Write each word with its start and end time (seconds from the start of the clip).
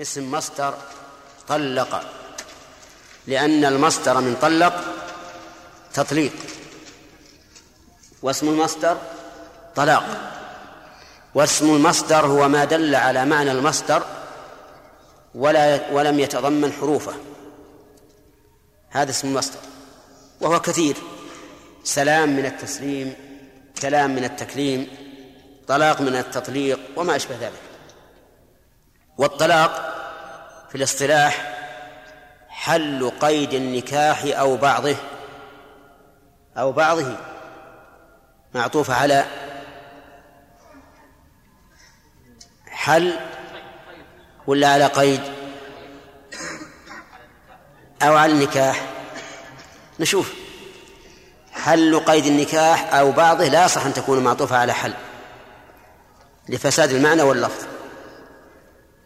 اسم 0.00 0.30
مصدر 0.30 0.74
طلق 1.48 2.02
لأن 3.26 3.64
المصدر 3.64 4.20
من 4.20 4.36
طلق 4.42 4.84
تطليق 5.94 6.32
واسم 8.22 8.48
المصدر 8.48 8.96
طلاق 9.76 10.32
واسم 11.34 11.74
المصدر 11.74 12.26
هو 12.26 12.48
ما 12.48 12.64
دل 12.64 12.94
على 12.94 13.24
معنى 13.24 13.52
المصدر 13.52 14.02
ولا 15.34 15.90
ولم 15.92 16.20
يتضمن 16.20 16.72
حروفه. 16.72 17.14
هذا 18.90 19.10
اسم 19.10 19.28
المصدر 19.28 19.58
وهو 20.40 20.60
كثير 20.60 20.96
سلام 21.84 22.36
من 22.36 22.46
التسليم 22.46 23.14
كلام 23.82 24.14
من 24.14 24.24
التكليم 24.24 24.88
طلاق 25.68 26.00
من 26.00 26.16
التطليق 26.16 26.80
وما 26.96 27.16
أشبه 27.16 27.34
ذلك. 27.40 27.65
والطلاق 29.18 29.70
في 30.68 30.74
الاصطلاح 30.74 31.56
حل 32.48 33.10
قيد 33.20 33.54
النكاح 33.54 34.22
أو 34.24 34.56
بعضه 34.56 34.96
أو 36.56 36.72
بعضه 36.72 37.16
معطوف 38.54 38.90
على 38.90 39.24
حل 42.70 43.18
ولا 44.46 44.68
على 44.68 44.86
قيد 44.86 45.20
أو 48.02 48.16
على 48.16 48.32
النكاح. 48.32 48.86
نشوف. 50.00 50.32
حل 51.52 52.00
قيد 52.00 52.26
النكاح 52.26 52.94
أو 52.94 53.12
بعضه 53.12 53.44
لا 53.44 53.64
يصح 53.64 53.86
أن 53.86 53.94
تكون 53.94 54.24
معطوفة 54.24 54.56
على 54.56 54.72
حل 54.72 54.94
لفساد 56.48 56.90
المعنى 56.90 57.22
واللفظ. 57.22 57.75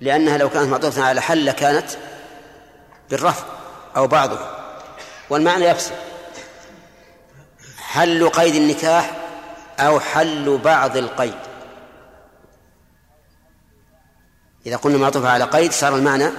لأنها 0.01 0.39
لو 0.39 0.51
كانت 0.51 0.69
معطوفة 0.69 1.03
على 1.03 1.21
حل 1.21 1.47
لكانت 1.47 1.91
بالرفع 3.11 3.45
أو 3.97 4.07
بعضه 4.07 4.39
والمعنى 5.31 5.65
يفسد 5.65 5.95
حل 7.79 8.29
قيد 8.29 8.55
النكاح 8.55 9.11
أو 9.81 10.01
حل 10.01 10.59
بعض 10.59 10.97
القيد. 10.97 11.39
إذا 14.67 14.77
قلنا 14.77 14.99
معطوفة 14.99 15.29
على 15.29 15.45
قيد 15.45 15.73
صار 15.73 15.97
المعنى 15.97 16.31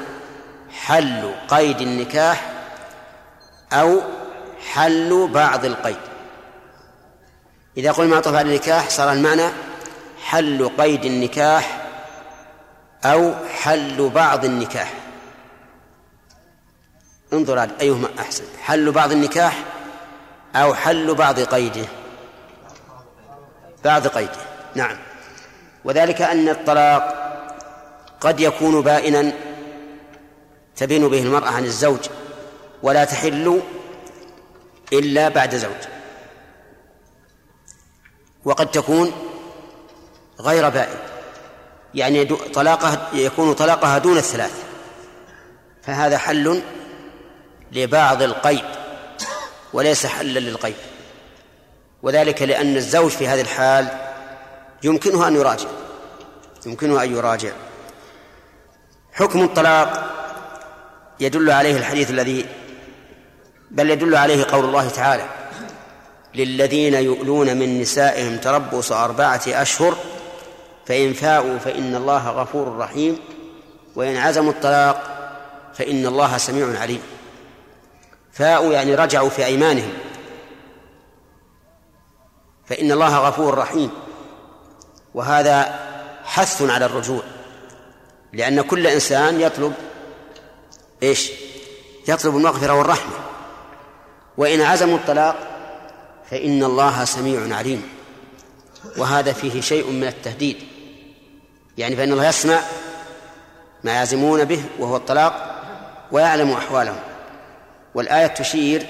حل 0.72 1.34
قيد 1.50 1.82
النكاح 1.82 2.52
أو 3.74 4.02
حل 4.72 5.30
بعض 5.34 5.66
القيد. 5.66 5.98
إذا 7.78 7.92
قلنا 7.92 8.16
معطوفة 8.16 8.38
على 8.38 8.50
النكاح 8.50 8.90
صار 8.90 9.12
المعنى 9.12 9.50
حل 10.24 10.70
قيد 10.78 11.06
النكاح 11.06 11.81
أو 13.06 13.34
حل 13.46 14.10
بعض 14.10 14.46
النكاح. 14.46 14.94
انظر 17.34 17.70
أيهما 17.82 18.10
أحسن. 18.20 18.44
حل 18.62 18.92
بعض 18.92 19.12
النكاح 19.12 19.64
أو 20.56 20.74
حل 20.74 21.16
بعض 21.16 21.40
قيده. 21.40 21.86
بعض 23.86 24.08
قيده. 24.08 24.40
نعم. 24.76 24.98
وذلك 25.86 26.22
أن 26.22 26.50
الطلاق 26.50 27.18
قد 28.22 28.40
يكون 28.40 28.82
بائنا 28.82 29.34
تبين 30.76 31.08
به 31.08 31.22
المرأة 31.22 31.50
عن 31.50 31.64
الزوج 31.64 32.00
ولا 32.84 33.06
تحل 33.06 33.62
إلا 34.94 35.30
بعد 35.30 35.56
زوج. 35.56 35.82
وقد 38.46 38.72
تكون 38.72 39.12
غير 40.40 40.70
بائن. 40.70 41.11
يعني 41.96 42.26
طلاقها 42.26 43.10
يكون 43.14 43.54
طلاقها 43.54 43.98
دون 43.98 44.18
الثلاث. 44.18 44.64
فهذا 45.84 46.18
حل 46.18 46.62
لبعض 47.72 48.22
القيد 48.22 48.66
وليس 49.74 50.06
حلا 50.06 50.40
للقيد. 50.40 50.76
وذلك 52.04 52.42
لأن 52.42 52.76
الزوج 52.76 53.12
في 53.12 53.28
هذه 53.28 53.42
الحال 53.42 53.88
يمكنه 54.84 55.28
أن 55.28 55.36
يراجع 55.36 55.70
يمكنه 56.66 57.04
أن 57.04 57.16
يراجع. 57.16 57.52
حكم 59.14 59.44
الطلاق 59.44 60.12
يدل 61.20 61.52
عليه 61.52 61.78
الحديث 61.78 62.10
الذي 62.10 62.46
بل 63.72 63.90
يدل 63.90 64.16
عليه 64.16 64.44
قول 64.44 64.66
الله 64.66 64.90
تعالى 64.90 65.26
للذين 66.36 66.94
يؤلون 66.94 67.58
من 67.58 67.82
نسائهم 67.82 68.38
تربص 68.38 68.92
أربعة 68.92 69.42
أشهر 69.48 69.98
فإن 70.86 71.14
فاءوا 71.14 71.58
فإن 71.58 71.96
الله 71.96 72.30
غفور 72.30 72.78
رحيم 72.78 73.20
وإن 73.96 74.18
عزموا 74.18 74.52
الطلاق 74.52 75.18
فإن 75.74 76.06
الله 76.06 76.38
سميع 76.38 76.80
عليم. 76.80 77.02
فاءوا 78.32 78.74
يعني 78.74 78.96
رجعوا 78.96 79.30
في 79.30 79.46
أيمانهم. 79.46 79.94
فإن 82.66 82.92
الله 82.92 83.18
غفور 83.18 83.58
رحيم. 83.58 83.92
وهذا 85.14 85.80
حث 86.24 86.62
على 86.62 86.86
الرجوع 86.86 87.22
لأن 88.34 88.62
كل 88.62 88.88
إنسان 88.88 89.42
يطلب 89.42 89.74
إيش؟ 91.04 91.32
يطلب 92.08 92.36
المغفرة 92.36 92.74
والرحمة. 92.74 93.14
وإن 94.38 94.62
عزموا 94.62 94.98
الطلاق 94.98 95.36
فإن 96.30 96.64
الله 96.64 97.06
سميع 97.06 97.58
عليم. 97.58 97.90
وهذا 98.98 99.34
فيه 99.34 99.62
شيء 99.62 99.92
من 99.92 100.08
التهديد. 100.08 100.71
يعني 101.78 101.96
فإن 101.96 102.12
الله 102.12 102.28
يسمع 102.28 102.60
ما 103.84 103.92
يعزمون 103.92 104.46
به 104.46 104.64
وهو 104.80 104.96
الطلاق 104.96 105.62
ويعلم 106.12 106.52
أحوالهم 106.52 107.00
والآية 107.96 108.28
تشير 108.28 108.86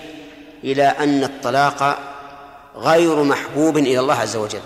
إلى 0.63 0.83
أن 0.83 1.23
الطلاق 1.23 1.99
غير 2.75 3.23
محبوب 3.23 3.77
إلى 3.77 3.99
الله 3.99 4.15
عز 4.15 4.35
وجل 4.35 4.61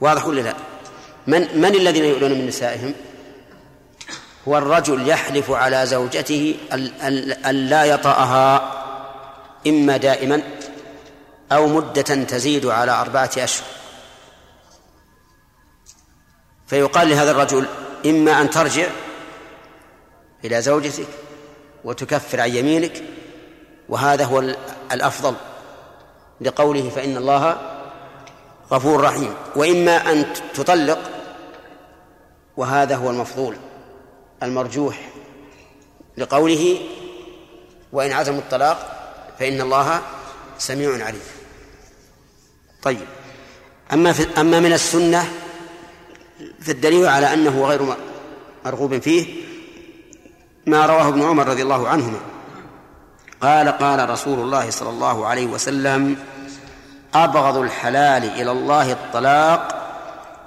واضح 0.00 0.26
ولا 0.26 0.40
لا؟ 0.40 0.54
من 1.26 1.60
من 1.60 1.74
الذين 1.74 2.04
يؤلون 2.04 2.30
من 2.30 2.46
نسائهم؟ 2.46 2.94
هو 4.48 4.58
الرجل 4.58 5.08
يحلف 5.08 5.50
على 5.50 5.86
زوجته 5.86 6.54
أن 7.46 7.68
لا 7.68 7.84
يطأها 7.84 8.72
إما 9.66 9.96
دائما 9.96 10.42
أو 11.52 11.66
مدة 11.66 12.02
تزيد 12.02 12.66
على 12.66 12.92
أربعة 12.92 13.30
أشهر 13.38 13.66
فيقال 16.72 17.08
لهذا 17.08 17.30
الرجل 17.30 17.66
إما 18.06 18.40
أن 18.40 18.50
ترجع 18.50 18.86
إلى 20.44 20.62
زوجتك 20.62 21.06
وتكفر 21.84 22.40
عن 22.40 22.50
يمينك 22.50 23.02
وهذا 23.88 24.24
هو 24.24 24.54
الأفضل 24.92 25.34
لقوله 26.40 26.90
فإن 26.90 27.16
الله 27.16 27.56
غفور 28.70 29.00
رحيم. 29.00 29.34
وإما 29.56 30.12
أن 30.12 30.26
تطلق 30.54 30.98
وهذا 32.56 32.96
هو 32.96 33.10
المفضول 33.10 33.56
المرجوح 34.42 35.08
لقوله 36.16 36.78
وإن 37.92 38.12
عزموا 38.12 38.40
الطلاق 38.40 38.78
فإن 39.38 39.60
الله 39.60 40.02
سميع 40.58 41.04
عليم. 41.04 41.22
طيب 42.82 43.06
أما 43.92 44.12
في 44.12 44.40
أما 44.40 44.60
من 44.60 44.72
السنة 44.72 45.32
فالدليل 46.64 47.06
على 47.06 47.34
أنه 47.34 47.64
غير 47.64 47.96
مرغوب 48.64 48.98
فيه 48.98 49.26
ما 50.66 50.86
رواه 50.86 51.08
ابن 51.08 51.22
عمر 51.22 51.48
رضي 51.48 51.62
الله 51.62 51.88
عنهما. 51.88 52.20
قال 53.40 53.68
قال 53.68 54.10
رسول 54.10 54.38
الله 54.38 54.70
صلى 54.70 54.90
الله 54.90 55.26
عليه 55.26 55.46
وسلم 55.46 56.16
أبغض 57.14 57.56
الحلال 57.56 58.24
إلى 58.24 58.50
الله 58.50 58.92
الطلاق 58.92 59.78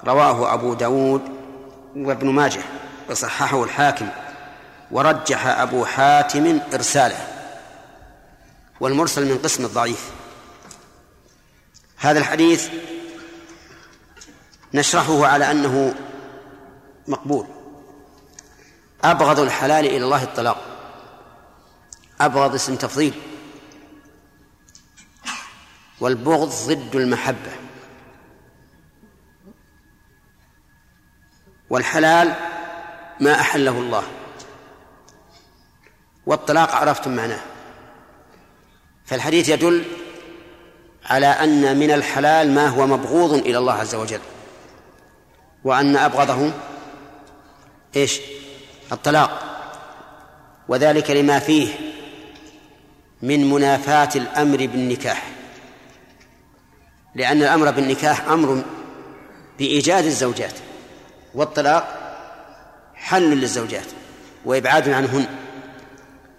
رواه 0.06 0.54
أبو 0.54 0.74
داود 0.74 1.22
وابن 1.96 2.30
ماجه 2.30 2.62
وصححه 3.10 3.64
الحاكم 3.64 4.08
ورجح 4.90 5.46
أبو 5.46 5.84
حاتم 5.84 6.60
إرساله 6.74 7.16
والمرسل 8.80 9.26
من 9.26 9.38
قسم 9.38 9.64
الضعيف. 9.64 10.10
هذا 11.96 12.18
الحديث 12.18 12.68
نشرحه 14.74 15.26
على 15.26 15.50
أنه 15.50 15.94
مقبول. 17.08 17.46
أبغض 19.04 19.40
الحلال 19.40 19.86
إلى 19.86 20.04
الله 20.04 20.22
الطلاق. 20.22 20.62
أبغض 22.20 22.54
اسم 22.54 22.76
تفضيل. 22.76 23.22
والبغض 26.00 26.48
ضد 26.48 26.96
المحبة. 26.96 27.52
والحلال 31.70 32.34
ما 33.20 33.40
أحله 33.40 33.70
الله. 33.70 34.02
والطلاق 36.26 36.74
عرفتم 36.74 37.16
معناه. 37.16 37.40
فالحديث 39.04 39.48
يدل 39.48 39.84
على 41.04 41.26
أن 41.26 41.78
من 41.78 41.90
الحلال 41.90 42.54
ما 42.54 42.68
هو 42.68 42.86
مبغوض 42.86 43.32
إلى 43.32 43.58
الله 43.58 43.72
عز 43.72 43.94
وجل. 43.94 44.20
وأن 45.64 45.96
أبغضه 45.96 46.52
إيش؟ 47.96 48.20
الطلاق. 48.92 49.42
وذلك 50.68 51.10
لما 51.10 51.38
فيه 51.38 51.68
من 53.22 53.50
منافاة 53.50 54.08
الأمر 54.16 54.56
بالنكاح. 54.56 55.30
لأن 57.14 57.42
الأمر 57.42 57.70
بالنكاح 57.70 58.28
أمر 58.28 58.62
بإيجاد 59.58 60.04
الزوجات 60.04 60.54
والطلاق 61.34 62.02
حل 62.94 63.30
للزوجات 63.30 63.86
وإبعاد 64.44 64.88
عنهن 64.88 65.26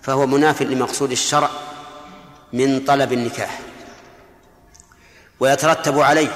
فهو 0.02 0.28
مناف 0.28 0.62
لمقصود 0.62 1.12
الشرع 1.12 1.50
من 2.54 2.80
طلب 2.86 3.14
النكاح. 3.14 3.60
ويترتب 5.40 6.00
عليه 6.00 6.32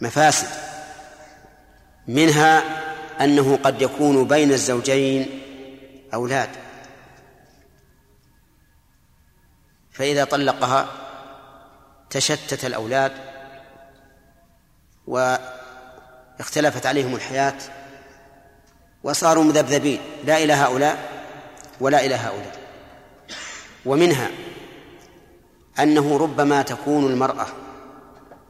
مفاسد 0.00 0.48
منها 2.08 2.64
أنه 3.20 3.56
قد 3.56 3.82
يكون 3.82 4.24
بين 4.28 4.52
الزوجين 4.52 5.40
أولاد. 6.14 6.50
فإذا 9.92 10.24
طلقها 10.24 10.88
تشتت 12.10 12.64
الأولاد 12.64 13.12
واختلفت 15.06 16.86
عليهم 16.86 17.14
الحياة 17.14 17.58
وصاروا 19.02 19.44
مذبذبين. 19.44 20.00
لا 20.24 20.44
إلى 20.44 20.52
هؤلاء 20.52 21.24
ولا 21.80 22.06
إلى 22.06 22.14
هؤلاء. 22.14 22.58
ومنها 23.86 24.30
أنه 25.78 26.16
ربما 26.16 26.62
تكون 26.62 27.12
المرأة 27.12 27.46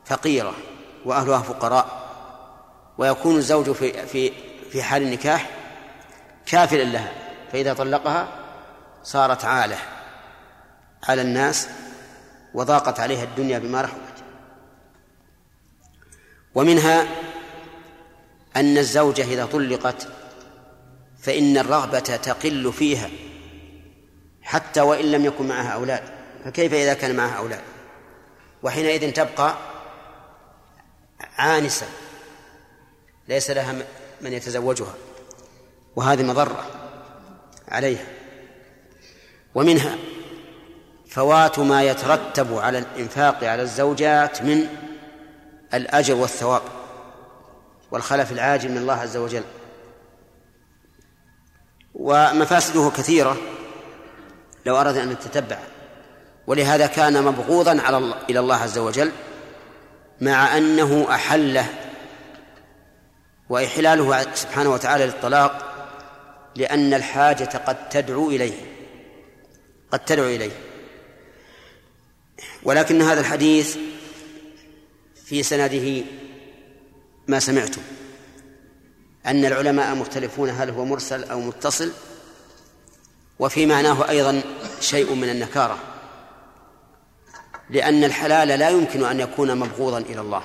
فقيرة 0.04 0.54
وأهلها 1.04 1.42
فقراء 1.42 2.08
ويكون 2.98 3.36
الزوج 3.36 3.72
في 3.72 4.06
في 4.06 4.32
في 4.72 4.82
حال 4.82 5.02
النكاح 5.02 5.50
كافلا 6.46 6.82
لها 6.82 7.12
فإذا 7.52 7.74
طلقها 7.74 8.28
صارت 9.02 9.44
عالة 9.44 9.78
على 11.08 11.22
الناس 11.22 11.68
وضاقت 12.54 13.00
عليها 13.00 13.24
الدنيا 13.24 13.58
بما 13.58 13.82
رحمت 13.82 14.24
ومنها 16.54 17.06
أن 18.56 18.78
الزوجة 18.78 19.22
إذا 19.22 19.46
طلقت 19.46 20.08
فإن 21.22 21.58
الرغبة 21.58 21.98
تقل 21.98 22.72
فيها 22.72 23.10
حتى 24.42 24.80
وإن 24.80 25.12
لم 25.12 25.24
يكن 25.24 25.48
معها 25.48 25.68
أولاد. 25.68 26.02
فكيف 26.44 26.74
إذا 26.74 26.94
كان 26.94 27.16
معها 27.16 27.38
أولاد؟ 27.38 27.60
وحينئذ 28.62 29.12
تبقى 29.12 29.54
عانسة 31.38 31.86
ليس 33.28 33.50
لها 33.50 33.82
من 34.20 34.32
يتزوجها 34.32 34.94
وهذه 35.96 36.22
مضرة 36.22 36.66
عليها. 37.68 38.06
ومنها 39.54 39.96
فوات 41.08 41.58
ما 41.58 41.82
يترتب 41.82 42.58
على 42.58 42.78
الإنفاق 42.78 43.44
على 43.44 43.62
الزوجات 43.62 44.42
من 44.42 44.68
الأجر 45.74 46.14
والثواب 46.14 46.62
والخلف 47.90 48.32
العاجل 48.32 48.70
من 48.70 48.76
الله 48.76 48.94
عز 48.94 49.16
وجل. 49.16 49.44
ومفاسده 51.94 52.90
كثيرة 52.96 53.36
لو 54.66 54.76
أراد 54.76 54.96
أن 54.96 55.08
نتتبع 55.08 55.58
ولهذا 56.46 56.86
كان 56.86 57.24
مبغوضا 57.24 57.80
على 57.80 57.96
الله 57.96 58.16
إلى 58.30 58.40
الله 58.40 58.56
عز 58.56 58.78
وجل 58.78 59.12
مع 60.20 60.56
أنه 60.56 61.06
أحله 61.10 61.66
وإحلاله 63.48 64.34
سبحانه 64.34 64.70
وتعالى 64.70 65.06
للطلاق 65.06 65.68
لأن 66.56 66.94
الحاجة 66.94 67.58
قد 67.66 67.88
تدعو 67.88 68.30
إليه 68.30 68.54
قد 69.92 69.98
تدعو 69.98 70.26
إليه. 70.26 70.52
ولكن 72.62 73.02
هذا 73.02 73.20
الحديث 73.20 73.76
في 75.24 75.42
سنده 75.42 76.04
ما 77.28 77.40
سمعتم 77.40 77.82
أن 79.26 79.44
العلماء 79.44 79.94
مختلفون 79.94 80.50
هل 80.50 80.70
هو 80.70 80.84
مرسل 80.84 81.24
أو 81.24 81.40
متصل 81.40 81.92
وفي 83.38 83.66
معناه 83.66 84.08
أيضا 84.08 84.42
شيء 84.80 85.14
من 85.14 85.28
النكارة 85.28 85.78
لأن 87.70 88.04
الحلال 88.04 88.48
لا 88.48 88.68
يمكن 88.68 89.04
أن 89.04 89.20
يكون 89.20 89.58
مبغوضا 89.58 89.98
إلى 89.98 90.20
الله. 90.20 90.42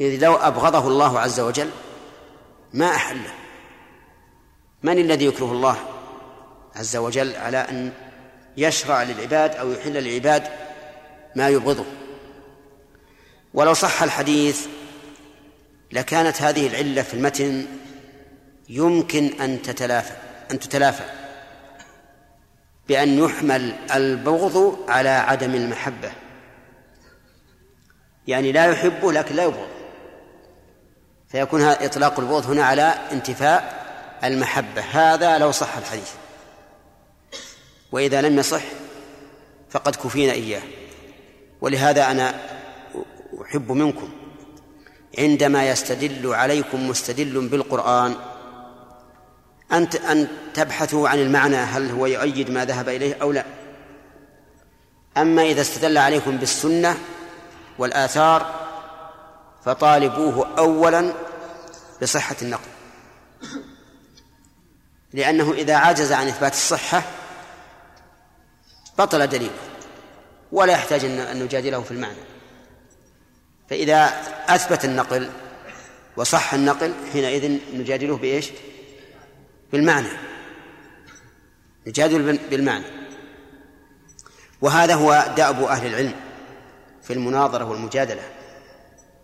إذ 0.00 0.24
لو 0.24 0.34
أبغضه 0.34 0.88
الله 0.88 1.20
عز 1.20 1.40
وجل 1.40 1.70
ما 2.72 2.86
أحله. 2.86 3.30
من 4.82 4.98
الذي 4.98 5.24
يكره 5.24 5.52
الله 5.52 5.76
عز 6.76 6.96
وجل 6.96 7.36
على 7.36 7.58
أن 7.58 7.92
يشرع 8.56 9.02
للعباد 9.02 9.56
أو 9.56 9.72
يحل 9.72 9.92
للعباد 9.92 10.48
ما 11.36 11.48
يبغضه؟ 11.48 11.84
ولو 13.54 13.74
صح 13.74 14.02
الحديث 14.02 14.66
لكانت 15.92 16.42
هذه 16.42 16.66
العلة 16.66 17.02
في 17.02 17.14
المتن 17.14 17.66
يمكن 18.68 19.40
أن 19.40 19.62
تتلافى 19.62 20.14
أن 20.50 20.58
تتلافى 20.58 21.04
بأن 22.88 23.18
يحمل 23.18 23.72
البغض 23.94 24.78
على 24.88 25.08
عدم 25.08 25.54
المحبة. 25.54 26.12
يعني 28.26 28.52
لا 28.52 28.66
يحبه 28.66 29.12
لكن 29.12 29.34
لا 29.34 29.44
يبغض 29.44 29.75
فيكون 31.36 31.62
إطلاق 31.62 32.20
البغض 32.20 32.46
هنا 32.46 32.64
على 32.64 32.94
انتفاء 33.12 33.84
المحبة. 34.24 34.82
هذا 34.82 35.38
لو 35.38 35.50
صح 35.52 35.76
الحديث. 35.76 36.10
وإذا 37.92 38.20
لم 38.20 38.38
يصح 38.38 38.62
فقد 39.70 39.96
كفينا 39.96 40.32
إياه. 40.32 40.62
ولهذا 41.60 42.10
أنا 42.10 42.34
أحب 43.42 43.72
منكم 43.72 44.08
عندما 45.18 45.68
يستدل 45.68 46.34
عليكم 46.34 46.88
مستدل 46.88 47.48
بالقرآن 47.48 48.14
أن 49.72 49.88
أن 50.10 50.28
تبحثوا 50.54 51.08
عن 51.08 51.18
المعنى 51.18 51.56
هل 51.56 51.90
هو 51.90 52.06
يؤيد 52.06 52.50
ما 52.50 52.64
ذهب 52.64 52.88
إليه 52.88 53.16
أو 53.22 53.32
لا. 53.32 53.44
أما 55.16 55.42
إذا 55.42 55.60
استدل 55.60 55.98
عليكم 55.98 56.36
بالسنة 56.36 56.96
والآثار 57.78 58.65
فطالبوه 59.66 60.58
أولا 60.58 61.12
بصحة 62.02 62.36
النقل. 62.42 62.70
لأنه 65.12 65.52
إذا 65.52 65.76
عجز 65.76 66.12
عن 66.12 66.28
إثبات 66.28 66.52
الصحة 66.52 67.02
بطل 68.98 69.26
دليله 69.26 69.56
ولا 70.52 70.72
يحتاج 70.72 71.04
أن 71.04 71.42
نجادله 71.42 71.82
في 71.82 71.90
المعنى. 71.90 72.18
فإذا 73.70 74.04
أثبت 74.48 74.84
النقل 74.84 75.30
وصح 76.16 76.54
النقل 76.54 76.94
حينئذ 77.12 77.58
نجادله 77.74 78.16
بإيش؟ 78.16 78.50
بالمعنى. 79.72 80.08
نجادل 81.86 82.38
بالمعنى. 82.50 82.84
وهذا 84.60 84.94
هو 84.94 85.34
دأب 85.36 85.62
أهل 85.62 85.86
العلم 85.86 86.14
في 87.02 87.12
المناظرة 87.12 87.64
والمجادلة. 87.64 88.35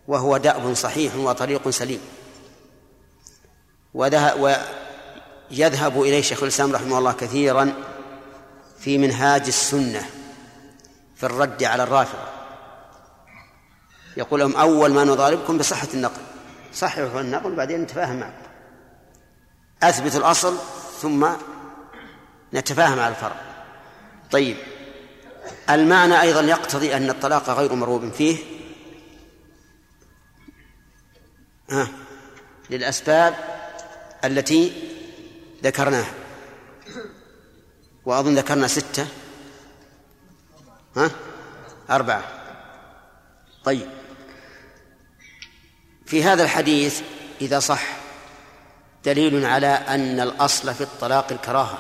وهو 0.09 0.37
دأب 0.37 0.75
صحيح 0.75 1.16
وطريق 1.16 1.71
سليم. 1.71 2.00
ويذهب 3.94 6.02
إليه 6.02 6.23
شيخ 6.23 6.42
الإسلام 6.42 6.73
رحمه 6.73 6.99
الله 6.99 7.12
كثيرا 7.12 7.75
في 8.78 8.99
منهاج 8.99 9.47
السنة 9.47 10.06
في 11.16 11.26
الرد 11.26 11.64
على 11.64 11.82
الرافضة 11.82 12.28
يقول 14.16 14.40
لهم 14.40 14.56
أول 14.56 14.92
ما 14.92 15.04
نضاربكم 15.04 15.59
بصحة 15.59 15.88
النقل. 15.94 16.21
صححوا 16.75 17.21
النقل 17.21 17.52
وبعدين 17.52 17.80
نتفاهم 17.80 18.21
معكم. 18.21 18.47
أثبت 19.82 20.16
الأصل 20.16 20.56
ثم 21.00 21.28
نتفاهم 22.54 23.00
على 23.00 23.09
الفرع. 23.09 23.37
طيب 24.30 24.56
المعنى 25.71 26.21
أيضا 26.21 26.40
يقتضي 26.40 26.97
أن 26.97 27.11
الطلاق 27.11 27.50
غير 27.50 27.75
مرغوب 27.75 28.12
فيه. 28.12 28.38
للأسباب 32.71 33.35
التي 34.25 34.73
ذكرناها. 35.64 36.12
وأظن 38.05 38.35
ذكرنا 38.35 38.69
ستة. 38.69 39.07
ها؟ 40.97 41.11
أربعة. 41.91 42.25
طيب. 43.64 43.91
في 46.07 46.25
هذا 46.25 46.45
الحديث 46.45 47.00
إذا 47.41 47.59
صح 47.59 47.83
دليل 49.05 49.47
على 49.47 49.67
أن 49.67 50.21
الأصل 50.21 50.75
في 50.75 50.81
الطلاق 50.81 51.33
الكراهة. 51.33 51.79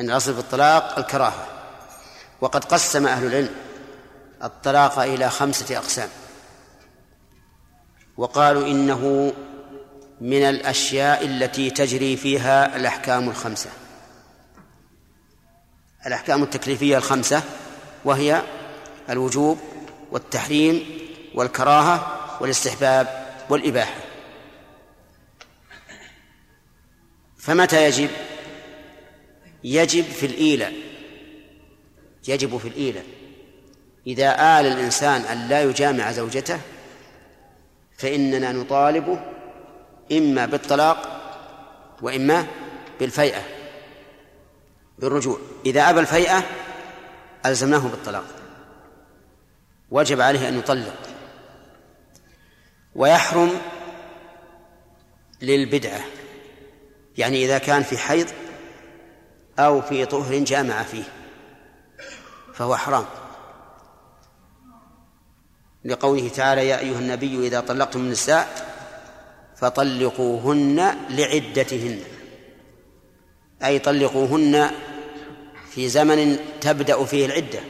أن 0.00 0.10
الأصل 0.10 0.34
في 0.34 0.40
الطلاق 0.40 0.98
الكراهة. 0.98 1.46
وقد 2.40 2.64
قسم 2.64 3.06
أهل 3.06 3.26
العلم 3.26 3.54
الطلاق 4.42 4.98
إلى 4.98 5.30
خمسة 5.30 5.76
أقسام. 5.76 6.08
وقالوا 8.20 8.66
إنه 8.66 9.32
من 10.20 10.42
الأشياء 10.42 11.24
التي 11.24 11.70
تجري 11.70 12.16
فيها 12.16 12.76
الأحكام 12.76 13.28
الخمسة. 13.28 13.70
الأحكام 16.06 16.42
التكليفية 16.42 16.96
الخمسة 16.96 17.42
وهي 18.04 18.42
الوجوب 19.10 19.58
والتحريم 20.10 20.84
والكراهة 21.34 22.20
والاستحباب 22.40 23.26
والإباحة. 23.50 24.00
فمتى 27.38 27.84
يجب؟ 27.84 28.10
يجب 29.64 30.04
في 30.04 30.26
الإيلة. 30.26 30.72
يجب 32.28 32.58
في 32.58 32.68
الإيلة. 32.68 33.02
إذا 34.06 34.60
آل 34.60 34.66
الإنسان 34.66 35.20
أن 35.20 35.48
لا 35.48 35.62
يجامع 35.62 36.12
زوجته 36.12 36.60
فإننا 38.00 38.52
نطالبه 38.52 39.20
إما 40.12 40.46
بالطلاق 40.46 41.20
وإما 42.02 42.46
بالفيئة 43.00 43.42
بالرجوع. 44.98 45.38
إذا 45.66 45.90
أبى 45.90 46.00
الفيئة 46.00 46.44
ألزمناه 47.46 47.78
بالطلاق. 47.78 48.24
وجب 49.90 50.20
عليه 50.20 50.48
أن 50.48 50.58
يطلق. 50.58 50.96
ويحرم 52.94 53.50
للبدعة 55.42 56.00
يعني 57.18 57.44
إذا 57.44 57.58
كان 57.58 57.82
في 57.82 57.98
حيض 57.98 58.26
أو 59.58 59.82
في 59.82 60.06
طهر 60.06 60.38
جامع 60.38 60.82
فيه 60.82 61.04
فهو 62.54 62.76
حرام. 62.76 63.04
لقوله 65.84 66.28
تعالى 66.28 66.68
يا 66.68 66.78
أيها 66.78 66.98
النبي 66.98 67.46
إذا 67.46 67.60
طلقتم 67.60 68.00
النساء 68.00 68.70
فطلقوهن 69.56 70.96
لعدتهن. 71.10 72.00
أي 73.64 73.78
طلقوهن 73.78 74.70
في 75.70 75.88
زمن 75.88 76.38
تبدأ 76.60 77.04
فيه 77.04 77.26
العدة. 77.26 77.60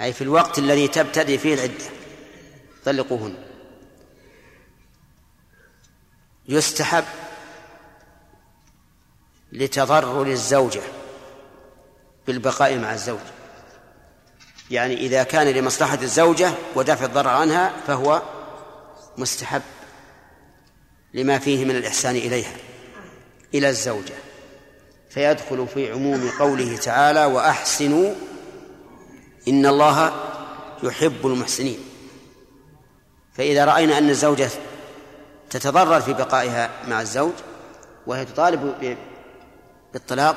أي 0.00 0.12
في 0.12 0.22
الوقت 0.22 0.58
الذي 0.58 0.88
تبتدئ 0.88 1.38
فيه 1.38 1.54
العدة. 1.54 1.84
طلقوهن. 2.84 3.34
يستحب 6.48 7.04
لتضرر 9.52 10.26
الزوجة 10.26 10.82
بالبقاء 12.26 12.78
مع 12.78 12.94
الزوج. 12.94 13.20
يعني 14.70 14.94
إذا 14.94 15.22
كان 15.22 15.46
لمصلحة 15.48 15.98
الزوجة 16.02 16.52
ودفع 16.74 17.04
الضرر 17.04 17.28
عنها 17.28 17.72
فهو 17.86 18.22
مستحب 19.18 19.62
لما 21.14 21.38
فيه 21.38 21.64
من 21.64 21.76
الإحسان 21.76 22.16
إليها 22.16 22.52
إلى 23.54 23.68
الزوجة. 23.68 24.14
فيدخل 25.10 25.68
في 25.74 25.92
عموم 25.92 26.30
قوله 26.38 26.76
تعالى 26.76 27.24
وأحسنوا 27.24 28.14
إن 29.48 29.66
الله 29.66 30.12
يحب 30.82 31.26
المحسنين. 31.26 31.78
فإذا 33.34 33.64
رأينا 33.64 33.98
أن 33.98 34.10
الزوجة 34.10 34.48
تتضرر 35.50 36.00
في 36.00 36.12
بقائها 36.12 36.70
مع 36.88 37.00
الزوج 37.00 37.32
وهي 38.06 38.24
تطالب 38.24 38.74
بالطلاق 39.92 40.36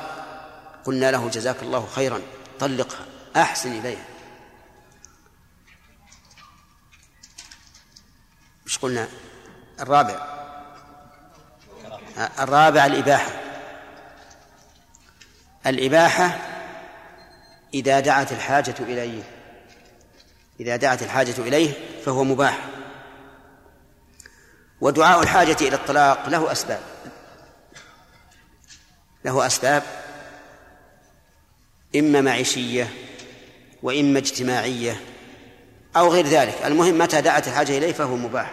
قلنا 0.84 1.10
له 1.10 1.28
جزاك 1.28 1.62
الله 1.62 1.86
خيرا 1.86 2.20
طلقها 2.60 3.06
أحسن 3.36 3.72
إليها. 3.72 4.15
إيش 8.66 8.78
قلنا؟ 8.78 9.08
الرابع. 9.80 10.26
الرابع 12.38 12.86
الإباحة. 12.86 13.30
الإباحة 15.66 16.38
إذا 17.74 18.00
دعت 18.00 18.32
الحاجة 18.32 18.74
إليه. 18.80 19.22
إذا 20.60 20.76
دعت 20.76 21.02
الحاجة 21.02 21.34
إليه 21.38 21.72
فهو 22.04 22.24
مباح. 22.24 22.68
ودعاء 24.80 25.22
الحاجة 25.22 25.56
إلى 25.60 25.74
الطلاق 25.76 26.28
له 26.28 26.52
أسباب. 26.52 26.80
له 29.24 29.46
أسباب. 29.46 29.82
إما 31.96 32.20
معيشية 32.20 32.92
وإما 33.82 34.18
اجتماعية 34.18 35.00
أو 35.96 36.08
غير 36.08 36.26
ذلك. 36.26 36.62
المهم 36.64 36.98
متى 36.98 37.20
دعت 37.20 37.48
الحاجة 37.48 37.78
إليه 37.78 37.92
فهو 37.92 38.16
مباح. 38.16 38.52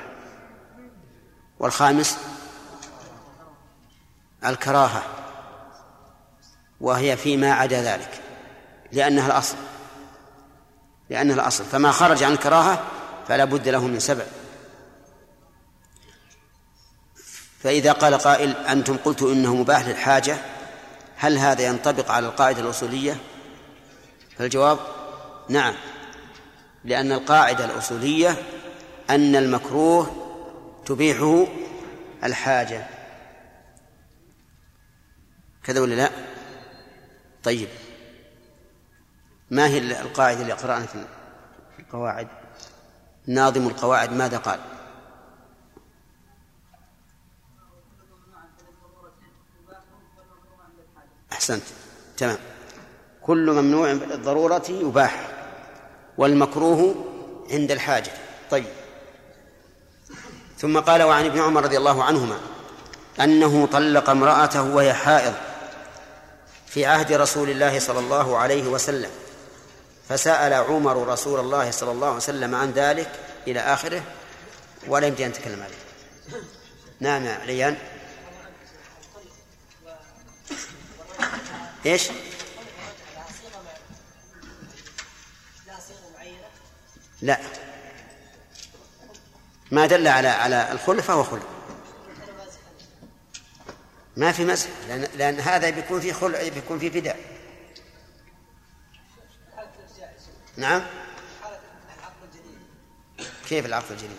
والخامس 1.60 2.18
الكراهة 4.46 5.04
وهي 6.82 7.18
فيما 7.18 7.54
عدا 7.54 7.82
ذلك. 7.82 8.22
لأنها 8.92 9.28
الأصل. 9.28 9.56
لأنها 11.10 11.36
الأصل. 11.36 11.64
فما 11.64 11.92
خرج 11.92 12.24
عن 12.24 12.32
الكراهة 12.32 12.84
فلا 13.28 13.46
بد 13.46 13.68
له 13.68 13.88
من 13.88 14.00
سبب. 14.00 14.28
فإذا 17.64 17.92
قال 17.92 18.18
قائل 18.18 18.52
أنتم 18.58 18.98
قلتوا 18.98 19.34
إنه 19.34 19.56
مباح 19.56 19.88
للحاجة 19.88 20.38
هل 21.18 21.38
هذا 21.38 21.62
ينطبق 21.62 22.12
على 22.12 22.28
القاعدة 22.28 22.62
الأصولية؟ 22.62 23.18
فالجواب 24.38 24.80
نعم. 25.50 25.74
لأن 26.86 27.12
القاعدة 27.12 27.66
الأصولية 27.66 28.36
أن 29.10 29.36
المكروه 29.36 30.12
تبيحه 30.86 31.48
الحاجة. 32.24 32.86
كذا 35.64 35.80
ولا 35.82 35.96
لا؟ 35.96 36.10
طيب. 37.44 37.70
ما 39.52 39.68
هي 39.68 39.78
القاعدة 39.78 40.42
اللي 40.42 40.54
قرأنا 40.54 40.86
في 40.86 41.06
القواعد؟ 41.80 42.28
ناظم 43.28 43.68
القواعد 43.68 44.14
ماذا 44.14 44.38
قال؟ 44.38 44.60
أحسنت. 51.32 51.64
تمام. 52.18 52.38
كل 53.22 53.52
ممنوع 53.52 53.94
بالضرورة 53.94 54.64
يباح. 54.70 55.33
والمكروه 56.18 56.96
عند 57.52 57.72
الحاجة. 57.72 58.12
طيب. 58.52 58.66
ثم 60.58 60.80
قال 60.80 61.04
وعن 61.04 61.26
ابن 61.26 61.40
عمر 61.40 61.64
رضي 61.64 61.78
الله 61.78 62.04
عنهما 62.04 62.40
أنه 63.20 63.66
طلق 63.66 64.10
امرأته 64.10 64.62
وهي 64.62 64.94
حائض 64.94 65.34
في 66.68 66.86
عهد 66.86 67.14
رسول 67.14 67.50
الله 67.50 67.80
صلى 67.80 68.00
الله 68.00 68.38
عليه 68.38 68.68
وسلم 68.68 69.10
فسأل 70.10 70.54
عمر 70.54 71.08
رسول 71.08 71.40
الله 71.40 71.72
صلى 71.72 71.92
الله 71.92 72.08
عليه 72.08 72.18
وسلم 72.18 72.56
عن 72.56 72.72
ذلك 72.72 73.12
إلى 73.48 73.60
آخره 73.60 74.04
ولا 74.88 75.08
يمكن 75.08 75.24
أن 75.24 75.30
نتكلم 75.30 75.64
عليه. 75.64 76.44
نعم 77.00 77.26
يا 77.26 77.40
ريان 77.46 77.78
إيش؟ 81.86 82.10
لا. 87.22 87.40
ما 89.72 89.86
دل 89.86 90.08
على 90.08 90.28
على 90.28 90.72
الخلة 90.72 91.02
فهو 91.02 91.24
خلة 91.24 91.44
ما 94.18 94.32
في 94.32 94.46
مسح 94.46 94.70
لأن, 94.88 95.08
لأن 95.16 95.40
هذا 95.40 95.70
بيكون 95.70 96.02
في 96.02 96.14
خلع 96.14 96.48
بيكون 96.48 96.80
في 96.80 96.90
فداء 96.90 97.20
نعم؟ 100.58 100.86
كيف 103.50 103.66
العقد 103.66 103.92
الجديد؟ 103.92 104.18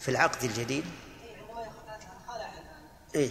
في 0.00 0.08
العقد 0.08 0.44
الجديد؟ 0.44 0.84
إيه. 3.14 3.30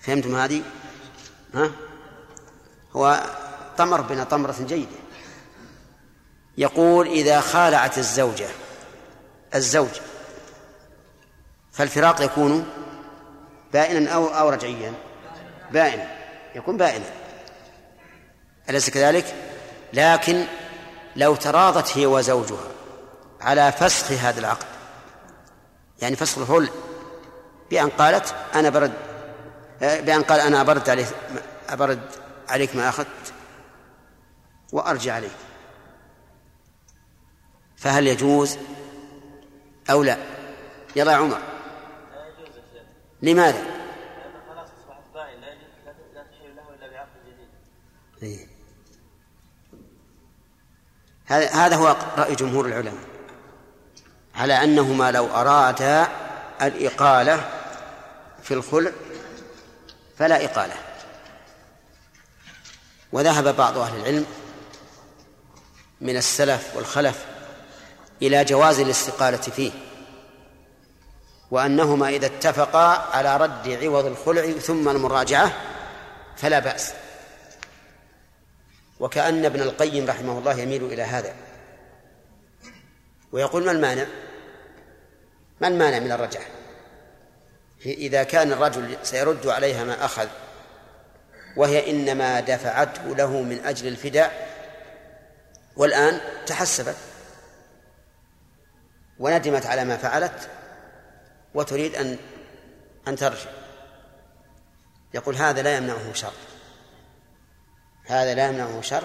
فهمتم 0.00 0.36
هذه؟ 0.36 0.62
ها؟ 1.54 1.70
هو 2.96 3.22
طمر 3.78 4.00
بنا 4.00 4.24
طمرة 4.24 4.56
جيدة 4.60 4.96
يقول 6.58 7.06
إذا 7.06 7.40
خالعت 7.40 7.98
الزوجة 7.98 8.48
الزوج 9.54 10.00
فالفراق 11.72 12.22
يكون 12.22 12.66
بائنا 13.72 14.10
أو 14.10 14.26
أو 14.26 14.48
رجعيا 14.48 14.94
بائنا 15.72 16.06
يكون 16.54 16.76
بائنا 16.76 17.04
أليس 18.70 18.90
كذلك؟ 18.90 19.34
لكن 19.92 20.46
لو 21.16 21.34
تراضت 21.34 21.98
هي 21.98 22.06
وزوجها 22.06 22.68
على 23.40 23.72
فسخ 23.72 24.12
هذا 24.12 24.40
العقد 24.40 24.66
يعني 26.02 26.16
فسخ 26.16 26.38
الحل 26.38 26.68
بأن 27.70 27.88
قالت 27.88 28.34
أنا 28.54 28.70
برد. 28.70 28.92
بأن 29.80 30.22
قال 30.22 30.40
أنا 30.40 30.60
أبرد 30.60 30.90
عليك 30.90 31.08
أبرد 31.68 32.00
عليك 32.48 32.76
ما 32.76 32.88
أخذت 32.88 33.32
وأرجع 34.72 35.14
عليك. 35.14 35.30
فهل 37.76 38.06
يجوز 38.06 38.58
أو 39.90 40.02
لا؟ 40.02 40.16
يلا 40.96 41.12
يا 41.12 41.16
عمر. 41.16 41.38
لماذا؟ 43.22 43.64
هذا 51.26 51.50
هذا 51.50 51.76
هو 51.76 51.96
رأي 52.16 52.34
جمهور 52.34 52.66
العلماء. 52.66 53.04
على 54.34 54.64
أنهما 54.64 55.10
لو 55.10 55.26
أرادا 55.26 56.08
الإقالة 56.62 57.59
في 58.42 58.54
الخلع 58.54 58.92
فلا 60.18 60.44
إقالة. 60.44 60.74
وذهب 63.12 63.56
بعض 63.56 63.78
أهل 63.78 64.00
العلم 64.00 64.26
من 66.00 66.16
السلف 66.16 66.76
والخلف 66.76 67.24
إلى 68.22 68.44
جواز 68.44 68.80
الاستقالة 68.80 69.36
فيه 69.36 69.72
وأنهما 71.50 72.08
إذا 72.08 72.26
اتفقا 72.26 73.16
على 73.16 73.36
رد 73.36 73.68
عوض 73.68 74.04
الخلع 74.04 74.52
ثم 74.52 74.88
المراجعة 74.88 75.52
فلا 76.36 76.58
بأس. 76.58 76.92
وكأن 79.00 79.44
ابن 79.44 79.60
القيم 79.60 80.06
رحمه 80.06 80.38
الله 80.38 80.60
يميل 80.60 80.84
إلى 80.84 81.02
هذا. 81.02 81.34
ويقول 83.32 83.64
ما 83.64 83.72
المانع؟ 83.72 84.06
ما 85.60 85.68
المانع 85.68 85.98
من 85.98 86.12
الرجعة؟ 86.12 86.59
إذا 87.86 88.22
كان 88.22 88.52
الرجل 88.52 88.96
سيرد 89.02 89.46
عليها 89.46 89.84
ما 89.84 90.04
أخذ 90.04 90.28
وهي 91.56 91.90
إنما 91.90 92.40
دفعته 92.40 93.16
له 93.16 93.42
من 93.42 93.64
أجل 93.64 93.88
الفداء 93.88 94.50
والآن 95.76 96.20
تحسبت 96.46 96.96
وندمت 99.18 99.66
على 99.66 99.84
ما 99.84 99.96
فعلت 99.96 100.48
وتريد 101.54 101.94
أن 101.94 102.18
أن 103.08 103.16
ترجع. 103.16 103.50
يقول 105.14 105.36
هذا 105.36 105.62
لا 105.62 105.76
يمنعه 105.76 106.12
شر. 106.12 106.32
هذا 108.06 108.34
لا 108.34 108.46
يمنعه 108.46 108.80
شر 108.80 109.04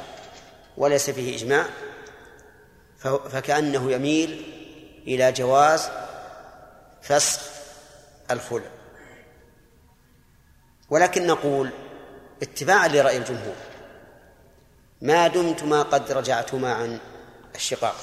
وليس 0.78 1.10
فيه 1.10 1.36
إجماع. 1.36 1.66
فكأنه 3.30 3.92
يميل 3.92 4.54
إلى 5.08 5.32
جواز 5.32 5.90
فسخ 7.02 7.55
الخلع. 8.32 8.70
ولكن 10.90 11.28
نقول 11.28 11.72
اتباعا 12.42 12.88
لرأي 12.88 13.18
الجمهور. 13.18 13.56
ما 15.02 15.28
دمتما 15.28 15.82
قد 15.82 16.12
رجعتما 16.12 16.74
عن 16.74 17.00
الشقاق. 17.56 17.96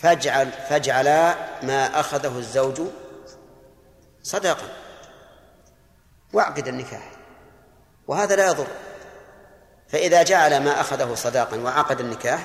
فاجعل 0.00 0.52
فاجعلا 0.52 1.34
ما 1.62 2.00
أخذه 2.00 2.38
الزوج 2.38 2.82
صداقا 4.22 4.68
واعقد 6.32 6.68
النكاح. 6.68 7.12
وهذا 8.06 8.36
لا 8.36 8.46
يضر. 8.46 8.66
فإذا 9.88 10.22
جعل 10.22 10.64
ما 10.64 10.80
أخذه 10.80 11.14
صداقا 11.14 11.56
وعقد 11.56 12.00
النكاح 12.00 12.44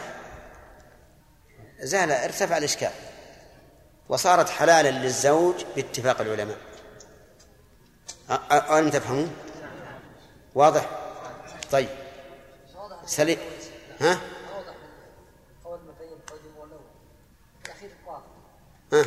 زال 1.79 2.11
ارتفع 2.11 2.57
الإشكال. 2.57 2.91
وصارت 4.09 4.49
حلالا 4.49 4.89
للزوج 4.89 5.55
باتفاق 5.75 6.21
العلماء 6.21 6.57
ألم 8.51 8.89
تفهمون؟ 8.89 9.31
واضح؟ 10.55 10.89
طيب 11.71 11.89
سليم 13.05 13.37
ها؟ 14.01 14.19
ها؟ 18.93 19.05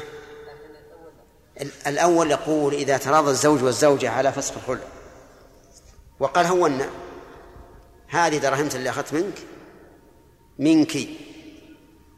الأول 1.86 2.30
يقول 2.30 2.74
إذا 2.74 2.96
تراضى 2.96 3.30
الزوج 3.30 3.62
والزوجة 3.62 4.10
على 4.10 4.32
فسخ 4.32 4.54
الخلع 4.56 4.86
وقال 6.20 6.46
هونا 6.46 6.88
هذه 8.08 8.38
دراهمت 8.38 8.74
اللي 8.74 8.90
أخذت 8.90 9.14
منك 9.14 9.38
منك 10.58 10.98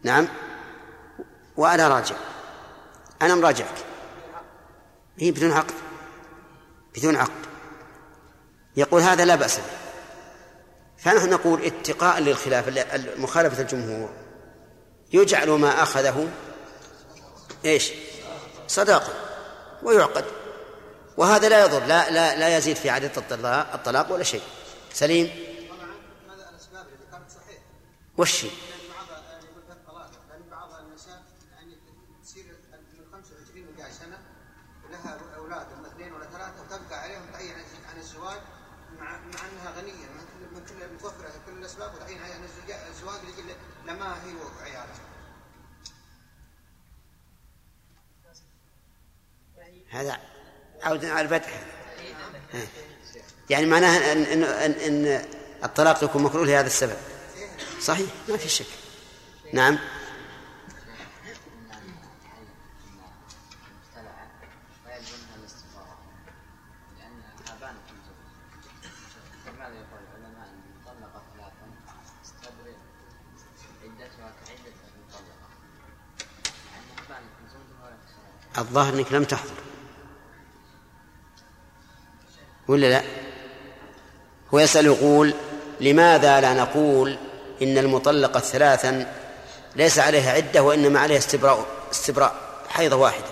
نعم 0.02 0.28
وأنا 1.56 1.88
راجع 1.88 2.16
أنا 3.22 3.34
مراجعك. 3.34 3.74
هي 5.18 5.30
بدون 5.30 5.52
عقد. 5.52 5.74
بدون 6.96 7.16
عقد. 7.16 7.46
يقول 8.76 9.02
هذا 9.02 9.24
لا 9.24 9.34
بأس 9.34 9.56
به. 9.56 9.64
فنحن 10.98 11.30
نقول 11.30 11.64
اتقاء 11.64 12.18
للخلاف 12.18 12.68
مخالفة 13.18 13.62
الجمهور. 13.62 14.10
يجعل 15.12 15.50
ما 15.50 15.82
أخذه 15.82 16.28
إيش؟ 17.64 17.92
صداقة. 18.68 19.12
ويعقد. 19.82 20.24
وهذا 21.16 21.48
لا 21.48 21.64
يضر 21.64 21.84
لا 21.84 22.10
لا 22.10 22.36
لا 22.36 22.56
يزيد 22.56 22.76
في 22.76 22.90
عدد 22.90 23.10
الطلاق 23.74 24.12
ولا 24.12 24.24
شيء. 24.24 24.42
سليم؟ 24.92 25.30
وش 28.18 28.46
هذا 49.90 50.18
عود 50.82 51.04
على 51.04 51.20
الفتح. 51.20 51.62
يعني 53.50 53.66
معناها 53.66 54.12
ان 54.12 54.22
ان 54.22 54.44
ان, 54.44 54.72
إن 54.72 55.24
الطلاق 55.64 56.04
يكون 56.04 56.22
مكروه 56.22 56.46
لهذا 56.46 56.66
السبب. 56.66 56.96
صحيح 57.80 58.10
ما 58.28 58.36
في 58.36 58.48
شك. 58.48 58.66
نعم. 59.52 59.78
الظاهر 78.58 78.94
إنك 78.94 79.12
لم 79.12 79.24
تحضر. 79.24 79.59
ولا 82.70 82.86
لا؟ 82.86 83.02
هو 84.54 84.58
يسأل 84.58 84.86
يقول 84.86 85.34
لماذا 85.80 86.40
لا 86.40 86.54
نقول 86.54 87.18
إن 87.62 87.78
المطلقة 87.78 88.40
ثلاثا 88.40 89.12
ليس 89.76 89.98
عليها 89.98 90.32
عدة 90.32 90.62
وإنما 90.62 91.00
عليها 91.00 91.18
استبراء 91.18 91.66
استبراء 91.92 92.34
حيضة 92.68 92.96
واحدة؟ 92.96 93.26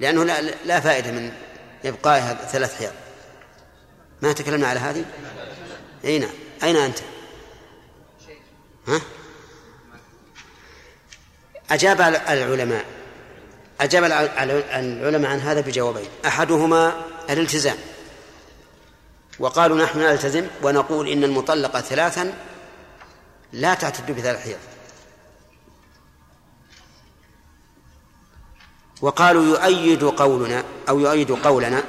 لأنه 0.00 0.24
لا, 0.24 0.40
لا 0.40 0.80
فائدة 0.80 1.10
من 1.10 1.32
إبقائها 1.84 2.34
ثلاث 2.34 2.78
حيض. 2.78 2.92
ما 4.22 4.32
تكلمنا 4.32 4.68
على 4.68 4.80
هذه؟ 4.80 5.04
أين 6.04 6.20
نعم. 6.20 6.30
أين 6.62 6.76
أنت؟ 6.76 6.98
ها؟ 8.88 9.00
أجاب 11.70 12.00
العلماء 12.00 12.84
أجاب 13.80 14.04
العلماء 14.04 15.30
عن 15.30 15.40
هذا 15.40 15.60
بجوابين. 15.60 16.08
أحدهما 16.26 17.04
الالتزام. 17.30 17.76
وقالوا 19.38 19.84
نحن 19.84 19.98
نلتزم 19.98 20.46
ونقول 20.62 21.08
إن 21.08 21.24
المطلقة 21.24 21.80
ثلاثا 21.80 22.34
لا 23.52 23.74
تعتد 23.74 24.10
بثلاث 24.16 24.42
حيض 24.42 24.58
وقالوا 29.02 29.44
يؤيد 29.44 30.04
قولنا 30.04 30.64
أو 30.88 31.00
يؤيد 31.00 31.32
قولنا 31.32 31.82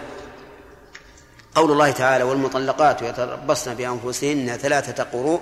قول 1.56 1.72
الله 1.72 1.92
تعالى 1.92 2.24
والمطلقات 2.24 3.02
يتربصن 3.02 3.74
بأنفسهن 3.74 4.58
ثلاثة 4.58 5.04
قروء 5.04 5.42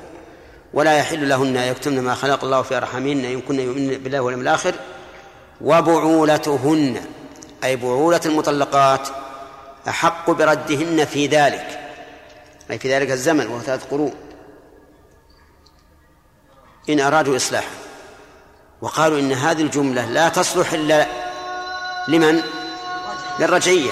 ولا 0.73 0.97
يحل 0.97 1.29
لهن 1.29 1.55
يكتمن 1.55 2.01
ما 2.01 2.15
خلق 2.15 2.43
الله 2.43 2.61
في 2.61 2.77
أرحامهن 2.77 3.25
إن 3.25 3.41
كن 3.41 3.59
يؤمن 3.59 3.87
بالله 3.87 4.21
واليوم 4.21 4.41
الآخر 4.41 4.75
وبعولتهن 5.61 7.01
أي 7.63 7.75
بعولة 7.75 8.21
المطلقات 8.25 9.07
أحق 9.87 10.31
بردهن 10.31 11.05
في 11.05 11.27
ذلك. 11.27 11.72
أي 12.71 12.79
في 12.79 12.93
ذلك 12.93 13.11
الزمن 13.11 13.47
وهو 13.47 13.59
ثلاث 13.59 13.85
قروء 13.91 14.13
إن 16.89 16.99
أرادوا 16.99 17.35
إصلاحا 17.35 17.71
وقالوا 18.81 19.19
إن 19.19 19.31
هذه 19.31 19.61
الجملة 19.61 20.05
لا 20.05 20.29
تصلح 20.29 20.73
إلا 20.73 21.07
لمن؟ 22.07 22.41
للرجعية. 23.39 23.91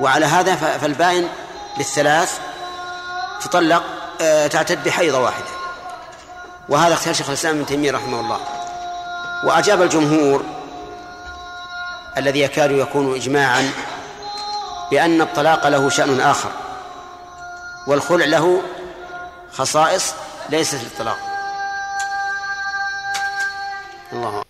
وعلى 0.00 0.26
هذا 0.26 0.56
فالبائن 0.56 1.28
للثلاث 1.78 2.40
تطلق 3.44 3.82
آه، 4.20 4.46
تعتد 4.46 4.84
بحيضة 4.84 5.18
واحدة. 5.18 5.46
وهذا 6.68 6.94
اختيار 6.94 7.14
شيخ 7.14 7.28
الإسلام 7.28 7.56
ابن 7.56 7.66
تيمية 7.66 7.92
رحمه 7.92 8.20
الله. 8.20 8.40
وأجاب 9.44 9.82
الجمهور 9.82 10.44
الذي 12.16 12.40
يكاد 12.40 12.70
يكون 12.70 13.14
إجماعا 13.14 13.70
بأن 14.90 15.20
الطلاق 15.20 15.68
له 15.68 15.88
شأن 15.88 16.20
آخر. 16.20 16.50
والخلع 17.86 18.24
له 18.24 18.62
خصائص 19.52 20.14
ليست 20.50 20.74
للطلاق. 20.74 21.18
الله 24.12 24.42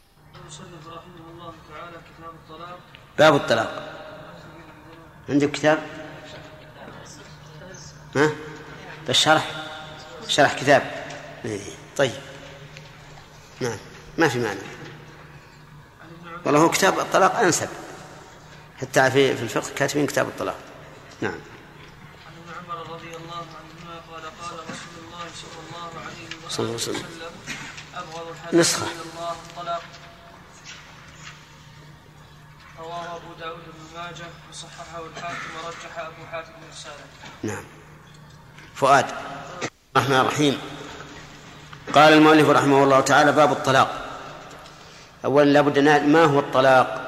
باب 3.18 3.36
الطلاق. 3.36 3.82
عندك 5.28 5.50
كتاب؟ 5.50 5.82
ها؟ 8.16 8.30
بالشرح 9.06 9.50
شرح. 10.28 10.54
كتاب. 10.54 11.06
إيه، 11.44 11.60
طيب. 11.96 12.12
نعم. 13.60 13.78
ما 14.18 14.28
في 14.28 14.38
معنى 14.38 14.60
والله 16.44 16.60
هو 16.60 16.70
كتاب 16.70 16.98
الطلاق 16.98 17.38
أنسب. 17.38 17.68
حتى 18.80 19.10
في 19.10 19.32
الفقه 19.32 19.70
كاتبين 19.76 20.06
كتاب 20.06 20.28
الطلاق. 20.28 20.56
نعم 21.20 21.32
عن 22.26 22.32
ابن 22.36 22.70
عمر 22.70 22.92
رضي 22.94 23.16
الله 23.16 23.36
عنهما 23.36 24.00
قال 24.10 24.22
قال 24.22 24.58
رسول 24.70 24.96
الله 25.04 25.26
صلى 25.34 25.60
الله 25.66 26.00
عليه 26.64 26.74
وسلم. 26.74 27.04
أبغض 27.94 28.28
الحديث 28.28 28.60
نسخة. 28.60 28.86
الله 29.60 29.78
رواه 32.78 33.16
أبو 33.16 33.32
داود 33.40 33.64
بن 33.64 34.00
ماجه 34.00 34.26
وصححه 34.50 35.06
الحاكم 35.06 35.50
ورجح 35.64 35.98
أبو 35.98 36.26
حاتم 36.32 36.52
إرساله 36.70 37.04
نعم. 37.42 37.64
فؤاد. 38.74 39.06
الرحمن 39.96 40.20
الرحيم. 40.20 40.60
قال 41.94 42.12
المؤلف 42.12 42.48
رحمه 42.48 42.84
الله 42.84 43.00
تعالى 43.00 43.32
باب 43.32 43.52
الطلاق. 43.52 44.06
أولا 45.24 45.50
لابد 45.50 45.78
أن 45.78 46.12
ما 46.12 46.24
هو 46.24 46.38
الطلاق. 46.40 47.02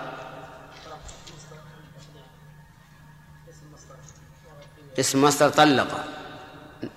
اسم 4.99 5.25
مصدر 5.25 5.49
طلق 5.49 6.05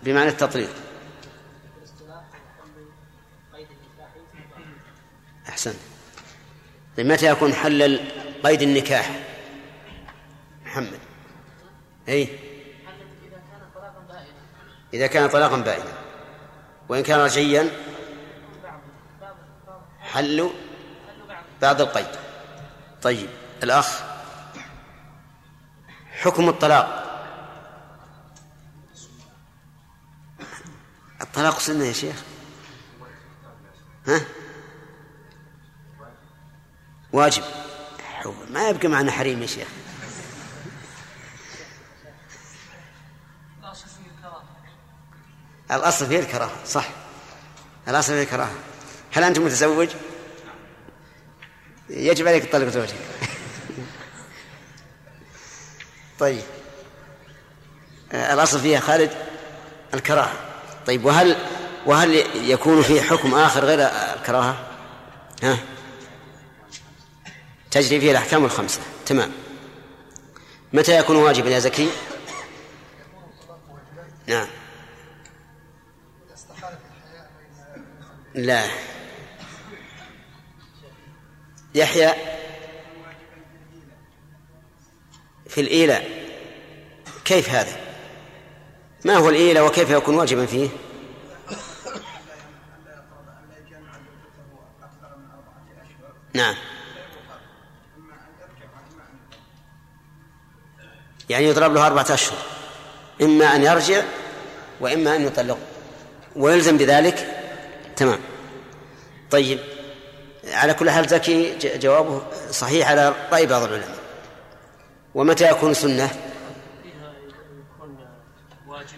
بمعنى 0.04 0.30
التطليق. 0.30 0.91
أحسن. 5.52 5.74
طيب 6.98 7.06
متى 7.06 7.26
يكون 7.26 7.54
حل 7.54 8.00
قيد 8.44 8.62
النكاح؟ 8.62 9.20
محمد. 10.66 11.00
أي 12.10 12.40
إذا 14.94 15.08
كان 15.08 15.30
طلاقا 15.30 15.58
بائنا 15.58 15.94
وإن 16.90 17.04
كان 17.04 17.20
رجعيا؟ 17.20 17.70
حل 20.00 20.50
بعد 21.62 21.82
القيد. 21.82 22.16
طيب 23.02 23.30
الأخ 23.64 24.04
حكم 26.12 26.50
الطلاق. 26.50 27.02
الطلاق 31.22 31.60
سنة 31.60 31.86
يا 31.86 31.94
شيخ. 31.94 32.24
ها؟ 34.08 34.22
واجب. 37.14 37.44
ما 38.50 38.70
يبقى 38.70 38.88
معنا 38.88 39.12
حريم 39.12 39.42
يا 39.42 39.48
شيخ. 39.48 39.68
الأصل 45.72 46.08
فيه 46.08 46.20
الكراهة 46.20 46.52
صح. 46.66 46.90
الأصل 47.88 48.14
فيه 48.14 48.24
الكراهة. 48.24 48.52
هل 49.12 49.24
أنت 49.24 49.40
متزوج؟ 49.40 49.90
يجب 51.90 52.28
عليك 52.28 52.46
تطلق 52.46 52.68
زوجك. 52.68 52.96
طيب. 56.20 56.42
الأصل 58.14 58.60
فيها 58.60 58.80
خالد 58.80 59.12
الكراهة. 59.94 60.34
طيب 60.88 61.06
وهل 61.06 61.36
وهل 61.86 62.14
يكون 62.36 62.82
في 62.82 63.02
حكم 63.02 63.36
آخر 63.36 63.66
غير 63.66 63.80
الكراهة؟ 64.16 64.68
ها؟ 65.44 65.58
تجري 67.72 68.00
فيه 68.00 68.12
الأحكام 68.12 68.46
الخمسة. 68.46 68.82
تمام. 69.06 69.32
متى 70.74 71.00
يكون 71.00 71.16
واجبا 71.16 71.50
يا 71.50 71.60
زكي؟ 71.60 71.90
نعم. 74.28 74.48
لا. 78.36 78.66
يحيى 81.76 82.14
في 85.48 85.62
الإيلاء. 85.62 86.22
كيف 87.26 87.50
هذا؟ 87.50 87.80
ما 89.06 89.16
هو 89.16 89.30
الإيلاء 89.30 89.66
وكيف 89.66 89.90
يكون 89.90 90.16
واجبا 90.16 90.46
فيه؟ 90.46 90.70
نعم. 96.34 96.56
يعني 101.32 101.46
يضرب 101.46 101.74
له 101.74 101.88
أربعة 101.88 102.06
أشهر 102.10 102.38
إما 103.22 103.56
أن 103.56 103.64
يرجع 103.64 104.02
وإما 104.82 105.16
أن 105.16 105.26
يطلق 105.26 105.58
ويلزم 106.36 106.78
بذلك؟ 106.78 107.28
تمام. 107.96 108.20
طيب 109.32 109.60
على 110.54 110.74
كل 110.74 110.90
حال 110.90 111.08
زكي 111.08 111.58
جوابه 111.78 112.22
صحيح 112.52 112.90
على 112.90 113.14
رأي 113.32 113.46
بعض 113.46 113.64
العلماء. 113.64 113.98
ومتى 115.16 115.50
يكون 115.50 115.74
سنة؟ 115.74 116.10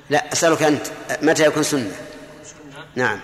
لا 0.09 0.33
أسألك 0.33 0.63
أنت 0.63 0.87
متى 1.21 1.45
يكون 1.45 1.63
سنة. 1.63 1.91
نعم. 2.95 3.19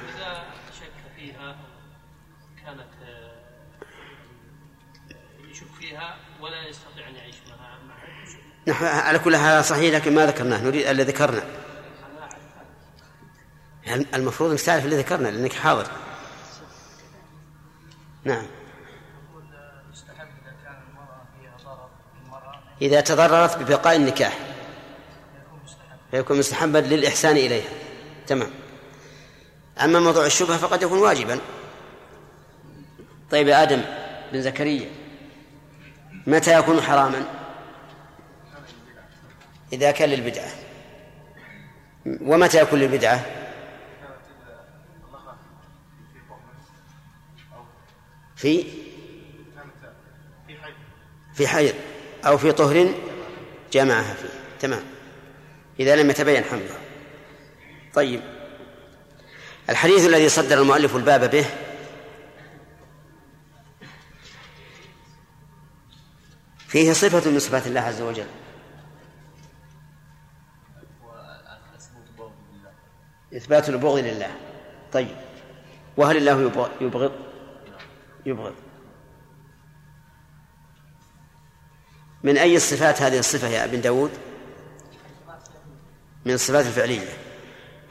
نحن 8.69 8.86
على 8.86 9.19
كل 9.19 9.38
حال 9.38 9.65
صحيح 9.65 9.95
لكن 9.95 10.15
ما 10.15 10.25
ذكرناه 10.25 10.63
نريد 10.63 10.88
اللي 10.88 11.03
ذكرنا. 11.03 11.43
المفروض 14.13 14.51
انك 14.51 14.62
تعرف 14.62 14.86
اللي 14.86 14.97
ذكرنا؟ 14.97 15.27
لأنك 15.27 15.53
حاضر. 15.53 15.88
نعم. 18.23 18.45
إذا 22.82 23.01
تضررت 23.01 23.58
ببقاء 23.58 23.95
النكاح 23.95 24.38
فيكون 26.12 26.39
مستحبا 26.39 26.77
للإحسان 26.77 27.38
إليها. 27.38 27.69
تمام. 28.27 28.49
أما 29.84 29.99
موضوع 29.99 30.25
الشبهة 30.25 30.58
فقد 30.58 30.84
يكون 30.84 30.99
واجبا. 30.99 31.39
طيب 33.32 33.47
يا 33.47 33.63
آدم 33.63 33.82
بن 34.34 34.41
زكريا 34.41 34.89
متى 36.27 36.60
يكون 36.60 36.82
حراما؟ 36.82 37.38
إذا 39.73 39.91
كان 39.91 40.10
للبدعة. 40.10 40.51
ومتى 42.21 42.62
يكون 42.62 42.79
للبدعة؟ 42.79 43.25
في؟ 48.36 48.65
في 51.34 51.47
حيض 51.47 51.75
أو 52.25 52.38
في 52.38 52.51
طهر 52.51 52.93
جمعها 53.71 54.13
فيه. 54.13 54.29
تمام. 54.60 54.84
إذا 55.79 55.95
لم 55.95 56.10
يتبين 56.10 56.43
حملها 56.43 56.79
طيب. 57.93 58.21
الحديث 59.69 60.05
الذي 60.05 60.29
صدر 60.29 60.62
المؤلف 60.62 60.95
الباب 60.95 61.32
به 61.32 61.45
فيه 66.67 66.93
صفة 66.93 67.32
من 67.32 67.39
صفات 67.39 67.67
الله 67.67 67.82
عز 67.82 68.01
وجل. 68.01 68.27
إثبات 73.35 73.69
البغض 73.69 73.97
لله. 73.97 74.31
طيب. 74.93 75.15
وهل 75.97 76.17
الله 76.17 76.41
يبغض 76.81 77.11
يبغض 78.25 78.53
من 82.23 82.37
أي 82.37 82.55
الصفات 82.55 83.01
هذه 83.01 83.19
الصفة 83.19 83.47
يا 83.47 83.65
ابن 83.65 83.81
داود؟ 83.81 84.11
من 86.25 86.33
الصفات 86.33 86.65
الفعلية. 86.65 87.07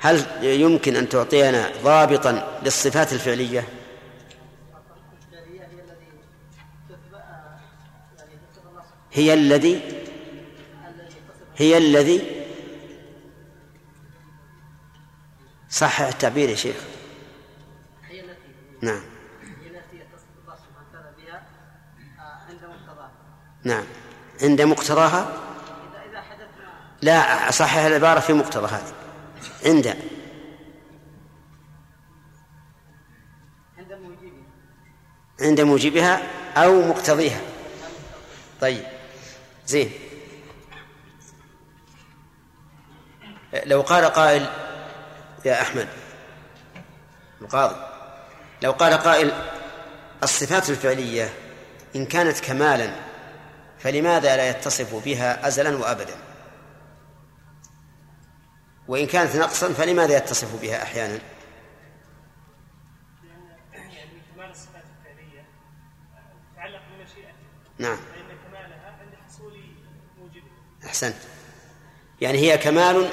هل 0.01 0.45
يمكن 0.45 0.97
أن 0.97 1.09
تعطينا 1.09 1.71
ضابطا 1.83 2.61
للصفات 2.63 3.13
الفعلية؟ 3.13 3.69
هي 9.13 9.35
الذي 9.35 9.81
هي 11.57 11.79
الذي 11.79 12.38
صحح 15.71 16.01
التعبير 16.01 16.49
يا 16.49 16.55
شيخ. 16.55 16.77
هي 18.05 18.21
التي 18.21 18.55
نعم. 18.83 19.03
هي 19.63 19.67
التي 19.67 20.03
الله 20.43 20.57
سبحانه 20.57 20.89
وتعالى 20.89 21.13
بها 21.19 21.43
عند 22.49 22.65
مقتضاها 22.65 23.11
نعم. 23.65 23.85
عند 24.43 24.63
مقتضاها؟ 24.63 25.33
إذا 26.11 26.19
إذا 26.19 26.49
لا 27.03 27.51
صحح 27.51 27.77
العبارة 27.77 28.21
في 28.21 28.33
مقتضى 28.33 28.67
هذه. 28.67 28.93
عند. 29.65 29.87
عند 33.79 33.93
موجبه 33.93 34.43
عند 35.41 35.61
موجبها 35.61 36.23
أو 36.57 36.83
مقتضيها. 36.83 37.41
طيب. 38.61 38.85
زين. 39.67 39.91
لو 43.65 43.81
قال 43.81 44.05
قائل 44.05 44.68
يا 45.49 45.63
أحمد. 45.63 45.89
القاضي. 47.41 47.77
لو 48.63 48.73
قال 48.73 48.93
قائل 48.95 49.33
الصفات 50.23 50.71
الفعلية 50.71 51.33
إن 51.97 52.07
كانت 52.07 52.41
كمالا 52.41 52.91
فلماذا 53.79 54.37
لا 54.37 54.51
يتصف 54.51 55.05
بها 55.05 55.49
أزلا 55.49 55.77
وأبدا؟ 55.77 56.17
وإن 58.89 59.07
كانت 59.07 59.37
نقصا 59.37 59.73
فلماذا 59.73 60.17
يتصف 60.17 60.63
بها 60.63 60.83
أحيانا؟ 60.83 61.19
نعم. 67.79 67.99
أحسنت. 70.87 71.17
يعني 72.21 72.39
هي 72.39 72.59
كمال 72.59 73.11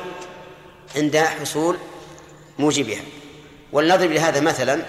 عند 0.95 1.17
حصول 1.17 1.77
موجبها. 2.59 3.01
ولنضرب 3.71 4.11
لهذا 4.11 4.39
مثلا 4.39 4.85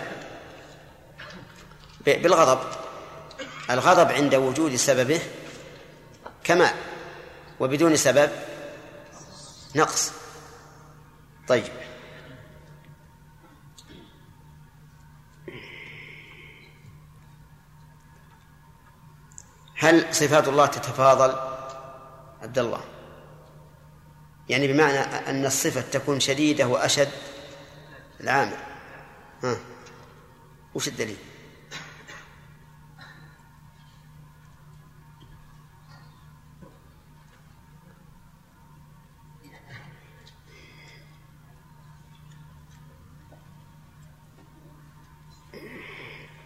بالغضب. 2.07 2.59
الغضب 3.71 4.13
عند 4.13 4.35
وجود 4.35 4.77
سببه 4.77 5.21
كمال 6.45 6.75
وبدون 7.61 7.97
سبب 7.97 8.31
نقص. 9.75 10.13
طيب. 11.49 11.65
هل 19.79 20.15
صفات 20.15 20.49
الله 20.49 20.67
تتفاضل؟ 20.67 21.35
عبد 22.43 22.59
الله. 22.59 22.81
يعني 24.49 24.73
بمعنى 24.73 24.99
أن 24.99 25.47
الصفة 25.47 25.81
تكون 25.81 26.21
شديدة 26.21 26.67
وأشد. 26.67 27.09
العامل. 28.27 28.57
ها. 29.45 29.57
وش 30.75 30.89
الدليل؟ 30.89 31.17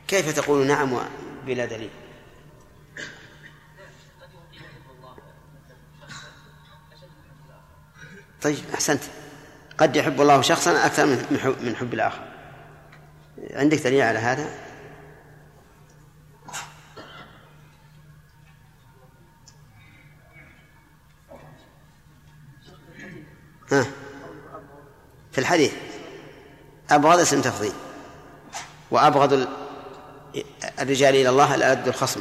كيف 0.09 0.35
تقول 0.37 0.67
نعم 0.67 0.99
بلا 1.47 1.65
دليل؟ 1.65 1.91
طيب 8.43 8.65
أحسنت. 8.75 9.01
قد 9.81 9.97
يحب 9.97 10.21
الله 10.21 10.43
شخصا 10.43 10.87
أكثر 10.87 11.07
من 11.07 11.77
حب, 11.81 11.95
الآخر. 11.95 12.21
عندك 13.55 13.79
دليل 13.79 14.03
على 14.03 14.19
هذا؟ 14.19 14.51
ها. 23.73 23.87
في 25.33 25.39
الحديث. 25.39 25.73
أبغض 26.91 27.19
اسم 27.19 27.41
تفضيل. 27.41 27.73
وأبغض 28.91 29.33
ال- 29.33 29.49
الرجال 30.81 31.15
إلى 31.15 31.29
الله 31.29 31.55
الألد 31.55 31.89
الخصم. 31.89 32.21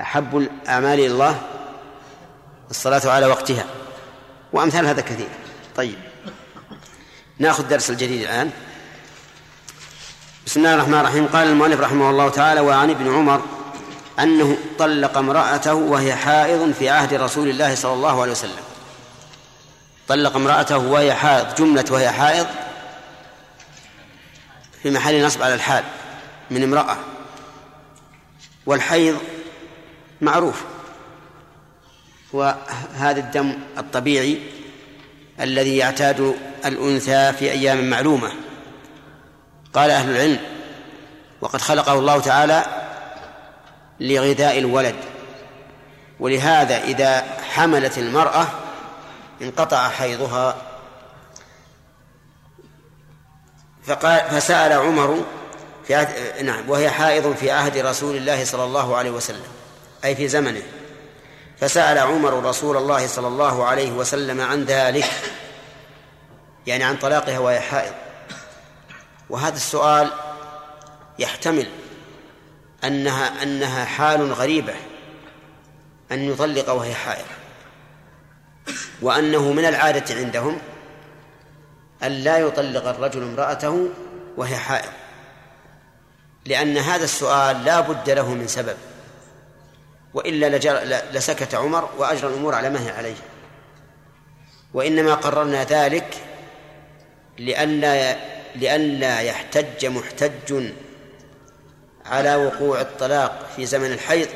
أحب 0.00 0.36
الأعمال 0.36 0.98
إلى 0.98 1.06
الله 1.06 1.42
الصلاة 2.70 3.10
على 3.10 3.26
وقتها. 3.26 3.64
وأمثال 4.52 4.86
هذا 4.86 5.00
كثير. 5.00 5.28
طيب. 5.76 5.98
ناخذ 7.38 7.68
درس 7.68 7.90
الجديد 7.90 8.22
الآن. 8.22 8.50
بسم 10.46 10.60
الله 10.60 10.74
الرحمن 10.74 10.94
الرحيم. 10.94 11.26
قال 11.26 11.48
المؤلف 11.48 11.80
رحمه 11.80 12.10
الله 12.10 12.28
تعالى 12.28 12.60
وعن 12.60 12.90
ابن 12.90 13.14
عمر 13.14 13.42
أنه 14.20 14.58
طلق 14.78 15.18
امرأته 15.18 15.74
وهي 15.74 16.16
حائض 16.16 16.72
في 16.72 16.90
عهد 16.90 17.14
رسول 17.14 17.48
الله 17.48 17.74
صلى 17.74 17.92
الله 17.92 18.22
عليه 18.22 18.32
وسلم. 18.32 18.64
طلق 20.08 20.36
امرأته 20.36 20.78
وهي 20.78 21.14
حائض 21.14 21.54
جملة 21.54 21.84
وهي 21.90 22.10
حائض 22.10 22.46
في 24.82 24.90
محل 24.90 25.26
نصب 25.26 25.42
على 25.42 25.54
الحال 25.54 25.84
من 26.50 26.62
امرأة. 26.62 26.96
والحيض 28.66 29.18
معروف 30.20 30.64
وهذا 32.32 33.20
الدم 33.20 33.58
الطبيعي 33.78 34.55
الذي 35.40 35.76
يعتاد 35.76 36.34
الأنثى 36.64 37.32
في 37.32 37.50
أيام 37.50 37.90
معلومة. 37.90 38.32
قال 39.74 39.90
أهل 39.90 40.10
العلم 40.10 40.38
وقد 41.40 41.60
خلقه 41.60 41.92
الله 41.92 42.20
تعالى 42.20 42.64
لغذاء 44.00 44.58
الولد 44.58 44.96
ولهذا 46.20 46.82
إذا 46.82 47.24
حملت 47.50 47.98
المرأة 47.98 48.46
انقطع 49.42 49.88
حيضها. 49.88 50.56
فقال 53.84 54.20
فسأل 54.30 54.72
عمر 54.72 55.24
في 55.86 56.06
نعم 56.42 56.70
وهي 56.70 56.90
حائض 56.90 57.36
في 57.36 57.50
عهد 57.50 57.76
رسول 57.76 58.16
الله 58.16 58.44
صلى 58.44 58.64
الله 58.64 58.96
عليه 58.96 59.10
وسلم 59.10 59.46
أي 60.04 60.16
في 60.16 60.28
زمنه. 60.28 60.62
فسأل 61.60 61.98
عمر 61.98 62.44
رسول 62.44 62.76
الله 62.76 63.06
صلى 63.06 63.28
الله 63.28 63.64
عليه 63.64 63.92
وسلم 63.92 64.40
عن 64.40 64.64
ذلك 64.64 65.10
يعني 66.66 66.84
عن 66.84 66.96
طلاقها 66.96 67.38
وهي 67.38 67.60
حائض. 67.60 67.92
وهذا 69.30 69.56
السؤال 69.56 70.10
يحتمل 71.18 71.66
أنها 72.84 73.42
أنها 73.42 73.84
حال 73.84 74.32
غريبة 74.32 74.74
أن 76.12 76.32
يطلق 76.32 76.70
وهي 76.70 76.94
حائض 76.94 77.26
وأنه 79.02 79.52
من 79.52 79.64
العادة 79.64 80.14
عندهم 80.14 80.58
أن 82.02 82.12
لا 82.12 82.38
يطلق 82.38 82.88
الرجل 82.88 83.22
امرأته 83.22 83.88
وهي 84.36 84.56
حائض 84.56 84.90
لأن 86.46 86.78
هذا 86.78 87.04
السؤال 87.04 87.64
لا 87.64 87.80
بد 87.80 88.10
له 88.10 88.34
من 88.34 88.48
سبب. 88.48 88.76
وإلا 90.14 90.58
لسكت 91.12 91.54
عمر 91.54 91.90
وأجرى 91.98 92.28
الأمور 92.28 92.54
على 92.54 92.70
ما 92.70 92.86
هي 92.86 92.90
عليه. 92.90 93.16
وإنما 94.74 95.14
قررنا 95.14 95.64
ذلك 95.64 96.16
لئلا 97.38 98.16
لئلا 98.56 99.20
يحتج 99.20 99.86
محتج 99.86 100.72
على 102.06 102.36
وقوع 102.36 102.80
الطلاق 102.80 103.50
في 103.56 103.66
زمن 103.66 103.92
الحيض 103.92 104.28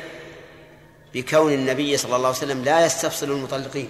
بكون 1.13 1.53
النبي 1.53 1.97
صلى 1.97 2.15
الله 2.15 2.27
عليه 2.27 2.37
وسلم 2.37 2.63
لا 2.63 2.85
يستفصل 2.85 3.31
المطلقين. 3.31 3.89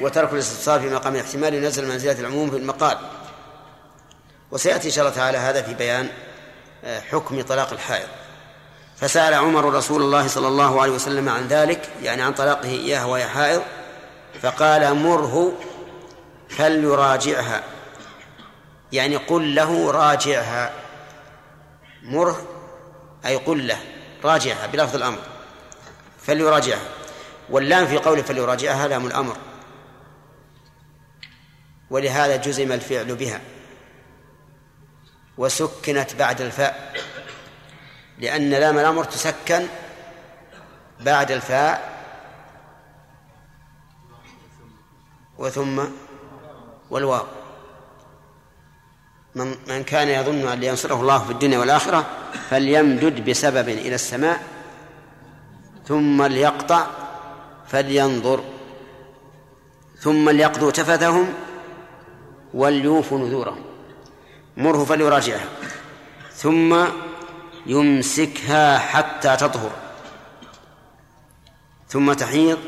وترك 0.00 0.32
الاستفصال 0.32 0.80
في 0.80 0.88
مقام 0.88 1.14
الاحتمال 1.14 1.54
ينزل 1.54 1.88
منزلة 1.88 2.20
العموم 2.20 2.50
في 2.50 2.56
المقال. 2.56 2.98
وسيأتي 4.50 4.88
إن 4.88 4.92
شاء 4.92 5.04
الله 5.04 5.16
تعالى 5.16 5.38
هذا 5.38 5.62
في 5.62 5.74
بيان 5.74 6.08
حكم 6.84 7.42
طلاق 7.42 7.72
الحائض. 7.72 8.08
فسأل 9.04 9.34
عمر 9.34 9.74
رسول 9.74 10.02
الله 10.02 10.26
صلى 10.26 10.48
الله 10.48 10.82
عليه 10.82 10.92
وسلم 10.92 11.28
عن 11.28 11.48
ذلك 11.48 11.88
يعني 12.02 12.22
عن 12.22 12.32
طلاقه 12.32 12.68
إياها 12.68 13.04
وهي 13.04 13.26
حائض 13.26 13.62
فقال 14.42 14.94
مره 14.94 15.52
فليراجعها 16.48 17.62
يعني 18.92 19.16
قل 19.16 19.54
له 19.54 19.90
راجعها. 19.90 20.72
مره 22.02 22.46
أي 23.26 23.36
قل 23.36 23.66
له 23.68 23.78
راجعها 24.24 24.66
بلفظ 24.66 24.96
الأمر 24.96 25.18
فليراجعها. 26.22 26.88
واللام 27.50 27.86
في 27.86 27.98
قوله 27.98 28.22
فليراجعها 28.22 28.88
لام 28.88 29.06
الأمر. 29.06 29.36
ولهذا 31.90 32.36
جزم 32.36 32.72
الفعل 32.72 33.14
بها 33.14 33.40
وسكنت 35.38 36.14
بعد 36.14 36.40
الفاء. 36.40 36.94
لأن 38.18 38.50
لام 38.50 38.78
الأمر 38.78 39.04
تسكن 39.04 39.66
بعد 41.00 41.30
الفاء 41.30 41.94
وثم 45.38 45.84
والواو. 46.90 47.24
من 49.34 49.54
من 49.68 49.84
كان 49.84 50.08
يظن 50.08 50.48
أن 50.48 50.62
ينصره 50.62 51.00
الله 51.00 51.18
في 51.18 51.30
الدنيا 51.30 51.58
والآخرة 51.58 52.06
فليمدد 52.50 53.30
بسبب 53.30 53.68
إلى 53.68 53.94
السماء 53.94 54.42
ثم 55.86 56.22
ليقطع 56.22 56.86
فلينظر 57.66 58.44
ثم 59.98 60.30
ليقضوا 60.30 60.70
تفثهم 60.70 61.34
وليوفوا 62.54 63.18
نذورهم. 63.18 63.64
مره 64.56 64.84
فليراجعها 64.84 65.48
ثم 66.32 66.84
يمسكها 67.66 68.78
حتى 68.78 69.36
تطهر. 69.36 69.70
ثم 71.88 72.12
تحيض 72.12 72.58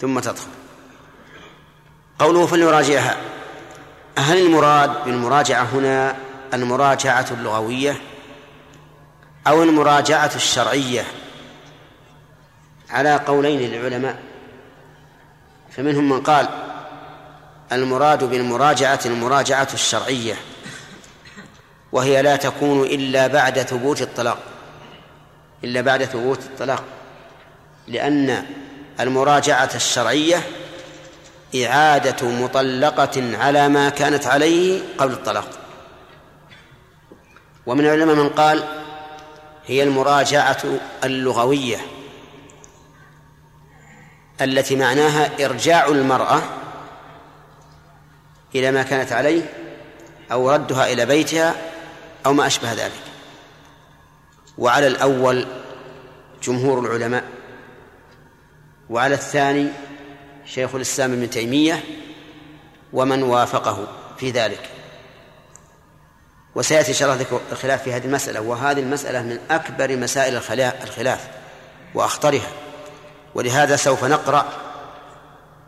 ثم 0.00 0.18
تطهر. 0.20 0.48
قوله 2.18 2.46
فليراجعها. 2.46 3.16
هل 4.18 4.38
المراد 4.46 5.04
بالمراجعة 5.04 5.62
هنا 5.62 6.16
المراجعة 6.54 7.26
اللغوية 7.30 8.00
أو 9.46 9.62
المراجعة 9.62 10.30
الشرعية؟ 10.34 11.04
على 12.90 13.16
قولين 13.16 13.60
للعلماء. 13.60 14.22
فمنهم 15.70 16.08
من 16.08 16.20
قال 16.20 16.48
المراد 17.72 18.24
بالمراجعة 18.24 19.00
المراجعة 19.06 19.68
الشرعية. 19.74 20.34
وهي 21.92 22.22
لا 22.22 22.36
تكون 22.36 22.82
إلا 22.82 23.26
بعد 23.26 23.58
ثبوت 23.58 24.02
الطلاق 24.02 24.38
إلا 25.64 25.80
بعد 25.80 26.04
ثبوت 26.04 26.38
الطلاق 26.38 26.84
لأن 27.88 28.46
المراجعة 29.00 29.70
الشرعية 29.74 30.42
إعادة 31.54 32.28
مطلقة 32.28 33.38
على 33.38 33.68
ما 33.68 33.88
كانت 33.88 34.26
عليه 34.26 34.82
قبل 34.98 35.12
الطلاق. 35.12 35.48
ومن 37.66 37.84
العلماء 37.84 38.14
من 38.14 38.28
قال 38.28 38.64
هي 39.66 39.82
المراجعة 39.82 40.62
اللغوية 41.04 41.78
التي 44.40 44.76
معناها 44.76 45.44
إرجاع 45.44 45.86
المرأة 45.86 46.42
إلى 48.54 48.70
ما 48.70 48.82
كانت 48.82 49.12
عليه 49.12 49.42
أو 50.32 50.50
ردها 50.50 50.92
إلى 50.92 51.06
بيتها 51.06 51.69
أو 52.26 52.32
ما 52.32 52.46
أشبه 52.46 52.72
ذلك. 52.72 53.02
وعلى 54.58 54.86
الأول 54.86 55.46
جمهور 56.42 56.80
العلماء 56.80 57.24
وعلى 58.90 59.14
الثاني 59.14 59.68
شيخ 60.46 60.74
الإسلام 60.74 61.12
ابن 61.12 61.30
تيمية 61.30 61.84
ومن 62.92 63.22
وافقه 63.22 63.88
في 64.18 64.30
ذلك. 64.30 64.70
وسيأتي 66.54 67.04
الله 67.04 67.14
ذكر 67.14 67.40
الخلاف 67.52 67.82
في 67.82 67.92
هذه 67.92 68.04
المسألة 68.04 68.40
وهذه 68.40 68.80
المسألة 68.80 69.22
من 69.22 69.38
أكبر 69.50 69.96
مسائل 69.96 70.36
الخلاف 70.82 71.28
وأخطرها. 71.94 72.50
ولهذا 73.34 73.76
سوف 73.76 74.04
نقرأ 74.04 74.52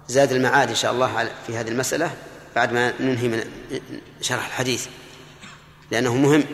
زاد 0.08 0.32
المعاد 0.32 0.68
إن 0.68 0.74
شاء 0.74 0.92
الله 0.92 1.28
في 1.46 1.56
هذه 1.56 1.68
المسألة 1.68 2.10
بعد 2.56 2.72
ما 2.72 2.92
ننهي 3.00 3.28
من 3.28 3.44
شرح 4.20 4.46
الحديث. 4.46 4.86
لأنه 5.92 6.16
مهم. 6.16 6.44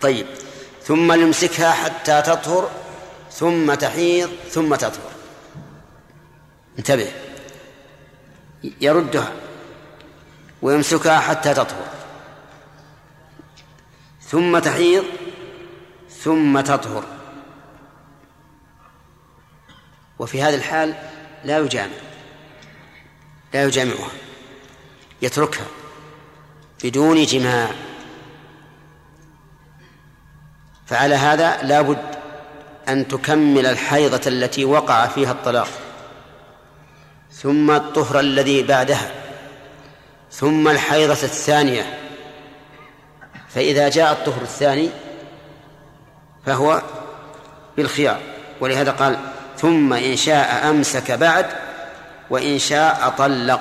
طيب. 0.00 0.26
ثم 0.82 1.12
يمسكها 1.12 1.70
حتى 1.72 2.22
تطهر 2.22 2.70
ثم 3.30 3.74
تحيض 3.74 4.30
ثم 4.50 4.74
تطهر. 4.74 5.12
انتبه. 6.78 7.12
يردها. 8.80 9.32
ويمسكها 10.62 11.20
حتى 11.20 11.54
تطهر. 11.54 11.88
ثم 14.20 14.58
تحيض 14.58 15.04
ثم 16.10 16.60
تطهر. 16.60 17.04
وفي 20.18 20.42
هذا 20.42 20.56
الحال 20.56 20.94
لا 21.44 21.58
يجامع. 21.58 21.96
لا 23.54 23.64
يجامعها. 23.64 24.10
يتركها. 25.22 25.81
بدون 26.84 27.24
جماع. 27.24 27.68
فعلى 30.86 31.14
هذا 31.14 31.62
لا 31.62 31.80
بد 31.80 32.04
أن 32.88 33.08
تكمل 33.08 33.66
الحيضة 33.66 34.20
التي 34.26 34.64
وقع 34.64 35.06
فيها 35.06 35.32
الطلاق. 35.32 35.68
ثم 37.32 37.70
الطهر 37.70 38.20
الذي 38.20 38.62
بعدها. 38.62 39.10
ثم 40.32 40.68
الحيضة 40.68 41.12
الثانية. 41.12 41.98
فإذا 43.48 43.88
جاء 43.88 44.12
الطهر 44.12 44.42
الثاني 44.42 44.90
فهو 46.46 46.82
بالخيار. 47.76 48.20
ولهذا 48.60 48.90
قال 48.90 49.18
ثم 49.56 49.92
إن 49.92 50.16
شاء 50.16 50.70
أمسك 50.70 51.10
بعد 51.10 51.46
وإن 52.30 52.58
شاء 52.58 53.14
طلق. 53.18 53.60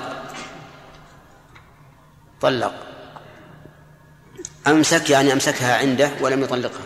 طلق. 2.42 2.91
أمسك 4.68 5.10
يعني 5.10 5.34
أمسكها 5.34 5.78
عنده 5.78 6.10
ولم 6.22 6.44
يطلقها. 6.44 6.84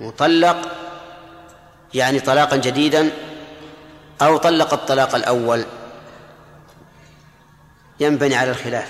مطلق 0.00 0.68
يعني 1.94 2.20
طلاقا 2.20 2.56
جديدا 2.56 3.10
أو 4.22 4.36
طلق 4.36 4.72
الطلاق 4.72 5.14
الأول. 5.14 5.64
ينبني 8.00 8.36
على 8.36 8.50
الخلاف 8.50 8.88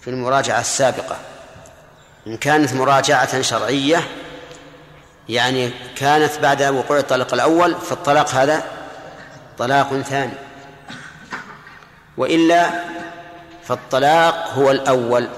في 0.00 0.10
المراجعة 0.10 0.60
السابقة. 0.60 1.16
إن 2.26 2.36
كانت 2.36 2.72
مراجعة 2.72 3.42
شرعية 3.42 4.08
يعني 5.28 5.70
كانت 5.96 6.38
بعد 6.38 6.62
وقوع 6.62 6.98
الطلاق 6.98 7.34
الأول 7.34 7.74
فالطلاق 7.74 8.28
هذا 8.30 8.64
طلاق 9.58 10.00
ثاني. 10.00 10.32
وإلا 12.16 12.70
فالطلاق 13.64 14.52
هو 14.52 14.70
الأول. 14.70 15.28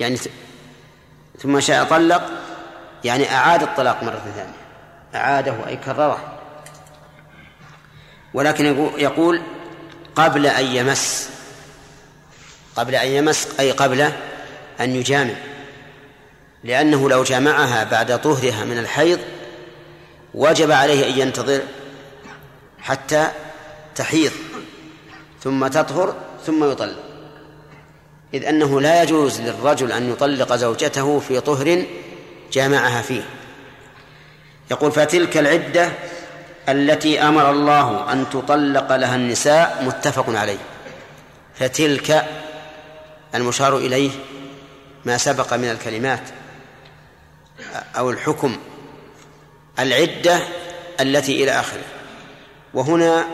يعني 0.00 0.18
ثم 1.38 1.60
شاء 1.60 1.84
طلق 1.84 2.30
يعني 3.04 3.34
أعاد 3.34 3.62
الطلاق 3.62 4.02
مرة 4.02 4.22
ثانية. 4.36 4.56
أعاده 5.14 5.54
أي 5.66 5.76
كرره. 5.76 6.38
ولكن 8.34 8.90
يقول 8.98 9.42
قبل 10.16 10.46
أن 10.46 10.64
يمس. 10.66 11.30
قبل 12.76 12.94
أن 12.94 13.08
يمس 13.08 13.48
أي 13.60 13.70
قبل 13.70 14.00
أن 14.80 14.96
يجامع. 14.96 15.34
لأنه 16.64 17.08
لو 17.10 17.22
جامعها 17.24 17.84
بعد 17.84 18.20
طهرها 18.20 18.64
من 18.64 18.78
الحيض 18.78 19.20
وجب 20.34 20.70
عليه 20.70 21.14
أن 21.14 21.18
ينتظر 21.18 21.62
حتى 22.80 23.28
تحيض 23.94 24.32
ثم 25.42 25.66
تطهر 25.66 26.14
ثم 26.46 26.70
يطلق. 26.70 27.15
إذ 28.34 28.44
أنه 28.44 28.80
لا 28.80 29.02
يجوز 29.02 29.40
للرجل 29.40 29.92
أن 29.92 30.10
يطلق 30.10 30.56
زوجته 30.56 31.18
في 31.20 31.40
طهر 31.40 31.84
جامعها 32.52 33.02
فيه. 33.02 33.22
يقول 34.70 34.92
فتلك 34.92 35.36
العدة 35.36 35.92
التي 36.68 37.22
أمر 37.22 37.50
الله 37.50 38.12
أن 38.12 38.30
تطلق 38.30 38.96
لها 38.96 39.16
النساء 39.16 39.84
متفق 39.84 40.24
عليه. 40.28 40.58
فتلك 41.54 42.26
المشار 43.34 43.76
إليه 43.76 44.10
ما 45.04 45.18
سبق 45.18 45.54
من 45.54 45.70
الكلمات 45.70 46.22
أو 47.96 48.10
الحكم 48.10 48.56
العدة 49.78 50.38
التي 51.00 51.42
إلى 51.42 51.50
آخره. 51.50 51.84
وهنا 52.74 53.26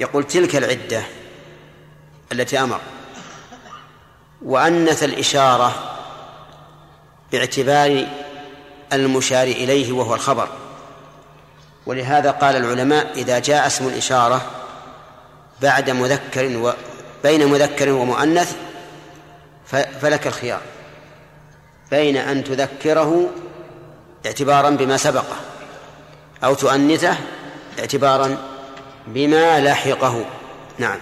يقول 0.00 0.24
تلك 0.24 0.56
العدة 0.56 1.02
التي 2.32 2.60
أمر 2.60 2.80
وأنث 4.46 5.02
الإشارة 5.02 5.74
باعتبار 7.32 8.06
المشار 8.92 9.46
إليه 9.46 9.92
وهو 9.92 10.14
الخبر. 10.14 10.48
ولهذا 11.86 12.30
قال 12.30 12.56
العلماء 12.56 13.12
إذا 13.16 13.38
جاء 13.38 13.66
اسم 13.66 13.88
الإشارة 13.88 14.40
بعد 15.62 15.90
مذكر 15.90 16.56
و 16.56 16.72
بين 17.22 17.46
مذكر 17.46 17.90
ومؤنث 17.90 18.56
فلك 20.00 20.26
الخيار. 20.26 20.60
بين 21.90 22.16
أن 22.16 22.44
تذكره 22.44 23.30
اعتبارا 24.26 24.70
بما 24.70 24.96
سبقه 24.96 25.36
أو 26.44 26.54
تؤنثه 26.54 27.16
اعتبارا 27.78 28.36
بما 29.06 29.60
لحقه. 29.60 30.24
نعم. 30.78 30.98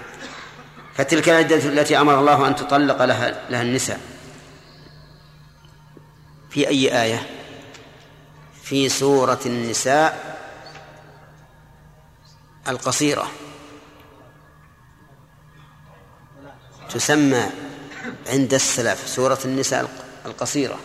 فتلك 0.96 1.28
العدة 1.28 1.56
التي 1.56 2.00
أمر 2.00 2.20
الله 2.20 2.48
أن 2.48 2.56
تطلق 2.56 3.04
لها 3.04 3.50
لها 3.50 3.62
النساء. 3.62 4.00
في 6.50 6.68
أي 6.68 7.02
آية؟ 7.02 7.26
في 8.62 8.88
سورة 8.88 9.40
النساء 9.46 10.36
القصيرة. 12.68 13.30
تسمى 16.90 17.46
عند 18.26 18.54
السلف 18.54 19.08
سورة 19.08 19.38
النساء 19.44 19.90
القصيرة. 20.26 20.78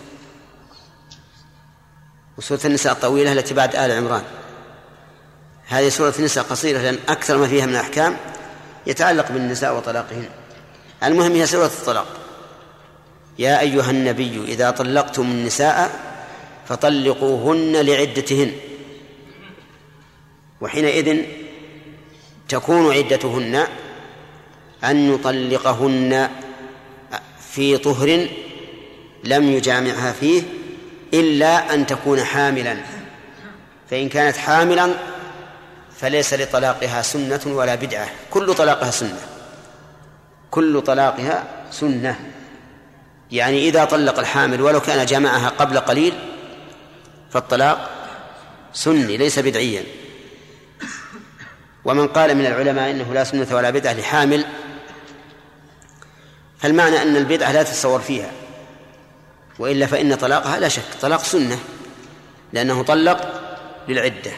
وسورة 2.37 2.59
النساء 2.65 2.93
الطويلة 2.93 3.31
التي 3.31 3.53
بعد 3.53 3.75
آل 3.75 3.91
عمران. 3.91 4.23
هذه 5.67 5.89
سورة 5.89 6.13
النساء 6.19 6.43
قصيرة 6.43 6.79
لأن 6.79 6.99
أكثر 7.09 7.37
ما 7.37 7.47
فيها 7.47 7.65
من 7.65 7.71
الأحكام 7.71 8.17
يتعلق 8.87 9.31
بالنساء 9.31 9.77
وطلاقهن. 9.77 10.29
المهم 11.03 11.31
هي 11.31 11.45
سورة 11.45 11.65
الطلاق. 11.65 12.07
يا 13.39 13.59
أيها 13.59 13.91
النبي 13.91 14.43
إذا 14.47 14.71
طلقتم 14.71 15.21
النساء 15.21 15.99
فطلقوهن 16.67 17.71
لعدتهن. 17.71 18.51
وحينئذ 20.61 21.23
تكون 22.49 22.93
عدتهن 22.93 23.67
أن 24.83 25.13
يطلقهن 25.13 26.29
في 27.51 27.77
طهر 27.77 28.27
لم 29.23 29.51
يجامعها 29.51 30.11
فيه 30.11 30.43
إلا 31.13 31.73
أن 31.73 31.85
تكون 31.85 32.23
حاملا. 32.23 32.77
فإن 33.89 34.09
كانت 34.09 34.37
حاملا 34.37 34.93
فليس 36.01 36.33
لطلاقها 36.33 37.01
سنة 37.01 37.41
ولا 37.45 37.75
بدعة. 37.75 38.09
كل 38.29 38.53
طلاقها 38.53 38.91
سنة. 38.91 39.19
كل 40.51 40.81
طلاقها 40.81 41.43
سنة. 41.71 42.19
يعني 43.31 43.69
إذا 43.69 43.85
طلق 43.85 44.19
الحامل 44.19 44.61
ولو 44.61 44.81
كان 44.81 45.05
جمعها 45.05 45.49
قبل 45.49 45.79
قليل 45.79 46.13
فالطلاق 47.31 47.89
سني 48.73 49.17
ليس 49.17 49.39
بدعيا. 49.39 49.83
ومن 51.85 52.07
قال 52.07 52.35
من 52.35 52.45
العلماء 52.45 52.91
إنه 52.91 53.13
لا 53.13 53.23
سنة 53.23 53.47
ولا 53.51 53.69
بدعة 53.69 53.93
لحامل 53.93 54.45
فالمعنى 56.59 57.01
أن 57.01 57.15
البدعة 57.15 57.51
لا 57.51 57.63
تتصور 57.63 58.01
فيها. 58.01 58.31
وإلا 59.59 59.85
فإن 59.85 60.15
طلاقها 60.15 60.59
لا 60.59 60.67
شك 60.67 60.83
طلاق 61.01 61.23
سنة 61.23 61.59
لأنه 62.53 62.83
طلق 62.83 63.41
للعدة. 63.87 64.31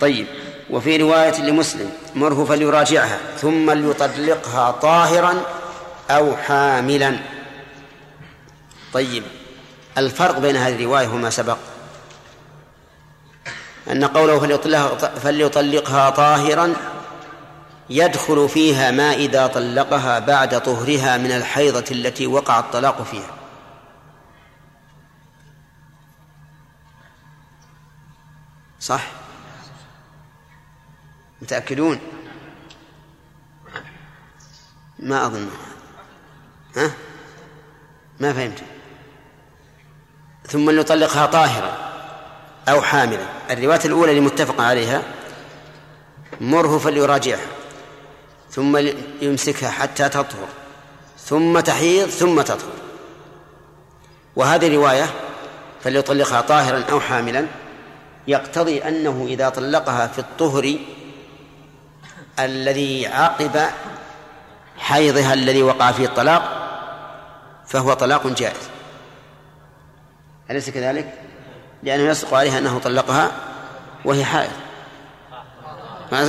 طيب. 0.00 0.26
وفي 0.70 0.96
رواية 0.96 1.40
لمسلم 1.40 1.92
مره 2.14 2.44
فليراجعها 2.44 3.18
ثم 3.36 3.70
ليطلقها 3.70 4.70
طاهرا 4.70 5.42
أو 6.10 6.36
حاملا. 6.36 7.18
طيب 8.92 9.22
الفرق 9.98 10.38
بين 10.38 10.56
هذه 10.56 10.74
الرواية 10.74 11.08
وما 11.08 11.30
سبق؟ 11.30 11.56
أن 13.90 14.04
قوله 14.04 14.38
فليطلقها, 14.38 15.08
فليطلقها 15.08 16.10
طاهرا 16.10 16.74
يدخل 17.90 18.48
فيها 18.48 18.90
ما 18.90 19.12
إذا 19.12 19.46
طلقها 19.46 20.18
بعد 20.18 20.62
طهرها 20.62 21.16
من 21.16 21.32
الحيضة 21.32 21.84
التي 21.90 22.26
وقع 22.26 22.58
الطلاق 22.58 23.02
فيها. 23.02 23.30
صح؟ 28.80 29.17
متأكدون؟ 31.42 31.98
ما 34.98 35.26
أظن. 35.26 35.48
ها؟ 36.76 36.90
ما 38.20 38.32
فهمت. 38.32 38.62
ثم 40.46 40.70
ليطلقها 40.70 41.26
طاهرا 41.26 41.78
أو 42.68 42.82
حاملا 42.82 43.26
الرواية 43.50 43.80
الأولى 43.84 44.10
اللي 44.10 44.20
متفق 44.20 44.60
عليها 44.60 45.02
مره 46.40 46.78
فليراجعها. 46.78 47.46
ثم 48.50 48.78
يمسكها 49.22 49.70
حتى 49.70 50.08
تطهر. 50.08 50.48
ثم 51.18 51.60
تحيض 51.60 52.08
ثم 52.08 52.42
تطهر. 52.42 52.72
وهذه 54.36 54.66
الرواية 54.66 55.10
فليطلقها 55.84 56.40
طاهرا 56.40 56.84
أو 56.90 57.00
حاملا 57.00 57.46
يقتضي 58.28 58.78
أنه 58.78 59.26
إذا 59.28 59.48
طلقها 59.48 60.06
في 60.06 60.18
الطهر 60.18 60.78
الذي 62.40 63.06
عقب 63.06 63.60
حيضها 64.78 65.34
الذي 65.34 65.62
وقع 65.62 65.92
فيه 65.92 66.06
الطلاق 66.06 66.68
فهو 67.66 67.92
طلاق 67.92 68.26
جائز. 68.26 68.70
أليس 70.50 70.70
كذلك؟ 70.70 71.14
لأنه 71.82 72.02
يصدق 72.02 72.34
عليها 72.34 72.58
أنه 72.58 72.78
طلقها 72.78 73.30
وهي 74.04 74.24
حائض. 74.24 74.52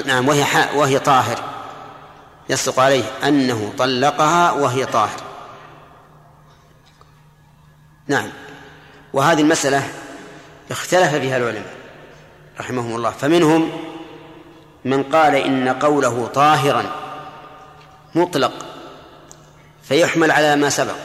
نعم 0.05 0.27
وهي 0.27 0.43
حائض 0.43 0.75
وهي 0.75 0.99
طاهر. 0.99 1.39
يصدق 2.49 2.79
عليه 2.79 3.03
أنه 3.23 3.73
طلقها 3.77 4.51
وهي 4.51 4.85
طاهر. 4.85 5.19
نعم. 8.07 8.29
وهذه 9.13 9.41
المسألة 9.41 9.83
اختلف 10.71 11.15
فيها 11.15 11.37
العلماء 11.37 11.73
رحمهم 12.59 12.95
الله 12.95 13.11
فمنهم 13.11 13.71
من 14.85 15.03
قال 15.03 15.35
إن 15.35 15.69
قوله 15.69 16.27
طاهرا 16.33 16.85
مطلق 18.15 18.53
فيحمل 19.83 20.31
على 20.31 20.55
ما 20.55 20.69
سبق 20.69 20.95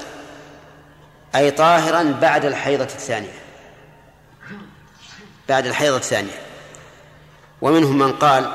أي 1.34 1.50
طاهرا 1.50 2.18
بعد 2.20 2.44
الحيضة 2.44 2.84
الثانية. 2.84 3.34
بعد 5.48 5.66
الحيضة 5.66 5.96
الثانية. 5.96 6.38
ومنهم 7.60 7.98
من 7.98 8.12
قال 8.12 8.50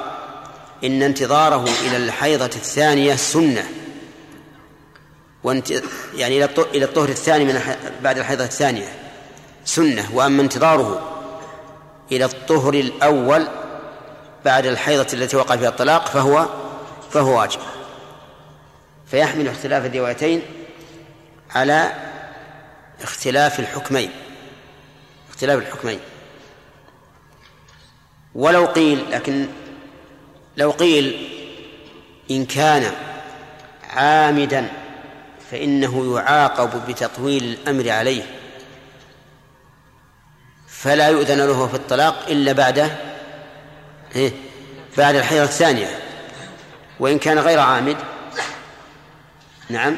إن 0.83 1.01
انتظاره 1.01 1.65
إلى 1.87 1.97
الحيضة 1.97 2.45
الثانية 2.45 3.15
سنة. 3.15 3.63
وانت 5.43 5.71
يعني 6.15 6.45
إلى 6.45 6.85
الطهر 6.85 7.09
الثاني 7.09 7.45
من 7.45 7.75
بعد 8.03 8.17
الحيضة 8.17 8.43
الثانية 8.43 8.93
سنة. 9.65 10.09
وأما 10.13 10.41
انتظاره 10.41 11.15
إلى 12.11 12.25
الطهر 12.25 12.73
الأول 12.73 13.47
بعد 14.45 14.65
الحيضة 14.65 15.07
التي 15.13 15.37
وقع 15.37 15.55
فيها 15.55 15.69
الطلاق 15.69 16.07
فهو 16.07 16.45
فهو 17.11 17.39
واجب. 17.39 17.59
فيحمل 19.05 19.47
اختلاف 19.47 19.85
الروايتين 19.85 20.41
على 21.55 21.91
اختلاف 23.01 23.59
الحكمين. 23.59 24.11
اختلاف 25.29 25.59
الحكمين. 25.59 25.99
ولو 28.35 28.65
قيل 28.65 29.11
لكن 29.11 29.47
لو 30.57 30.71
قيل 30.71 31.29
إن 32.31 32.45
كان 32.45 32.91
عامدا 33.89 34.67
فإنه 35.51 36.15
يعاقب 36.15 36.87
بتطويل 36.87 37.43
الأمر 37.43 37.89
عليه 37.89 38.23
فلا 40.67 41.07
يؤذن 41.07 41.37
له 41.37 41.67
في 41.67 41.73
الطلاق 41.73 42.25
إلا 42.27 42.51
بعد 42.51 42.91
إيه؟ 44.15 44.31
بعد 44.97 45.15
الحيضة 45.15 45.43
الثانية. 45.43 45.99
وإن 46.99 47.19
كان 47.19 47.39
غير 47.39 47.59
عامد 47.59 47.97
نعم 49.69 49.97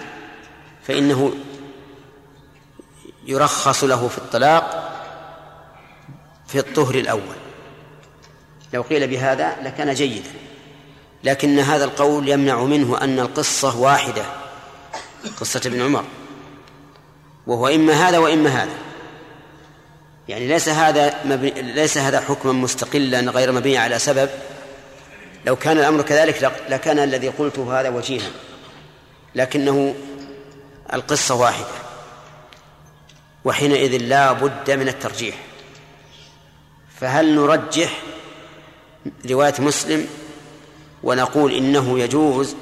فإنه 0.87 1.33
يرخص 3.25 3.83
له 3.83 4.07
في 4.07 4.17
الطلاق 4.17 4.91
في 6.47 6.59
الطهر 6.59 6.95
الأول. 6.95 7.35
لو 8.73 8.81
قيل 8.81 9.07
بهذا 9.07 9.55
لكان 9.63 9.93
جيدا 9.93 10.29
لكن 11.23 11.59
هذا 11.59 11.85
القول 11.85 12.29
يمنع 12.29 12.63
منه 12.63 13.01
أن 13.01 13.19
القصة 13.19 13.77
واحدة 13.79 14.25
قصة 15.39 15.61
ابن 15.65 15.81
عمر. 15.81 16.03
وهو 17.47 17.67
إما 17.67 17.93
هذا 17.93 18.17
وإما 18.17 18.49
هذا. 18.49 18.90
يعني 20.31 20.47
ليس 20.47 20.69
هذا 20.69 21.13
مبني 21.25 21.61
ليس 21.61 21.97
هذا 21.97 22.21
حكما 22.21 22.51
مستقلا 22.51 23.19
غير 23.19 23.51
مبني 23.51 23.77
على 23.77 23.99
سبب. 23.99 24.29
لو 25.45 25.55
كان 25.55 25.77
الأمر 25.77 26.01
كذلك 26.01 26.51
لكان 26.69 26.99
الذي 26.99 27.29
قلته 27.29 27.79
هذا 27.79 27.89
وجيها. 27.89 28.29
لكنه 29.35 29.95
القصة 30.93 31.35
واحدة. 31.35 31.65
وحينئذ 33.45 33.97
لا 33.97 34.31
بد 34.31 34.71
من 34.71 34.87
الترجيح. 34.87 35.35
فهل 36.99 37.35
نرجح 37.35 38.01
رواية 39.29 39.53
مسلم 39.59 40.07
ونقول 41.03 41.53
إنه 41.53 41.99
يجوز 41.99 42.55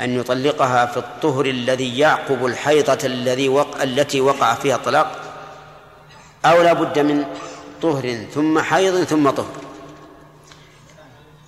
أن 0.00 0.20
يطلقها 0.20 0.86
في 0.86 0.96
الطهر 0.96 1.46
الذي 1.46 1.98
يعقب 1.98 2.46
الحيضة 2.46 2.98
الذي 3.04 3.48
وقع 3.48 3.82
التي 3.82 4.20
وقع 4.20 4.54
فيها 4.54 4.76
الطلاق؟ 4.76 5.29
أو 6.44 6.62
لا 6.62 6.72
بد 6.72 6.98
من 6.98 7.24
طهر 7.82 8.24
ثم 8.34 8.58
حيض 8.58 9.04
ثم 9.04 9.30
طهر. 9.30 9.56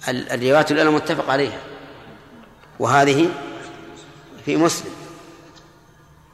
الروايات 0.09 0.71
الأولى 0.71 0.91
متفق 0.91 1.31
عليها. 1.31 1.61
وهذه 2.79 3.29
في 4.45 4.57
مسلم. 4.57 4.93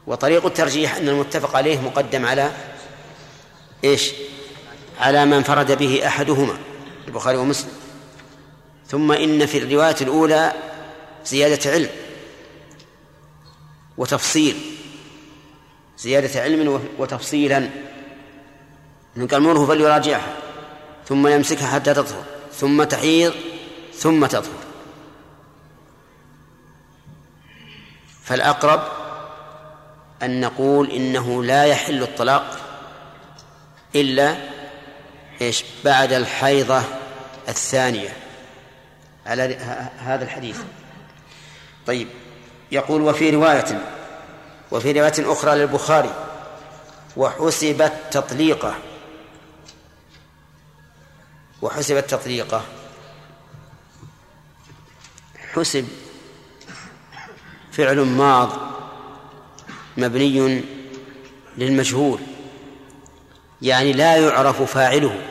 وطريق 0.07 0.45
الترجيح 0.45 0.95
أن 0.95 1.09
المتفق 1.09 1.55
عليه 1.55 1.79
مقدم 1.79 2.25
على 2.25 2.51
إيش؟ 3.83 4.11
على 4.99 5.25
ما 5.25 5.37
انفرد 5.37 5.77
به 5.77 6.07
أحدهما 6.07 6.57
البخاري 7.07 7.37
ومسلم. 7.37 7.71
ثم 8.87 9.11
إن 9.11 9.45
في 9.45 9.57
الرواية 9.57 9.95
الأولى 10.01 10.53
زيادة 11.25 11.71
علم 11.71 11.89
وتفصيل. 13.97 14.55
زيادة 15.97 16.41
علم 16.41 16.81
وتفصيلا. 16.97 17.69
من 19.19 19.27
قال 19.27 19.41
مره 19.41 19.65
فليراجعها 19.65 20.33
ثم 21.07 21.27
يمسكها 21.27 21.67
حتى 21.67 21.93
تطهر 21.93 22.23
ثم 22.53 22.83
تحيض 22.83 23.33
ثم 23.93 24.25
تطهر. 24.25 24.59
فالأقرب 28.23 28.83
أن 30.23 30.41
نقول 30.41 30.91
إنه 30.91 31.43
لا 31.43 31.65
يحل 31.65 32.03
الطلاق 32.03 32.57
إلا 33.95 34.37
إيش؟ 35.41 35.63
بعد 35.85 36.13
الحيضة 36.13 36.81
الثانية. 37.49 38.09
على 39.25 39.57
هذا 39.99 40.23
الحديث. 40.23 40.57
طيب 41.87 42.07
يقول 42.71 43.01
وفي 43.01 43.29
رواية 43.29 43.81
وفي 44.71 44.91
رواية 44.91 45.13
أخرى 45.19 45.55
للبخاري 45.55 46.13
وحسبت 47.17 47.93
تطليقة. 48.11 48.75
وحسبت 51.61 52.09
تطليقة. 52.09 52.65
حسب. 55.53 55.87
فعل 57.71 57.99
ماض 57.99 58.49
مبني 59.97 60.63
للمجهول. 61.57 62.19
يعني 63.61 63.93
لا 63.93 64.17
يعرف 64.17 64.61
فاعله. 64.61 65.25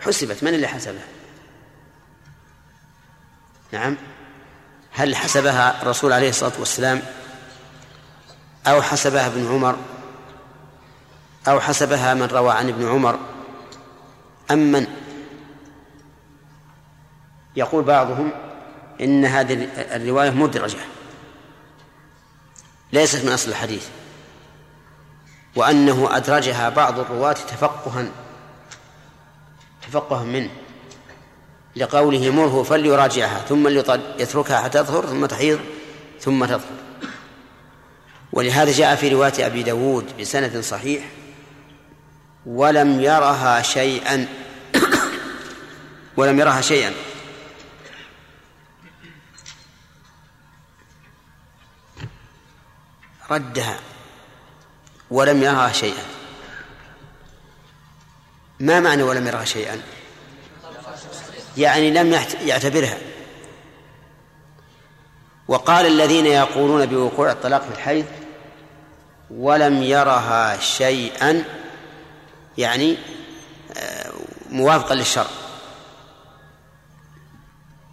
حسبت. 0.00 0.44
من 0.44 0.54
اللي 0.54 0.66
حسبها 0.66 1.08
نعم. 3.72 3.96
هل 4.92 5.16
حسبها 5.16 5.82
الرسول 5.82 6.12
عليه 6.12 6.28
الصلاة 6.28 6.52
والسلام 6.58 7.02
أو 8.66 8.82
حسبها 8.82 9.26
ابن 9.26 9.48
عمر؟ 9.48 9.76
أو 11.48 11.60
حسبها 11.60 12.14
من 12.14 12.22
روى 12.26 12.52
عن 12.52 12.68
ابن 12.68 12.88
عمر؟ 12.88 13.18
أم 14.50 14.72
من 14.72 14.86
يقول 17.56 17.84
بعضهم 17.84 18.30
إن 19.00 19.24
هذه 19.24 19.68
الرواية 19.76 20.30
مدرجة 20.30 20.78
ليست 22.92 23.24
من 23.24 23.32
أصل 23.32 23.50
الحديث 23.50 23.88
وأنه 25.56 26.16
أدرجها 26.16 26.68
بعض 26.68 26.98
الرواة 26.98 27.32
تفقها 27.32 28.06
تفقها 29.82 30.24
منه 30.24 30.50
لقوله 31.76 32.30
مره 32.30 32.62
فليراجعها 32.62 33.38
ثم 33.38 33.68
يتركها 34.18 34.60
حتى 34.62 34.78
تظهر 34.78 35.06
ثم 35.06 35.26
تحيض 35.26 35.60
ثم 36.20 36.44
تظهر. 36.44 36.78
ولهذا 38.32 38.72
جاء 38.72 38.96
في 38.96 39.08
رواية 39.08 39.46
أبي 39.46 39.62
داود 39.62 40.20
بسند 40.20 40.60
صحيح 40.60 41.17
ولم 42.48 43.00
يرها 43.00 43.62
شيئا. 43.62 44.26
ولم 46.16 46.38
يرها 46.40 46.60
شيئا. 46.60 46.92
ردها. 53.30 53.78
ولم 55.10 55.42
يرها 55.42 55.72
شيئا. 55.72 56.04
ما 58.60 58.80
معنى 58.80 59.02
ولم 59.02 59.26
يرها 59.26 59.44
شيئا؟ 59.44 59.82
يعني 61.56 61.90
لم 61.90 62.20
يعتبرها. 62.40 62.98
وقال 65.48 65.86
الذين 65.86 66.26
يقولون 66.26 66.86
بوقوع 66.86 67.30
الطلاق 67.32 67.62
في 67.62 67.74
الحيض 67.74 68.06
ولم 69.30 69.82
يرها 69.82 70.60
شيئا. 70.60 71.57
يعني 72.58 72.96
آه، 73.76 74.12
موافقا 74.50 74.94
للشرع 74.94 75.26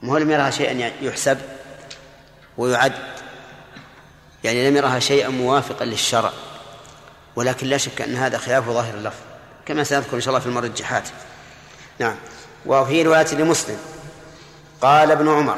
ما 0.02 0.20
لم 0.20 0.32
يرها 0.32 0.50
شيئا 0.50 0.92
يحسب 1.02 1.38
ويعد. 2.58 2.94
يعني 4.44 4.70
لم 4.70 4.78
يرها 4.78 5.00
شيئا 5.00 5.30
موافقا 5.30 5.86
للشرع. 5.86 6.32
ولكن 7.36 7.68
لا 7.68 7.78
شك 7.78 8.02
أن 8.02 8.16
هذا 8.16 8.38
خلاف 8.38 8.70
ظاهر 8.70 8.94
اللفظ. 8.94 9.20
كما 9.66 9.84
سنذكر 9.84 10.16
إن 10.16 10.22
شاء 10.22 10.30
الله 10.30 10.40
في 10.40 10.46
المرجحات. 10.46 11.10
نعم. 12.00 12.16
وفي 12.66 13.04
رواية 13.04 13.34
لمسلم. 13.34 13.78
قال 14.82 15.12
ابن 15.12 15.30
عمر 15.30 15.58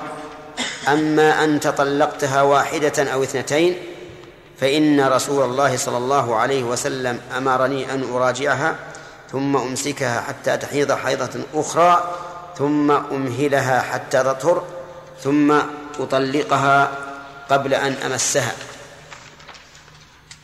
أما 0.87 1.43
أن 1.43 1.59
تطلقتها 1.59 2.41
واحدة 2.41 3.13
أو 3.13 3.23
اثنتين 3.23 3.77
فإن 4.59 5.07
رسول 5.07 5.43
الله 5.43 5.77
صلى 5.77 5.97
الله 5.97 6.35
عليه 6.35 6.63
وسلم 6.63 7.19
أمرني 7.37 7.93
أن 7.93 8.13
أراجعها 8.13 8.75
ثم 9.31 9.57
أمسكها 9.57 10.21
حتى 10.21 10.57
تحيض 10.57 10.91
حيضة 10.91 11.39
أخرى 11.53 12.13
ثم 12.57 12.91
أمهلها 12.91 13.81
حتى 13.81 14.23
تطهر 14.23 14.63
ثم 15.23 15.59
أطلقها 15.99 16.91
قبل 17.49 17.73
أن 17.73 17.93
أمسها. 17.93 18.51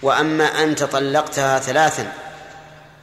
وأما 0.01 0.63
أنت 0.63 0.84
طلقتها 0.84 1.59
ثلاثا 1.59 2.13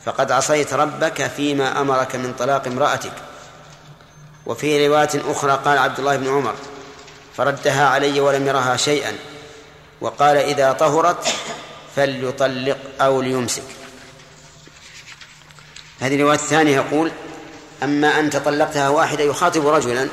فقد 0.04 0.32
عصيت 0.32 0.74
ربك 0.74 1.26
فيما 1.26 1.80
أمرك 1.80 2.16
من 2.16 2.34
طلاق 2.38 2.66
امرأتك. 2.66 3.12
وفي 4.46 4.88
رواية 4.88 5.10
أخرى 5.14 5.60
قال 5.64 5.78
عبد 5.78 5.98
الله 5.98 6.16
بن 6.16 6.28
عمر 6.28 6.54
فردها 7.36 7.88
علي 7.88 8.20
ولم 8.20 8.46
يرها 8.46 8.76
شيئا 8.76 9.12
وقال 10.00 10.36
إذا 10.36 10.72
طهرت 10.72 11.34
فليطلق 11.96 12.78
أو 13.00 13.20
ليمسك. 13.20 13.79
هذه 16.00 16.14
الرواية 16.14 16.36
الثانية 16.36 16.76
يقول 16.76 17.10
أما 17.82 18.20
أنت 18.20 18.36
طلقتها 18.36 18.88
واحدة 18.88 19.24
يخاطب 19.24 19.66
رجلا 19.66 20.08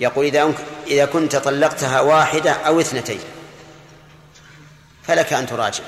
يقول 0.00 0.26
إذا 0.26 0.54
إذا 0.86 1.04
كنت 1.04 1.36
طلقتها 1.36 2.00
واحدة 2.00 2.52
أو 2.52 2.80
اثنتين 2.80 3.20
فلك 5.02 5.32
أن 5.32 5.46
تراجع. 5.46 5.84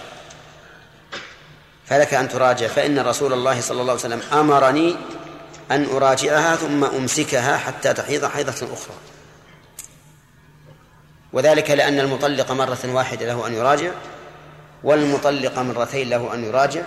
فلك 1.86 2.14
أن 2.14 2.28
تراجع 2.28 2.66
فإن 2.66 2.98
رسول 2.98 3.32
الله 3.32 3.60
صلى 3.60 3.80
الله 3.80 3.92
عليه 3.92 4.00
وسلم 4.00 4.22
أمرني 4.32 4.96
أن 5.70 5.84
أراجعها 5.84 6.56
ثم 6.56 6.84
أمسكها 6.84 7.56
حتى 7.56 7.92
تحيض 7.92 8.24
حيضة 8.24 8.52
أخرى. 8.52 8.94
وذلك 11.32 11.70
لأن 11.70 12.00
المطلق 12.00 12.52
مرة 12.52 12.78
واحدة 12.84 13.26
له 13.26 13.46
أن 13.46 13.54
يراجع 13.54 13.90
والمطلق 14.84 15.58
مرتين 15.58 16.10
له 16.10 16.34
أن 16.34 16.44
يراجع 16.44 16.82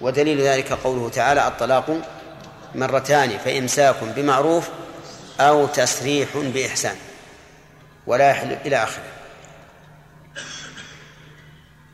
ودليل 0.00 0.40
ذلك 0.40 0.72
قوله 0.72 1.08
تعالى 1.08 1.48
الطلاق 1.48 2.02
مرتان 2.74 3.38
فإمساك 3.38 3.96
بمعروف 4.04 4.68
أو 5.40 5.66
تسريح 5.66 6.36
بإحسان 6.36 6.96
ولا 8.06 8.30
يحل 8.30 8.52
إلى 8.52 8.76
آخره. 8.76 9.12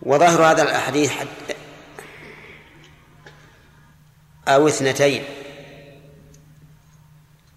وظاهر 0.02 0.44
هذا 0.44 0.62
الحديث 0.62 1.12
أو 4.48 4.68
اثنتين 4.68 5.24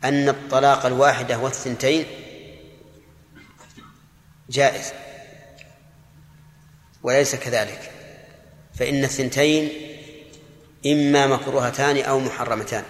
أن 0.03 0.29
الطلاق 0.29 0.85
الواحدة 0.85 1.37
والثنتين 1.37 2.05
جائز 4.49 4.93
وليس 7.03 7.35
كذلك 7.35 7.91
فإن 8.73 9.03
الثنتين 9.03 9.69
إما 10.85 11.27
مكروهتان 11.27 11.97
أو 11.97 12.19
محرمتان. 12.19 12.83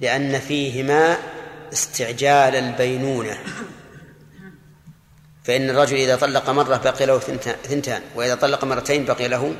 لأن 0.00 0.40
فيهما 0.40 1.16
استعجال 1.72 2.56
البينونة. 2.56 3.38
فإن 5.44 5.70
الرجل 5.70 5.96
إذا 5.96 6.16
طلق 6.16 6.50
مرة 6.50 6.76
بقي 6.76 7.06
له 7.06 7.18
ثنتان 7.68 8.02
وإذا 8.14 8.34
طلق 8.34 8.64
مرتين 8.64 9.04
بقي 9.04 9.28
له 9.28 9.54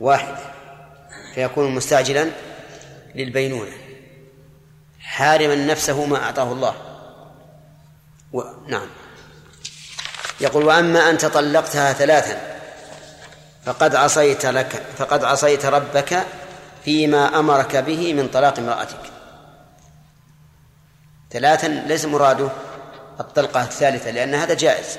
واحد. 0.00 0.34
فيكون 1.34 1.74
مستعجلا 1.74 2.30
للبينونة. 3.14 3.72
حارما 5.00 5.54
نفسه 5.54 6.04
ما 6.04 6.16
أعطاه 6.16 6.52
الله. 6.52 6.74
و... 8.32 8.42
نعم. 8.68 8.86
يقول 10.40 10.64
وأما 10.64 11.10
أنت 11.10 11.24
طلقتها 11.24 11.92
ثلاثا 11.92 12.51
فقد 13.64 13.94
عصيت 13.94 14.46
لك 14.46 14.82
فقد 14.98 15.24
عصيت 15.24 15.66
ربك 15.66 16.26
فيما 16.84 17.38
أمرك 17.38 17.76
به 17.76 18.14
من 18.14 18.28
طلاق 18.28 18.58
امرأتك. 18.58 19.00
ثلاثا 21.30 21.66
ليس 21.66 22.04
مراده 22.04 22.48
الطلقة 23.20 23.62
الثالثة 23.62 24.10
لأن 24.10 24.34
هذا 24.34 24.54
جائز. 24.54 24.98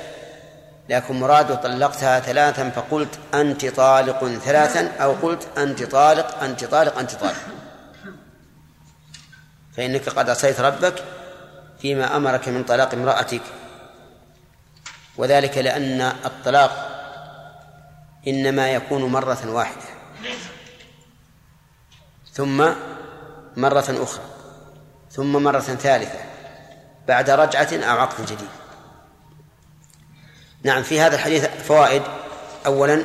لكن 0.89 1.20
مراده 1.20 1.55
طلقتها 1.55 2.20
ثلاثا 2.20 2.70
فقلت 2.70 3.20
أنت 3.34 3.66
طالق 3.66 4.28
ثلاثا 4.28 4.88
أو 4.88 5.11
قلت 5.11 5.47
أنت 5.57 5.84
طالق 5.84 6.43
أنت 6.43 6.66
طالق 6.66 6.99
أنت 6.99 7.11
طالق. 7.16 7.41
فإنك 9.78 10.09
قد 10.09 10.30
عصيت 10.30 10.59
ربك 10.59 11.03
فيما 11.82 12.16
أمرك 12.16 12.47
من 12.47 12.64
طلاق 12.64 12.93
امرأتك. 12.93 13.41
وذلك 15.18 15.57
لأن 15.57 16.01
الطلاق 16.01 16.92
إنما 18.28 18.69
يكون 18.69 19.03
مرة 19.03 19.49
واحدة. 19.49 19.86
ثم 22.34 22.57
مرة 23.57 24.03
أخرى. 24.03 24.26
ثم 25.11 25.43
مرة 25.43 25.59
ثالثة. 25.59 26.19
بعد 27.07 27.30
رجعة 27.30 27.69
أو 27.74 27.99
عقد 27.99 28.26
جديد. 28.26 28.49
نعم 30.63 30.84
في 30.84 30.99
هذا 31.01 31.15
الحديث 31.15 31.45
فوائد. 31.45 32.03
أولا 32.65 33.03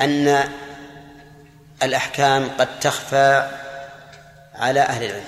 أن 0.00 0.48
الأحكام 1.82 2.50
قد 2.58 2.80
تخفى 2.80 3.50
على 4.54 4.80
أهل 4.80 5.04
العلم. 5.04 5.24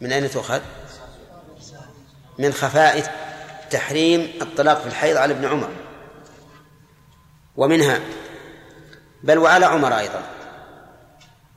من 0.00 0.12
أين 0.12 0.30
تؤخذ؟ 0.30 0.60
من 2.38 2.52
خفاء 2.52 3.14
تحريم 3.70 4.42
الطلاق 4.42 4.80
في 4.80 4.86
الحيض 4.86 5.16
على 5.16 5.34
ابن 5.34 5.44
عمر. 5.44 5.70
ومنها 7.56 8.00
بل 9.22 9.38
وعلى 9.38 9.66
عمر 9.66 9.98
أيضا. 9.98 10.22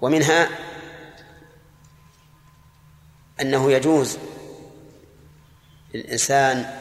ومنها 0.02 0.50
أنه 3.42 3.72
يجوز 3.72 4.18
للإنسان 5.94 6.78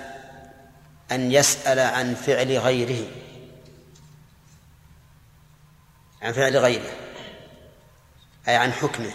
أن 1.13 1.33
يسأل 1.33 1.79
عن 1.79 2.15
فعل 2.15 2.59
غيره. 2.59 3.07
عن 6.23 6.33
فعل 6.33 6.57
غيره. 6.57 6.93
أي 8.49 8.57
عن 8.57 8.73
حكمه. 8.73 9.13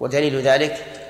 ودليل 0.00 0.40
ذلك 0.40 1.05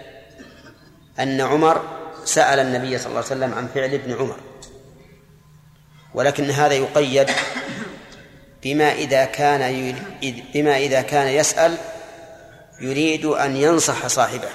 أن 1.21 1.41
عمر 1.41 1.83
سأل 2.25 2.59
النبي 2.59 2.99
صلى 2.99 3.07
الله 3.07 3.17
عليه 3.17 3.27
وسلم 3.27 3.55
عن 3.55 3.69
فعل 3.75 3.95
ابن 3.95 4.14
عمر. 4.14 4.37
ولكن 6.14 6.51
هذا 6.51 6.75
يقيد 6.75 7.31
بما 8.62 8.93
إذا 8.93 9.25
كان 9.25 9.95
بما 10.55 10.77
إذا 10.77 11.03
كان 11.03 11.29
يسأل 11.29 11.79
يريد 12.81 13.25
أن 13.25 13.57
ينصح 13.57 14.07
صاحبه. 14.07 14.49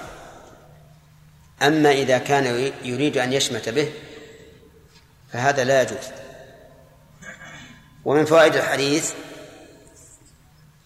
أما 1.61 1.91
إذا 1.91 2.17
كان 2.17 2.71
يريد 2.83 3.17
أن 3.17 3.33
يشمت 3.33 3.69
به 3.69 3.91
فهذا 5.33 5.63
لا 5.63 5.81
يجوز. 5.81 6.07
ومن 8.05 8.25
فوائد 8.25 8.55
الحديث 8.55 9.13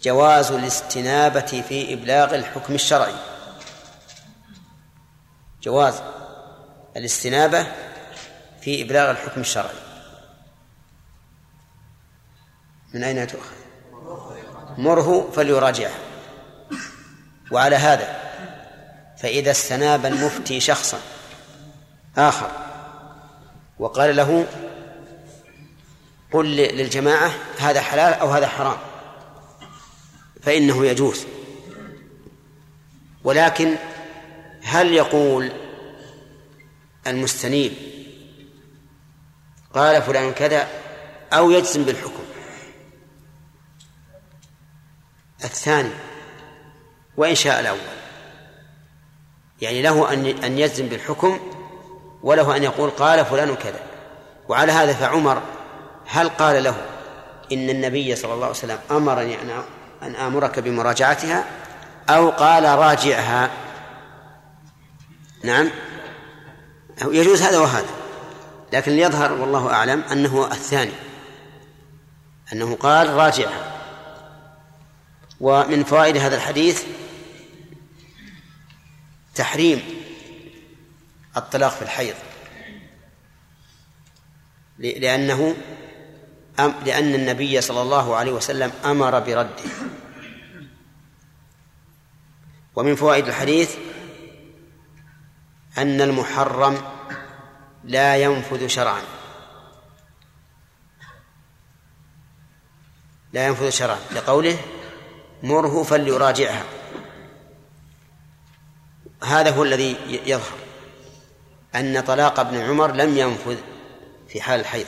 جواز 0.02 0.52
الاستنابة 0.52 1.64
في 1.70 1.94
إبلاغ 1.94 2.36
الحكم 2.36 2.76
الشرعي. 2.76 3.35
جواز 5.66 6.02
الاستنابة 6.98 7.68
في 8.62 8.82
إبلاغ 8.82 9.12
الحكم 9.12 9.42
الشرعي. 9.42 9.76
من 12.94 13.04
أين 13.04 13.28
تؤخذ؟ 13.28 13.56
مره 14.78 15.32
فليراجعه. 15.32 15.94
وعلى 17.52 17.76
هذا 17.76 18.20
فإذا 19.18 19.52
استناب 19.52 20.06
المفتي 20.06 20.60
شخصا 20.60 21.00
آخر 22.18 22.52
وقال 23.80 24.16
له 24.16 24.48
قل 26.34 26.46
للجماعة 26.56 27.32
هذا 27.60 27.82
حلال 27.82 28.14
أو 28.14 28.28
هذا 28.28 28.48
حرام 28.48 28.78
فإنه 30.42 30.86
يجوز. 30.86 31.26
ولكن 33.24 33.76
هل 34.66 34.94
يقول 34.94 35.52
المستنيب 37.08 37.74
قال 39.74 40.02
فلان 40.02 40.32
كذا 40.32 40.68
أو 41.34 41.52
يجزم 41.52 41.84
بالحكم؟ 41.84 42.24
الثاني 45.44 45.90
وإن 47.18 47.36
شاء 47.36 47.60
الأول. 47.60 47.80
يعني 49.62 49.82
له 49.82 50.14
أن 50.14 50.26
أن 50.26 50.60
يجزم 50.60 50.88
بالحكم 50.88 51.40
وله 52.24 52.58
أن 52.58 52.64
يقول 52.64 52.90
قال 52.90 53.26
فلان 53.26 53.56
كذا. 53.56 53.80
وعلى 54.50 54.72
هذا 54.72 54.94
فعمر 54.94 55.42
هل 56.08 56.30
قال 56.30 56.64
له 56.64 56.76
إن 57.52 57.70
النبي 57.70 58.16
صلى 58.16 58.34
الله 58.34 58.46
عليه 58.46 58.56
وسلم 58.56 58.80
أمرني 58.92 59.38
أن 60.02 60.16
آمرك 60.16 60.60
بمراجعتها؟ 60.60 61.46
أو 62.10 62.30
قال 62.30 62.64
راجعها؟ 62.64 63.65
نعم. 65.46 65.70
يجوز 67.02 67.42
هذا 67.42 67.60
وهذا. 67.60 67.90
لكن 68.74 68.92
ليظهر 68.92 69.34
والله 69.34 69.74
أعلم 69.74 70.02
أنه 70.02 70.48
الثاني. 70.52 70.92
أنه 72.54 72.76
قال 72.76 73.10
راجعها 73.10 73.72
ومن 75.42 75.84
فوائد 75.84 76.18
هذا 76.18 76.36
الحديث 76.36 76.84
تحريم 79.36 79.82
الطلاق 81.38 81.72
في 81.72 81.82
الحيض. 81.82 82.16
لأنه 84.80 85.56
لأن 86.60 87.16
النبي 87.16 87.62
صلى 87.62 87.82
الله 87.82 88.16
عليه 88.16 88.32
وسلم 88.32 88.72
أمر 88.86 89.20
برده. 89.20 89.64
ومن 92.76 92.96
فوائد 92.96 93.28
الحديث 93.28 93.76
أن 95.78 96.02
المحرم 96.02 96.82
لا 97.84 98.18
ينفذ 98.18 98.68
شرعا. 98.68 99.02
لا 103.34 103.48
ينفذ 103.48 103.70
شرعا. 103.70 104.00
لقوله 104.12 104.58
مره 105.44 105.84
فليراجعها. 105.84 106.64
هذا 109.24 109.50
هو 109.50 109.64
الذي 109.64 109.98
يظهر 110.26 110.58
أن 111.76 112.02
طلاق 112.02 112.40
ابن 112.40 112.58
عمر 112.58 112.92
لم 112.92 113.18
ينفذ 113.18 113.58
في 114.28 114.42
حال 114.42 114.60
الحيض. 114.60 114.88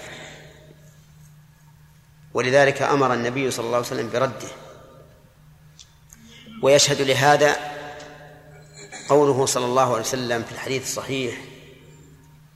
ولذلك 2.34 2.82
أمر 2.82 3.14
النبي 3.14 3.52
صلى 3.52 3.66
الله 3.66 3.78
عليه 3.78 3.88
وسلم 3.88 4.10
برده. 4.10 4.50
ويشهد 6.64 7.02
لهذا 7.02 7.77
قوله 9.10 9.45
صلى 9.45 9.66
الله 9.66 9.91
عليه 9.91 10.01
وسلم 10.01 10.43
في 10.43 10.51
الحديث 10.51 10.84
الصحيح 10.84 11.36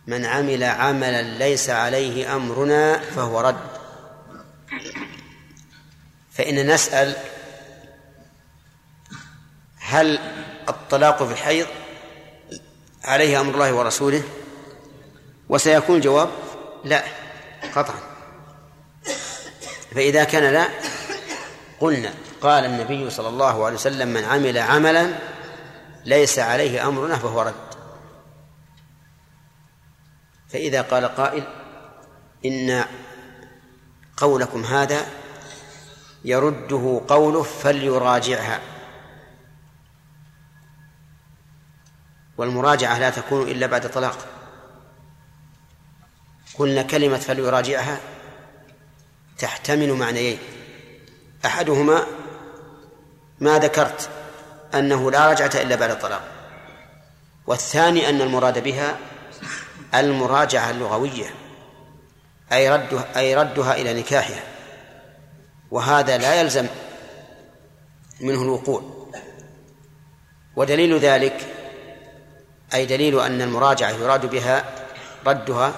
من 0.08 0.26
عمل 0.26 0.64
عملا 0.64 1.22
ليس 1.22 1.70
عليه 1.70 2.36
أمرنا 2.36 3.00
فهو 3.00 3.40
رد. 3.40 3.72
فإن 6.32 6.68
نسأل 6.68 7.16
هل 9.78 10.20
الطلاق 10.70 11.24
في 11.24 11.32
الحيض 11.32 11.68
عليه 13.04 13.42
أمر 13.42 13.54
الله 13.54 13.74
ورسوله؟ 13.74 14.24
وسيكون 15.50 15.96
الجواب 15.96 16.30
لا 16.84 17.04
قطعا. 17.76 18.00
فإذا 19.96 20.24
كان 20.24 20.54
لا 20.54 20.68
قلنا 21.80 22.14
قال 22.42 22.66
النبي 22.66 23.10
صلى 23.10 23.30
الله 23.30 23.66
عليه 23.66 23.76
وسلم 23.76 24.08
من 24.08 24.24
عمل 24.24 24.58
عملا 24.58 25.14
ليس 26.06 26.40
عليه 26.40 26.88
أمرنا 26.88 27.18
فهو 27.18 27.42
رد. 27.42 27.72
فإذا 30.50 30.82
قال 30.82 31.06
قائل 31.06 31.48
إن 32.46 32.86
قولكم 34.18 34.64
هذا 34.64 35.06
يرده 36.26 37.02
قوله 37.08 37.44
فليراجعها. 37.44 38.60
والمراجعة 42.38 43.00
لا 43.00 43.10
تكون 43.10 43.48
إلا 43.48 43.68
بعد 43.68 43.92
طلاق. 43.92 44.28
قلنا 46.58 46.82
كلمة 46.82 47.18
فليراجعها 47.18 48.00
تحتمل 49.38 49.94
معنيين. 49.94 50.40
أحدهما 51.46 52.06
ما 53.40 53.60
ذكرت. 53.60 54.21
أنه 54.76 55.12
لا 55.12 55.32
رجعة 55.32 55.52
إلا 55.56 55.76
بعد 55.76 55.90
الطلاق. 55.90 56.22
والثاني 57.48 58.10
أن 58.10 58.22
المراد 58.22 58.64
بها 58.64 58.98
المراجعة 59.96 60.70
اللغوية 60.70 61.34
أي 62.54 62.70
ردها 62.70 63.20
أي 63.20 63.36
ردها 63.36 63.74
إلى 63.74 63.94
نكاحها. 63.94 64.44
وهذا 65.72 66.18
لا 66.18 66.42
يلزم 66.42 66.68
منه 68.22 68.42
الوقوع. 68.42 69.08
ودليل 70.56 71.00
ذلك 71.00 71.48
أي 72.74 72.86
دليل 72.86 73.20
أن 73.20 73.42
المراجعة 73.42 73.90
يراد 73.90 74.26
بها 74.26 74.66
ردها 75.28 75.74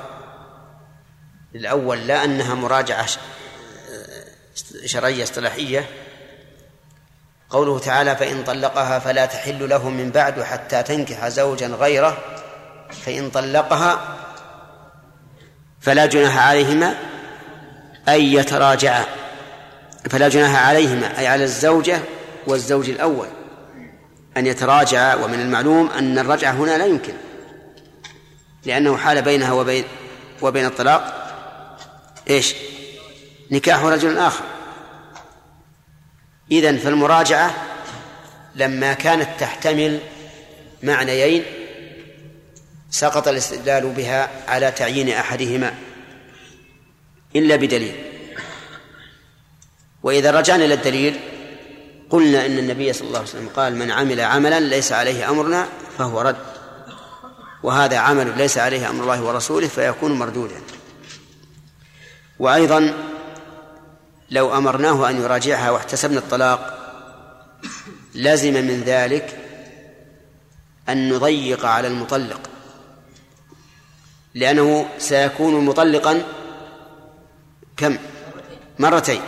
الأول 1.56 2.08
لا 2.08 2.24
أنها 2.24 2.56
مراجعة 2.56 3.08
شرعية 4.86 5.24
اصطلاحية 5.24 5.90
قوله 7.54 7.80
تعالى 7.80 8.16
فإن 8.16 8.44
طلقها 8.44 9.00
فلا 9.00 9.26
تحل 9.26 9.70
له 9.70 9.90
من 9.90 10.10
بعد 10.10 10.42
حتى 10.42 10.84
تنكح 10.84 11.28
زوجا 11.28 11.68
غيره 11.68 12.18
فإن 13.06 13.30
طلقها 13.30 14.00
فلا 15.82 16.06
جناح 16.06 16.48
عليهما 16.48 16.96
أن 18.08 18.22
يتراجعا. 18.22 19.06
فلا 20.10 20.30
جناح 20.30 20.68
عليهما 20.68 21.20
أي 21.20 21.28
على 21.28 21.44
الزوجة 21.44 22.00
والزوج 22.48 22.90
الأول 22.90 23.28
أن 24.38 24.46
يتراجعا. 24.46 25.16
ومن 25.16 25.40
المعلوم 25.40 25.90
أن 25.90 26.20
الرجعة 26.20 26.52
هنا 26.52 26.78
لا 26.78 26.86
يمكن 26.86 27.14
لأنه 28.66 28.98
حال 28.98 29.22
بينها 29.22 29.54
وبين 29.54 29.84
وبين 30.42 30.66
الطلاق 30.66 31.30
إيش؟ 32.30 32.56
نكاح 33.52 33.84
رجل 33.84 34.18
آخر. 34.18 34.44
إذن 36.52 36.78
فالمراجعة 36.78 37.56
لما 38.56 38.94
كانت 38.94 39.30
تحتمل 39.40 40.00
معنيين 40.84 41.44
سقط 42.90 43.28
الاستدلال 43.28 43.90
بها 43.90 44.30
على 44.48 44.72
تعيين 44.72 45.10
أحدهما 45.10 45.76
إلا 47.36 47.56
بدليل. 47.56 47.96
وإذا 50.04 50.32
رجعنا 50.32 50.66
إلى 50.66 50.74
الدليل 50.74 51.20
قلنا 52.10 52.46
إن 52.46 52.58
النبي 52.58 52.94
صلى 52.94 53.08
الله 53.08 53.20
عليه 53.20 53.30
وسلم 53.30 53.50
قال 53.50 53.76
من 53.76 53.92
عمل 53.92 54.20
عملا 54.20 54.60
ليس 54.60 54.92
عليه 54.92 55.30
أمرنا 55.30 55.68
فهو 55.98 56.22
رد. 56.22 56.36
وهذا 57.64 57.98
عمل 57.98 58.38
ليس 58.38 58.58
عليه 58.58 58.90
أمر 58.90 59.04
الله 59.04 59.24
ورسوله 59.24 59.68
فيكون 59.68 60.12
مردودا. 60.12 60.62
وأيضا 62.40 62.94
لو 64.34 64.58
أمرناه 64.58 65.10
أن 65.10 65.22
يراجعها 65.22 65.72
واحتسبنا 65.72 66.20
الطلاق 66.20 66.80
لزم 68.16 68.54
من 68.54 68.84
ذلك 68.86 69.40
أن 70.90 71.10
نضيق 71.10 71.66
على 71.66 71.88
المطلق 71.88 72.50
لأنه 74.34 74.90
سيكون 74.98 75.66
مطلقا 75.66 76.24
كم؟ 77.78 77.98
مرتين. 78.80 79.22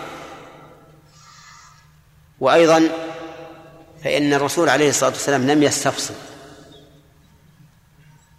وأيضا 2.40 2.90
فإن 4.04 4.34
الرسول 4.34 4.70
عليه 4.70 4.90
الصلاة 4.90 5.12
والسلام 5.12 5.48
لم 5.48 5.64
يستفصل. 5.64 6.14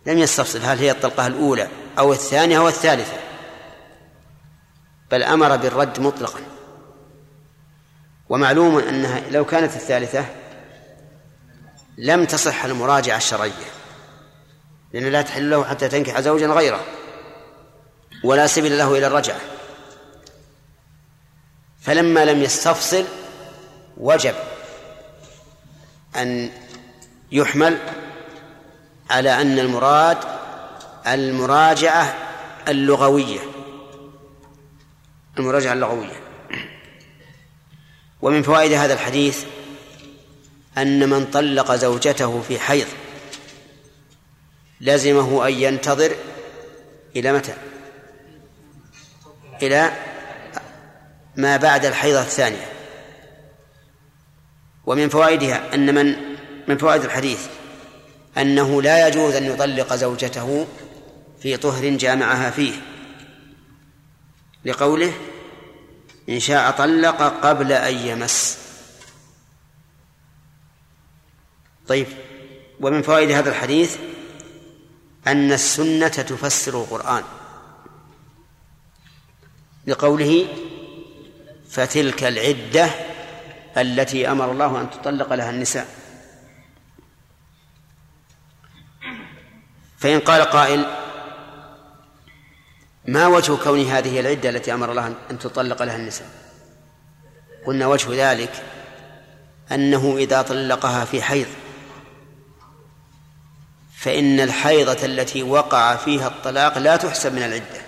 لم 0.07 0.19
يستفصل 0.19 0.63
هل 0.63 0.79
هي 0.79 0.91
الطلقة 0.91 1.27
الأولى 1.27 1.69
أو 1.99 2.13
الثانية 2.13 2.59
أو 2.59 2.69
الثالثة؟ 2.69 3.17
بل 5.11 5.23
أمر 5.23 5.57
بالرد 5.57 6.01
مطلقا. 6.01 6.56
ومعلوم 8.29 8.79
أنها 8.79 9.21
لو 9.31 9.45
كانت 9.45 9.77
الثالثة 9.77 10.25
لم 11.99 12.25
تصح 12.25 12.65
المراجعة 12.65 13.17
الشرعية 13.17 13.53
لأن 14.93 15.05
لا 15.05 15.23
تحل 15.23 15.51
له 15.51 15.65
حتى 15.65 15.89
تنكح 15.89 16.21
زوجا 16.21 16.47
غيره 16.47 16.85
ولا 18.25 18.47
سبيل 18.47 18.79
له 18.79 18.99
إلى 18.99 19.07
الرجعة. 19.07 19.41
فلما 21.81 22.25
لم 22.25 22.43
يستفصل 22.43 23.05
وجب 23.97 24.35
أن 26.17 26.51
يحمل 27.33 27.79
على 29.11 29.41
أن 29.41 29.59
المراد 29.59 30.19
المراجعة 31.07 32.15
اللغوية 32.69 33.41
المراجعة 35.39 35.73
اللغوية. 35.73 36.26
ومن 38.27 38.43
فوائد 38.43 38.73
هذا 38.73 38.95
الحديث 38.95 39.45
أن 40.79 41.09
من 41.09 41.27
طلق 41.27 41.75
زوجته 41.75 42.43
في 42.49 42.59
حيض 42.59 42.87
لزمه 44.81 45.49
أن 45.49 45.53
ينتظر 45.53 46.17
إلى 47.17 47.33
متى؟ 47.33 47.55
إلى 49.63 49.93
ما 51.37 51.57
بعد 51.57 51.85
الحيضة 51.85 52.21
الثانية 52.21 52.67
ومن 54.87 55.09
فوائدها 55.09 55.75
أن 55.75 55.95
من 55.95 56.17
من 56.69 56.79
فوائد 56.79 57.05
الحديث 57.05 57.47
أنه 58.39 58.83
لا 58.83 59.09
يجوز 59.09 59.35
أن 59.35 59.45
يطلق 59.45 59.95
زوجته 59.95 60.67
في 61.43 61.57
طهر 61.57 61.89
جامعها 61.89 62.51
فيه 62.51 62.73
لقوله 64.65 65.13
إن 66.29 66.41
شاء 66.41 66.71
طلق 66.71 67.23
قبل 67.23 67.73
أن 67.73 67.95
يمس. 67.95 68.59
طيب 71.89 72.07
ومن 72.81 73.03
فوائد 73.03 73.31
هذا 73.31 73.51
الحديث 73.51 73.99
أن 75.27 75.53
السنة 75.53 76.09
تفسر 76.09 76.83
القرآن. 76.83 77.25
لقوله 79.87 80.47
فتلك 81.71 82.25
العدة 82.25 82.91
التي 83.77 84.31
أمر 84.31 84.51
الله 84.51 84.81
أن 84.81 84.91
تطلق 84.91 85.33
لها 85.33 85.51
النساء. 85.51 85.89
فإن 89.99 90.21
قال 90.21 90.43
قائل 90.43 90.87
ما 93.07 93.27
وجه 93.27 93.57
كون 93.57 93.85
هذه 93.85 94.21
العدة 94.21 94.49
التي 94.49 94.75
أمر 94.75 94.91
الله 94.91 95.15
أن 95.31 95.39
تطلق 95.39 95.83
لها 95.83 95.97
النساء 95.97 96.27
قلنا 97.67 97.87
وجه 97.87 98.31
ذلك 98.33 98.63
أنه 99.73 100.17
إذا 100.19 100.43
طلقها 100.43 101.05
في 101.05 101.23
حيض 101.23 101.47
فإن 103.97 104.41
الحيضة 104.41 105.07
التي 105.07 105.43
وقع 105.43 105.97
فيها 105.97 106.27
الطلاق 106.27 106.79
لا 106.79 106.97
تحسب 106.97 107.33
من 107.33 107.43
العدة. 107.43 107.87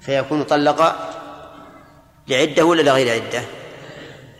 فيكون 0.00 0.42
طلق 0.42 1.10
لعدة 2.28 2.64
ولا 2.64 2.82
لغير 2.82 3.22
عدة؟ 3.22 3.42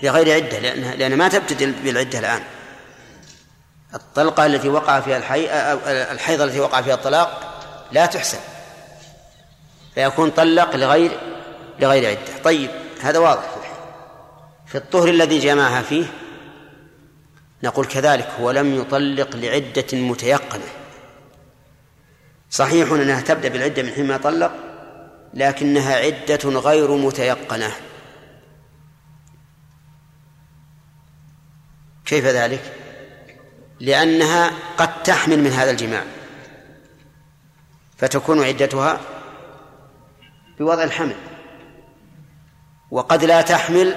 لغير 0.02 0.34
عدة 0.34 0.58
لأنها 0.58 0.94
لأن 0.94 1.16
ما 1.16 1.28
تبتدئ 1.28 1.72
بالعدة 1.84 2.18
الآن. 2.18 2.42
الطلقة 3.94 4.46
التي 4.46 4.68
وقع 4.68 5.00
فيها 5.00 5.16
الحي... 5.16 5.46
الحيضة 6.12 6.44
التي 6.44 6.60
وقع 6.60 6.82
فيها 6.82 6.94
الطلاق 6.94 7.60
لا 7.92 8.06
تحسب. 8.06 8.38
فيكون 9.94 10.30
طلق 10.30 10.76
لغير 10.76 11.10
لغير 11.80 12.10
عدة. 12.10 12.42
طيب 12.44 12.70
هذا 13.00 13.18
واضح. 13.18 13.54
في 14.66 14.74
الطهر 14.74 15.08
الذي 15.08 15.38
جمعها 15.38 15.82
فيه 15.82 16.04
نقول 17.62 17.86
كذلك 17.86 18.28
هو 18.40 18.50
لم 18.50 18.74
يطلق 18.74 19.36
لعدة 19.36 19.98
متيقنة. 19.98 20.68
صحيح 22.50 22.92
أنها 22.92 23.20
تبدأ 23.20 23.48
بالعدة 23.48 23.82
من 23.82 23.90
حين 23.90 24.06
ما 24.06 24.16
طلق 24.16 24.52
لكنها 25.34 25.96
عدة 25.96 26.60
غير 26.60 26.96
متيقنة. 26.96 27.72
كيف 32.04 32.24
ذلك؟ 32.24 32.72
لأنها 33.80 34.50
قد 34.76 35.02
تحمل 35.02 35.38
من 35.38 35.50
هذا 35.50 35.70
الجماع 35.70 36.04
فتكون 37.98 38.44
عدتها 38.44 39.00
بوضع 40.58 40.82
الحمل. 40.82 41.16
وقد 42.90 43.24
لا 43.24 43.42
تحمل 43.42 43.94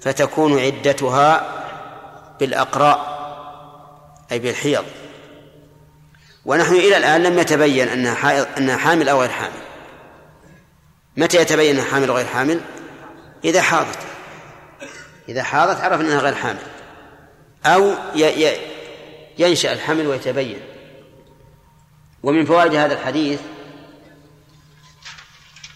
فتكون 0.00 0.58
عدتها 0.58 1.58
بالأقراء 2.40 3.22
أي 4.32 4.38
بالحيض. 4.38 4.84
ونحن 6.44 6.74
إلى 6.74 6.96
الآن 6.96 7.22
لم 7.22 7.38
يتبين 7.38 7.88
أنها 7.88 8.14
حائض 8.14 8.46
أنها 8.58 8.76
حامل 8.76 9.08
أو 9.08 9.20
غير 9.20 9.30
حامل. 9.30 9.62
متى 11.16 11.36
يتبين 11.36 11.76
أنها 11.76 11.90
حامل 11.90 12.08
أو 12.08 12.16
غير 12.16 12.26
حامل؟ 12.26 12.60
إذا 13.44 13.62
حاضت. 13.62 13.98
إذا 15.28 15.42
حاضت 15.42 15.80
عرف 15.80 16.00
أنها 16.00 16.20
غير 16.20 16.34
حامل. 16.34 16.62
أو 17.66 17.94
ينشأ 19.38 19.72
الحمل 19.72 20.06
ويتبين. 20.06 20.60
ومن 22.22 22.44
فوائد 22.44 22.74
هذا 22.74 22.94
الحديث 22.94 23.40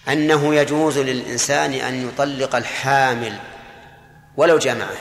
أنه 0.08 0.54
يجوز 0.54 0.98
للإنسان 0.98 1.72
أن 1.72 2.08
يطلق 2.08 2.56
الحامل 2.56 3.38
ولو 4.36 4.58
جامعه 4.58 4.96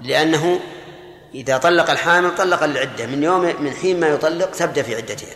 لأنه 0.00 0.60
إذا 1.34 1.58
طلق 1.58 1.90
الحامل 1.90 2.34
طلق 2.34 2.62
العدة. 2.62 3.06
من 3.06 3.22
يوم 3.22 3.62
من 3.62 3.72
حين 3.72 4.00
ما 4.00 4.06
يطلق 4.06 4.50
تبدأ 4.50 4.82
في 4.82 4.96
عدتها 4.96 5.34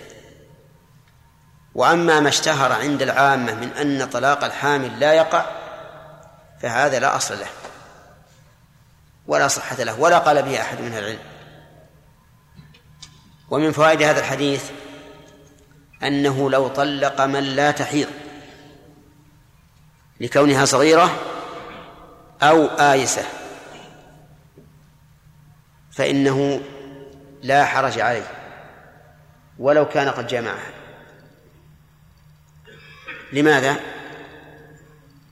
وأما 1.75 2.21
ما 2.21 2.29
اشتهر 2.29 2.73
عند 2.73 3.03
العامة 3.03 3.55
من 3.55 3.73
أن 3.73 4.07
طلاق 4.07 4.45
الحامل 4.45 5.01
لا 5.01 5.13
يقع 5.13 5.47
فهذا 6.61 6.99
لا 6.99 7.17
أصل 7.17 7.39
له 7.39 7.47
ولا 9.27 9.49
صحة 9.49 9.83
له 9.83 10.01
ولا 10.01 10.19
قال 10.19 10.43
به 10.43 10.61
أحد 10.61 10.81
من 10.81 10.99
العلم. 10.99 11.19
ومن 13.51 13.73
فوائد 13.73 14.03
هذا 14.03 14.21
الحديث 14.21 14.71
أنه 16.03 16.51
لو 16.51 16.69
طلق 16.69 17.21
من 17.21 17.43
لا 17.43 17.71
تحيض 17.71 18.09
لكونها 20.21 20.65
صغيرة 20.65 21.11
أو 22.43 22.65
آيسة 22.67 23.25
فإنه 25.93 26.61
لا 27.43 27.65
حرج 27.65 28.01
عليه 28.01 28.31
ولو 29.59 29.89
كان 29.89 30.09
قد 30.09 30.27
جمعها 30.27 30.71
لماذا؟ 33.33 33.77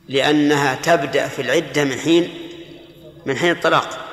لأنها 0.09 0.75
تبدأ 0.75 1.29
في 1.29 1.43
العدة 1.43 1.85
من 1.85 1.99
حين 1.99 2.35
من 3.27 3.37
حين 3.37 3.51
الطلاق 3.51 4.09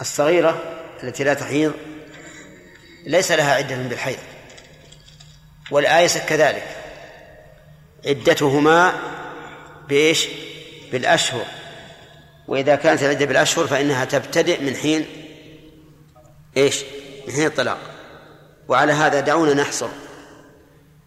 الصغيرة 0.00 0.73
التي 1.08 1.24
لا 1.24 1.34
تحيض 1.34 1.72
ليس 3.06 3.32
لها 3.32 3.54
عدة 3.54 3.76
بالحيض 3.76 4.18
والآيسة 5.70 6.26
كذلك 6.26 6.76
عدتهما 8.06 8.92
بإيش؟ 9.88 10.26
بالأشهر 10.92 11.44
وإذا 12.48 12.76
كانت 12.76 13.02
العدة 13.02 13.26
بالأشهر 13.26 13.66
فإنها 13.66 14.04
تبتدئ 14.04 14.62
من 14.62 14.76
حين 14.76 15.06
إيش؟ 16.56 16.84
من 17.26 17.32
حين 17.32 17.46
الطلاق 17.46 17.78
وعلى 18.68 18.92
هذا 18.92 19.20
دعونا 19.20 19.54
نحصر 19.54 19.88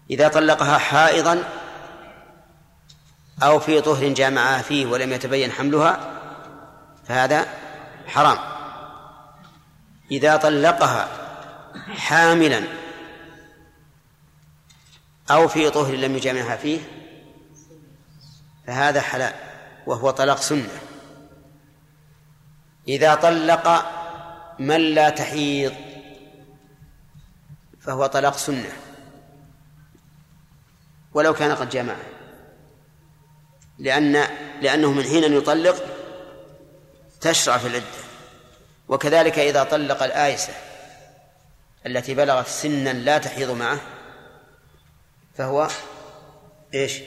إذا 0.09 0.27
طلقها 0.27 0.77
حائضا 0.77 1.43
أو 3.43 3.59
في 3.59 3.81
طهر 3.81 4.07
جامعها 4.07 4.61
فيه 4.61 4.85
ولم 4.85 5.13
يتبين 5.13 5.51
حملها 5.51 6.19
فهذا 7.07 7.47
حرام 8.07 8.56
إذا 10.11 10.37
طلقها 10.37 11.07
حاملا 11.89 12.63
أو 15.31 15.47
في 15.47 15.69
طهر 15.69 15.95
لم 15.95 16.15
يجامعها 16.15 16.55
فيه 16.55 16.79
فهذا 18.67 19.01
حلال 19.01 19.33
وهو 19.87 20.11
طلاق 20.11 20.37
سنة. 20.37 20.79
إذا 22.87 23.15
طلق 23.15 23.85
من 24.59 24.81
لا 24.81 25.09
تحيض 25.09 25.73
فهو 27.79 28.05
طلاق 28.05 28.37
سنة. 28.37 28.71
ولو 31.13 31.33
كان 31.33 31.55
قد 31.55 31.69
جامعه. 31.69 32.05
لأن 33.79 34.27
لأنه 34.61 34.91
من 34.91 35.03
حين 35.03 35.23
أن 35.23 35.33
يطلق 35.33 35.75
تشرع 37.21 37.57
في 37.57 37.67
العدة. 37.67 38.06
وكذلك 38.88 39.39
إذا 39.39 39.63
طلق 39.63 40.03
الآيسة 40.03 40.53
التي 41.85 42.13
بلغت 42.13 42.47
سنا 42.47 42.89
لا 42.89 43.17
تحيض 43.17 43.51
معه 43.51 43.79
فهو 45.38 45.67
إيش؟ 46.73 47.01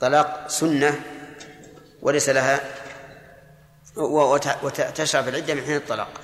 طلاق 0.00 0.48
سنة 0.48 1.00
وليس 2.02 2.28
لها 2.28 2.60
وتشرع 3.96 5.22
في 5.22 5.30
العدة 5.30 5.54
من 5.54 5.62
حين 5.62 5.76
الطلاق 5.76 6.20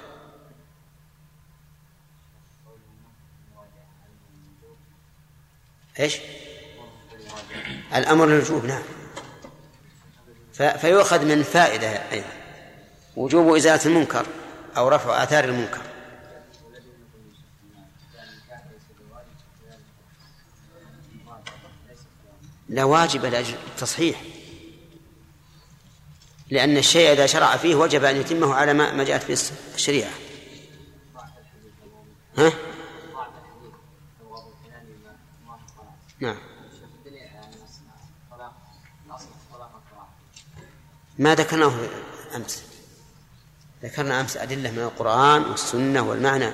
إيش؟ 6.00 6.18
الأمر 7.94 8.26
للوجوب 8.26 8.64
نعم 8.64 8.82
فيؤخذ 10.52 11.24
من 11.24 11.42
فائدة 11.42 11.88
أيضا 12.12 12.28
وجوب 13.16 13.54
إزالة 13.54 13.86
المنكر 13.86 14.26
أو 14.76 14.88
رفع 14.88 15.22
آثار 15.22 15.44
المنكر. 15.44 15.82
لا 22.68 22.84
واجب 22.84 23.24
لأجل 23.24 23.54
التصحيح 23.66 24.22
لأن 26.50 26.76
الشيء 26.76 27.12
إذا 27.12 27.26
شرع 27.26 27.56
فيه 27.56 27.74
وجب 27.74 28.04
أن 28.04 28.16
يتمه 28.16 28.54
على 28.54 28.72
ما 28.72 29.04
جاءت 29.04 29.28
به 29.28 29.38
الشريعة. 29.74 30.10
ها؟ 32.38 32.52
نعم. 36.20 36.38
ما 41.18 41.34
ذكرناه 41.34 41.74
أمس. 42.36 42.75
ذكرنا 43.82 44.20
أمس 44.20 44.36
أدلة 44.36 44.70
من 44.70 44.78
القرآن 44.78 45.42
والسنة 45.42 46.02
والمعنى 46.02 46.50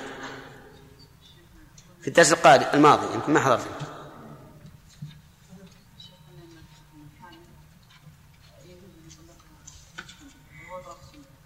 في 2.01 2.07
الدرس 2.07 2.33
القادم 2.33 2.65
الماضي 2.73 3.13
يمكن 3.13 3.33
ما 3.33 3.39
حضرت. 3.39 3.67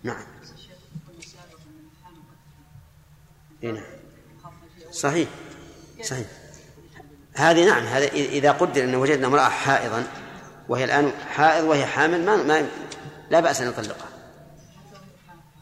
نعم. 0.04 0.24
نعم. 3.62 3.84
صحيح. 4.92 5.30
صحيح. 6.04 6.28
هذه 7.34 7.66
نعم 7.66 7.84
هذا 7.84 8.08
إذا 8.08 8.52
قدر 8.52 8.84
أن 8.84 8.96
وجدنا 8.96 9.28
امرأة 9.28 9.50
حائضا 9.50 10.08
وهي 10.70 10.84
الآن 10.84 11.12
حائض 11.30 11.64
وهي 11.64 11.86
حامل 11.86 12.26
ما 12.26 12.36
ما 12.36 12.68
لا 13.30 13.40
بأس 13.40 13.62
أن 13.62 13.68
يطلقها. 13.68 14.07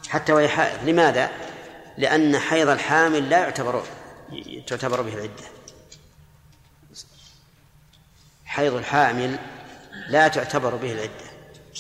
حتى 0.10 0.34
وهي 0.34 0.48
حائض. 0.48 0.90
لماذا؟ 0.90 1.30
لأن 1.98 2.40
حيض 2.40 2.70
الحامل 2.70 3.30
لا 3.30 3.38
يعتبر 3.40 3.84
تعتبر 4.68 5.02
به 5.02 5.14
العدة. 5.14 5.44
حيض 8.46 8.74
الحامل 8.74 9.40
لا 10.10 10.28
تعتبر 10.28 10.76
به 10.76 10.92
العدة. 10.92 11.26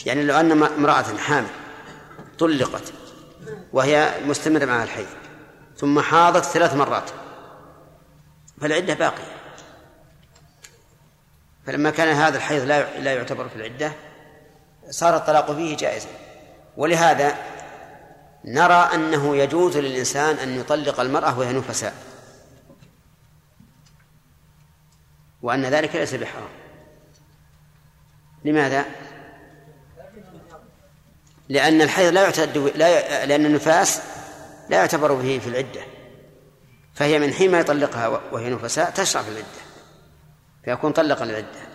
يعني 0.06 0.24
لو 0.24 0.40
أن 0.40 0.52
امرأة 0.52 1.18
حامل 1.18 1.48
طلقت 2.40 2.94
وهي 3.74 4.12
مستمرة 4.26 4.66
معها 4.66 4.84
الحيض 4.84 5.08
ثم 5.78 6.00
حاضت 6.00 6.46
ثلاث 6.46 6.74
مرات 6.74 7.10
فالعدة 8.62 8.94
باقية. 8.94 9.36
فلما 11.66 11.90
كان 11.90 12.08
هذا 12.08 12.38
الحيض 12.38 12.64
لا 12.64 13.00
لا 13.00 13.14
يعتبر 13.14 13.50
في 13.50 13.56
العدة 13.56 13.92
صار 14.90 15.16
الطلاق 15.16 15.52
فيه 15.52 15.78
جائزا. 15.78 16.10
ولهذا 16.78 17.36
نرى 18.46 18.74
أنه 18.74 19.36
يجوز 19.36 19.78
للإنسان 19.78 20.36
أن 20.36 20.60
يطلق 20.60 21.00
المرأة 21.00 21.40
وهي 21.40 21.54
نفساء. 21.54 21.94
وأن 25.42 25.66
ذلك 25.66 25.96
ليس 25.96 26.14
بحرام. 26.14 26.50
لماذا؟ 28.46 28.86
لأن 31.50 31.82
الحيض 31.82 32.14
لا 32.14 32.24
يعتد 32.24 32.58
لا 32.58 33.26
لأن 33.26 33.46
النفاس 33.46 34.02
لا 34.70 34.78
يعتبر 34.78 35.14
به 35.14 35.40
في 35.40 35.50
العدة. 35.50 35.82
فهي 36.94 37.20
من 37.20 37.34
حين 37.34 37.52
ما 37.52 37.60
يطلقها 37.60 38.08
وهي 38.08 38.50
نفساء 38.50 38.92
تشرع 38.92 39.22
في 39.22 39.30
العدة. 39.30 39.46
فيكون 40.64 40.92
طلق 40.92 41.22
العدة 41.22 41.68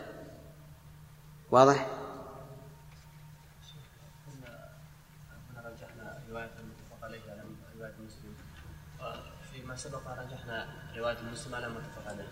واضح؟ 1.50 1.86
فيما 9.52 9.76
سبق 9.76 10.08
رجحنا 10.08 10.79
رواية 10.96 11.16
مسلم 11.32 11.54
على 11.54 11.68
متفق 11.68 12.06
عليه. 12.06 12.28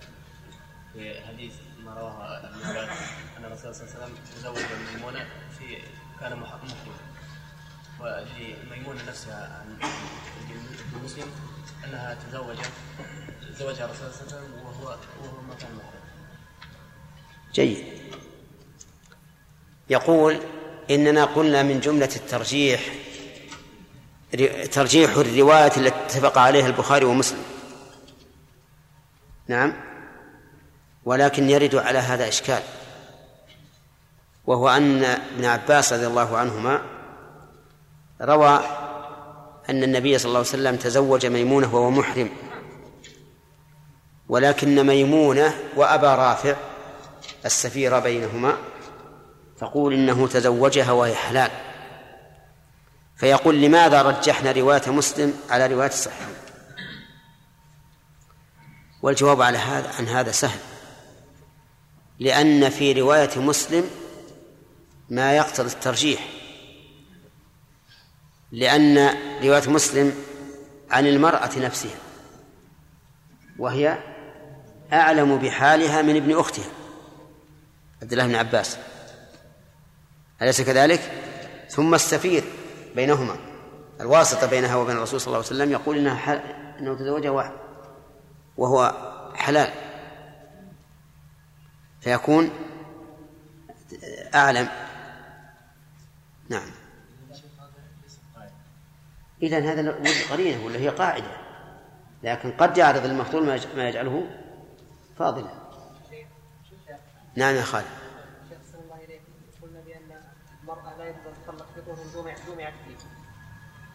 في 0.93 1.27
حديث 1.27 1.53
ما 1.85 1.95
رواه 1.95 2.39
ابن 2.39 2.65
عباس 2.65 2.99
أن 3.39 3.45
الرسول 3.45 3.75
صلى 3.75 3.85
الله 3.85 3.95
عليه 3.95 4.05
وسلم 4.05 4.19
تزوج 4.37 4.65
ميمونة 4.95 5.27
في 5.59 5.79
كان 6.21 6.39
محرم. 6.39 6.69
ولميمونة 8.01 9.05
نفسها 9.09 9.61
عن 9.61 9.79
مسلم 11.05 11.27
أنها 11.85 12.17
تزوجت 12.31 12.71
تزوجها 13.55 13.85
الرسول 13.85 14.13
صلى 14.13 14.27
الله 14.27 14.37
عليه 14.37 14.47
وسلم 14.47 14.67
وهو 14.67 14.85
وهو 15.23 15.43
ما 15.49 15.55
كان 15.55 15.71
محرم. 15.75 16.03
جيد. 17.55 17.85
يقول 19.91 20.41
إننا 20.91 21.25
قلنا 21.25 21.63
من 21.63 21.81
جملة 21.81 22.11
الترجيح 22.17 22.81
ترجيح 24.73 25.11
الرواية 25.11 25.77
التي 25.77 25.89
اتفق 25.89 26.39
عليها 26.39 26.67
البخاري 26.67 27.05
ومسلم. 27.05 27.58
نعم. 29.49 29.73
ولكن 31.05 31.51
يرد 31.51 31.75
على 31.75 31.99
هذا 31.99 32.29
إشكال 32.29 32.63
وهو 34.47 34.69
أن 34.69 35.05
ابن 35.05 35.45
عباس 35.45 35.93
رضي 35.93 36.07
الله 36.07 36.37
عنهما 36.37 36.83
روى 38.21 38.61
أن 39.71 39.83
النبي 39.83 40.19
صلى 40.19 40.29
الله 40.29 40.39
عليه 40.39 40.49
وسلم 40.49 40.77
تزوج 40.77 41.27
ميمونة 41.27 41.75
وهو 41.75 41.91
محرم 41.91 42.31
ولكن 44.29 44.87
ميمونة 44.87 45.55
وأبا 45.77 46.15
رافع 46.15 46.57
السفير 47.45 47.99
بينهما 47.99 48.57
تقول 49.61 49.95
إنه 49.95 50.27
تزوجها 50.27 50.93
وهي 50.93 51.15
حلال. 51.15 51.51
فيقول 53.17 53.63
لماذا 53.63 54.03
رجحنا 54.03 54.53
رواية 54.53 54.83
مسلم 54.87 55.35
على 55.51 55.67
رواية 55.67 55.89
الصحيحين؟ 55.89 56.35
والجواب 59.03 59.43
على 59.43 59.59
هذا 59.59 59.93
عن 59.99 60.09
هذا 60.09 60.33
سهل. 60.33 60.59
لأن 62.19 62.71
في 62.71 62.93
رواية 62.93 63.39
مسلم 63.39 63.91
ما 65.11 65.37
يقتضي 65.37 65.69
الترجيح. 65.69 66.29
لأن 68.53 69.15
رواية 69.43 69.71
مسلم 69.71 70.15
عن 70.91 71.07
المرأة 71.07 71.59
نفسها 71.59 71.97
وهي 73.59 73.99
أعلم 74.93 75.39
بحالها 75.39 76.03
من 76.03 76.17
ابن 76.17 76.39
أختها 76.39 76.71
عبد 78.03 78.13
الله 78.13 78.27
بن 78.27 78.35
عباس. 78.35 78.79
أليس 80.43 80.61
كذلك؟ 80.61 81.13
ثم 81.69 81.95
السفير 81.95 82.45
بينهما 82.97 83.37
الواسطة 84.01 84.47
بينها 84.47 84.77
وبين 84.77 84.97
الرسول 84.97 85.21
صلى 85.21 85.27
الله 85.27 85.37
عليه 85.37 85.47
وسلم 85.47 85.73
يقول 85.73 85.99
إنها 85.99 86.15
حل... 86.15 86.41
إنه 86.81 86.95
تزوجها 86.95 87.31
واحد. 87.31 87.68
وهو 88.59 88.95
حلال. 89.35 89.73
فيكون 92.01 92.51
أعلم. 94.35 94.69
نعم. 96.49 96.71
إذا 99.43 99.59
هذا 99.59 99.95
قرينة 100.31 100.65
ولا 100.65 100.79
هي 100.79 100.89
قاعدة؟ 100.89 101.37
لكن 102.23 102.53
قد 102.53 102.79
يعرض 102.79 103.05
المفضول 103.05 103.47
ما 103.77 103.89
يجعله 103.89 104.27
فاضلا. 105.19 105.51
نعم 107.37 107.55
يا 107.55 107.63
خالد. 107.63 107.87
قلنا 109.63 109.81
بان 109.81 110.23
المراه 110.63 110.97
لا 110.99 111.09
يجوز 111.09 111.27
ان 111.27 111.35
تطلق 111.47 111.67
طهر 111.87 112.07
دون 112.15 112.35
دون 112.47 112.57
فيه 112.57 112.97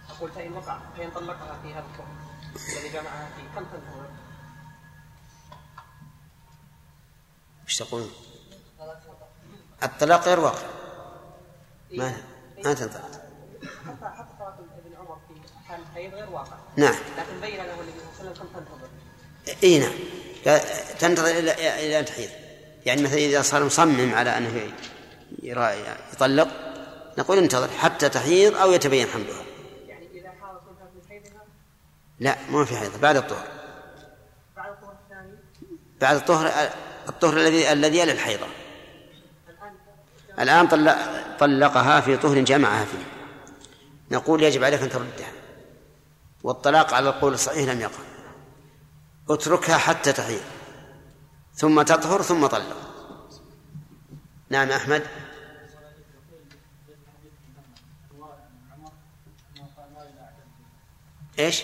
أقول 0.09 0.31
فإن 0.31 0.53
وقع 0.53 0.79
فإن 0.97 1.11
طلقها 1.11 1.61
في 1.61 1.73
هذا 1.73 1.85
الطهر 1.85 2.07
الذي 2.55 2.89
جمعها 2.89 3.29
فيه 3.35 3.43
كم 3.55 3.65
تنتظر؟ 3.65 4.22
إيش 7.73 7.79
تقولون؟ 7.79 8.11
الطلاق 9.83 10.25
غير 10.25 10.39
واقع. 10.39 10.67
ما 11.91 12.17
ما 12.63 12.73
تنطلق 12.73 13.01
حتى 13.85 14.25
طلاق 14.39 14.57
ابن 14.85 14.95
عمر 14.99 15.17
في 15.27 15.33
حال 15.67 15.79
الحيض 15.81 16.13
غير 16.13 16.29
واقع. 16.29 16.57
نعم. 16.75 16.95
لكن 17.17 17.41
بين 17.41 17.57
له 17.57 17.73
النبي 17.73 17.91
صلى 18.17 18.21
الله 18.21 18.31
عليه 18.31 18.31
وسلم 18.31 18.47
تنتظر؟ 18.47 18.89
إي 19.63 19.79
نعم. 19.79 19.93
تنتظر 20.99 21.27
إلى 21.27 21.51
إلى 21.85 21.99
أن 21.99 22.05
تحيض. 22.05 22.29
يعني 22.85 23.01
مثلا 23.01 23.17
إذا 23.17 23.41
صار 23.41 23.63
مصمم 23.63 24.13
على 24.15 24.37
أنه 24.37 24.71
يطلق 25.43 26.47
نقول 27.17 27.37
انتظر 27.37 27.67
حتى 27.67 28.09
تحيض 28.09 28.55
أو 28.55 28.71
يتبين 28.71 29.07
حملها. 29.07 29.43
يعني 29.87 30.07
إذا 30.13 30.31
حاضت 30.41 30.61
من 30.67 31.01
حيضها؟ 31.09 31.41
لا 32.19 32.37
ما 32.49 32.65
في 32.65 32.77
حيض 32.77 33.01
بعد 33.01 33.15
الطهر. 33.15 33.47
بعد 34.55 34.71
الطهر 34.71 34.95
الثاني؟ 35.03 35.37
بعد 36.01 36.15
الطهر 36.15 36.73
الطهر 37.09 37.37
الذي 37.37 37.71
الذي 37.71 38.03
الان 38.03 38.17
الآن 40.39 40.67
طلق 40.67 40.97
طلقها 41.39 42.01
في 42.01 42.17
طهر 42.17 42.39
جمعها 42.39 42.85
فيه. 42.85 43.05
نقول 44.11 44.43
يجب 44.43 44.63
عليك 44.63 44.81
أن 44.81 44.89
تردها. 44.89 45.31
والطلاق 46.43 46.93
على 46.93 47.09
القول 47.09 47.33
الصحيح 47.33 47.69
لم 47.69 47.81
يقع. 47.81 48.03
اتركها 49.29 49.77
حتى 49.77 50.13
تحيض. 50.13 50.41
ثم 51.53 51.81
تطهر 51.81 52.21
ثم 52.21 52.47
طلق. 52.47 52.77
نعم 54.49 54.71
أحمد. 54.71 55.03
إيش؟ 61.39 61.63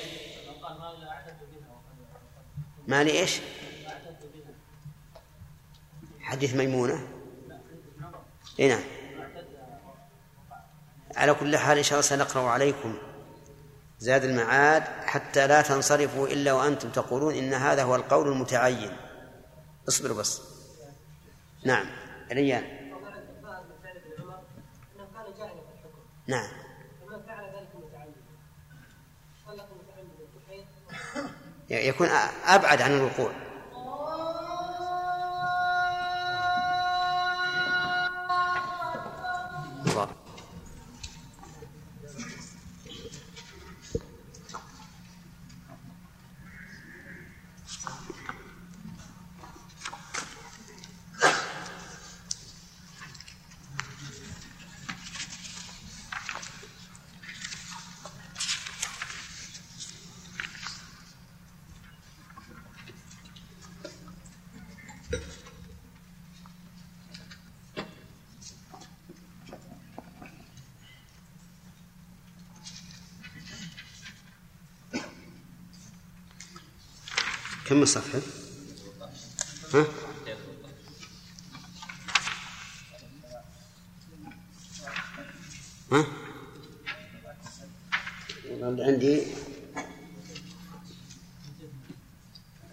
ما 2.88 3.04
لي 3.04 3.12
إيش؟ 3.12 3.40
حديث 6.30 6.56
ميمونة؟ 6.56 7.08
إي 8.60 8.68
نعم. 8.68 8.84
على 11.16 11.34
كل 11.34 11.58
حال 11.58 11.78
إن 11.78 11.84
شاء 11.84 12.00
الله 12.00 12.10
سنقرأ 12.10 12.50
عليكم 12.50 12.98
زاد 14.00 14.24
المعاد 14.24 14.84
حتى 14.84 15.48
لا 15.48 15.62
تنصرفوا 15.62 16.28
إلا 16.28 16.54
وأنتم 16.54 16.90
تقولون 16.90 17.36
إن 17.36 17.54
هذا 17.54 17.84
هو 17.84 17.96
القول 17.96 18.28
المتعين. 18.28 18.98
اصبروا 19.88 20.18
بس. 20.18 20.42
نعم. 21.66 21.86
ريان 22.32 22.64
نعم. 26.28 26.50
يكون 31.70 32.08
أبعد 32.46 32.82
عن 32.82 32.92
الوقوع. 32.92 33.32
كم 77.80 77.84
الصفحة؟ 77.84 78.20
ها؟ 79.74 79.86
ها؟ 85.92 86.06
عندي 88.62 89.24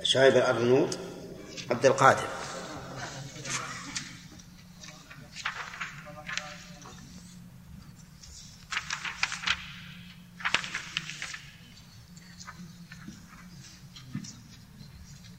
شايب 0.02 0.36
الأرنوط 0.36 0.98
عبد 1.70 1.86
القادر 1.86 2.28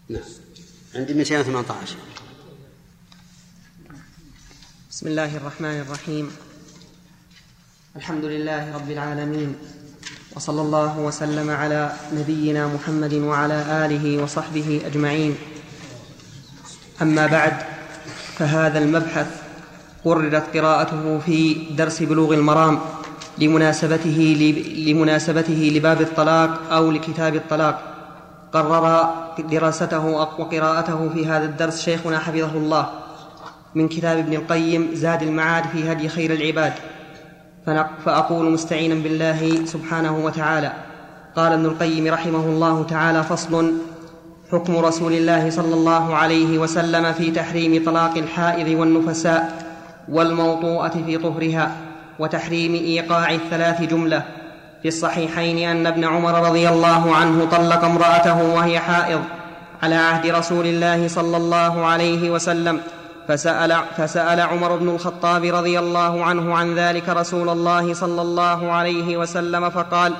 نعم 0.09 0.96
عندي 1.07 1.19
218 1.23 1.95
بسم 4.91 5.07
الله 5.07 5.37
الرحمن 5.37 5.77
الرحيم. 5.87 6.31
الحمد 7.95 8.25
لله 8.25 8.75
رب 8.75 8.91
العالمين 8.91 9.55
وصلى 10.35 10.61
الله 10.61 10.99
وسلم 10.99 11.49
على 11.49 11.93
نبينا 12.13 12.67
محمد 12.67 13.13
وعلى 13.13 13.87
آله 13.87 14.23
وصحبه 14.23 14.81
أجمعين. 14.85 15.35
أما 17.01 17.27
بعد 17.27 17.53
فهذا 18.37 18.79
المبحث 18.79 19.27
قررت 20.03 20.57
قراءته 20.57 21.19
في 21.19 21.53
درس 21.71 22.03
بلوغ 22.03 22.33
المرام 22.33 22.79
لمناسبته 23.37 24.19
لمناسبته 24.87 25.71
لباب 25.75 26.01
الطلاق 26.01 26.71
أو 26.71 26.91
لكتاب 26.91 27.35
الطلاق. 27.35 27.96
قرر 28.53 29.09
دراسته 29.39 30.05
وقراءته 30.05 31.09
في 31.09 31.25
هذا 31.25 31.45
الدرس 31.45 31.81
شيخنا 31.81 32.19
حفظه 32.19 32.51
الله 32.51 32.89
من 33.75 33.87
كتاب 33.87 34.17
ابن 34.17 34.33
القيم 34.33 34.89
زاد 34.93 35.21
المعاد 35.23 35.63
في 35.67 35.91
هدي 35.91 36.09
خير 36.09 36.33
العباد. 36.33 36.73
فأقول 38.05 38.51
مستعينا 38.51 38.95
بالله 38.95 39.65
سبحانه 39.65 40.25
وتعالى. 40.25 40.73
قال 41.35 41.53
ابن 41.53 41.65
القيم 41.65 42.07
رحمه 42.07 42.45
الله 42.45 42.83
تعالى 42.83 43.23
فصل 43.23 43.73
حكم 44.51 44.77
رسول 44.77 45.13
الله 45.13 45.49
صلى 45.49 45.73
الله 45.73 46.15
عليه 46.15 46.57
وسلم 46.57 47.13
في 47.13 47.31
تحريم 47.31 47.85
طلاق 47.85 48.17
الحائض 48.17 48.79
والنفساء 48.79 49.65
والموطوءة 50.09 51.03
في 51.05 51.17
طهرها 51.17 51.71
وتحريم 52.19 52.73
إيقاع 52.73 53.31
الثلاث 53.31 53.81
جملة. 53.81 54.23
في 54.81 54.87
الصحيحين 54.87 55.69
أن 55.69 55.87
ابن 55.87 56.05
عمر 56.05 56.47
رضي 56.47 56.69
الله 56.69 57.15
عنه 57.15 57.45
طلق 57.45 57.83
امرأته 57.83 58.43
وهي 58.43 58.79
حائض 58.79 59.21
على 59.83 59.95
عهد 59.95 60.25
رسول 60.25 60.65
الله 60.65 61.07
صلى 61.07 61.37
الله 61.37 61.85
عليه 61.85 62.29
وسلم 62.29 62.79
فسأل, 63.27 63.75
فسأل 63.97 64.39
عمر 64.39 64.75
بن 64.75 64.89
الخطاب 64.89 65.43
رضي 65.43 65.79
الله 65.79 66.23
عنه 66.23 66.55
عن 66.55 66.75
ذلك 66.75 67.09
رسول 67.09 67.49
الله 67.49 67.93
صلى 67.93 68.21
الله 68.21 68.71
عليه 68.71 69.17
وسلم 69.17 69.69
فقال 69.69 70.13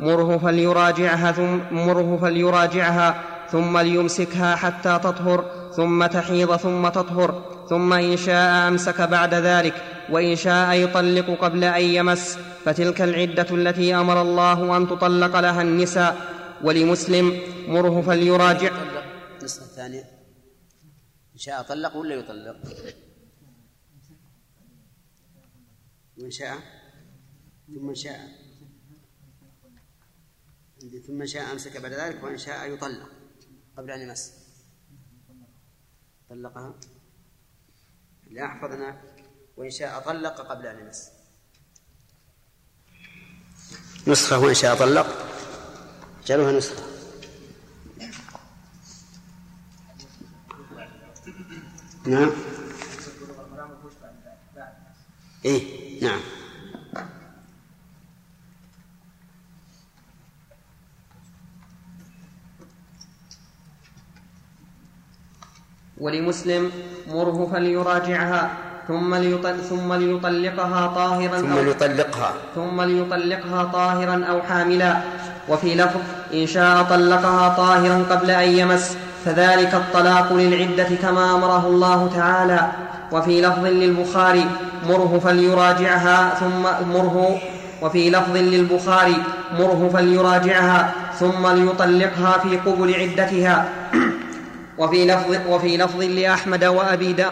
مره 0.00 0.38
فليراجعها 0.38 1.32
ثم 1.32 1.58
مره 1.70 2.18
فليراجعها 2.22 3.14
ثم 3.52 3.78
ليمسكها 3.78 4.56
حتى 4.56 4.98
تطهر 5.02 5.44
ثم 5.76 6.06
تحيض 6.06 6.56
ثم 6.56 6.88
تطهر 6.88 7.34
ثم 7.68 7.92
إن 7.92 8.16
شاء 8.16 8.68
أمسك 8.68 9.00
بعد 9.00 9.34
ذلك 9.34 9.74
وإن 10.10 10.36
شاء 10.36 10.72
يطلق 10.72 11.38
قبل 11.40 11.64
أن 11.64 11.82
يمس. 11.82 12.38
فتلك 12.66 13.00
العدة 13.00 13.54
التي 13.54 13.94
أمر 13.94 14.22
الله 14.22 14.76
أن 14.76 14.88
تطلق 14.88 15.40
لها 15.40 15.62
النساء 15.62 16.16
ولمسلم 16.64 17.40
مره 17.68 18.02
فليراجع. 18.02 18.70
النسخة 19.38 19.64
الثانية. 19.64 20.04
إن 21.32 21.38
شاء 21.38 21.62
طلق 21.62 21.96
ولا 21.96 22.14
يطلق؟ 22.14 22.56
وإن 26.18 26.30
شاء. 26.30 26.58
ثم 27.66 27.94
شاء. 27.94 28.20
ثم 31.06 31.26
شاء 31.26 31.52
أمسك 31.52 31.76
بعد 31.76 31.92
ذلك 31.92 32.24
وإن 32.24 32.38
شاء 32.38 32.70
يطلق. 32.70 33.10
قبل 33.76 33.90
أن 33.90 34.00
يمس. 34.00 34.32
طلقها. 36.30 36.80
لا 38.30 38.44
أحفظنا. 38.46 39.02
وإن 39.56 39.70
شاء 39.70 40.00
طلق 40.00 40.40
قبل 40.40 40.66
أن 40.66 40.86
يمس. 40.86 41.15
نسخة 44.06 44.38
وإن 44.38 44.54
شاء 44.54 44.76
طلق 44.76 45.06
جعلوها 46.26 46.52
نسخة. 46.52 46.82
نعم. 52.06 52.30
إيه 55.44 56.02
نعم. 56.02 56.20
ولمسلم 65.98 66.70
مره 67.08 67.46
فليراجعها. 67.52 68.75
ثم 68.88 69.14
ليطل 69.14 69.56
ثم 69.70 69.92
ليطلقها 69.92 70.86
طاهرا 70.86 71.38
ثم 71.38 71.52
أو 71.52 71.62
ليطلقها. 71.62 72.32
ثم 72.54 72.82
ليطلقها 72.82 73.64
طاهرا 73.64 74.24
أو 74.30 74.42
حاملا. 74.42 74.96
وفي 75.48 75.74
لفظ 75.74 76.00
إن 76.34 76.46
شاء 76.46 76.82
طلقها 76.82 77.48
طاهرا 77.48 78.04
قبل 78.10 78.30
أن 78.30 78.48
يمس. 78.48 78.96
فذلك 79.24 79.74
الطلاق 79.74 80.32
للعدة 80.32 80.88
كما 81.02 81.34
أمره 81.34 81.66
الله 81.66 82.10
تعالى. 82.16 82.68
وفي 83.12 83.40
لفظ 83.40 83.66
للبخاري 83.66 84.46
مره 84.88 85.20
فليراجعها 85.24 86.34
ثم 86.40 86.62
مره. 86.92 87.38
وفي 87.82 88.10
لفظ 88.10 88.36
للبخاري 88.36 89.16
مره 89.58 89.90
فليراجعها 89.92 90.92
ثم 91.18 91.46
ليطلقها 91.48 92.38
في 92.38 92.56
قبل 92.56 92.94
عدتها. 92.94 93.68
وفي 94.78 95.06
لفظ 95.06 95.36
وفي 95.48 95.76
لفظ 95.76 96.02
لأحمد 96.02 96.64
وأبي 96.64 97.12
دا 97.12 97.30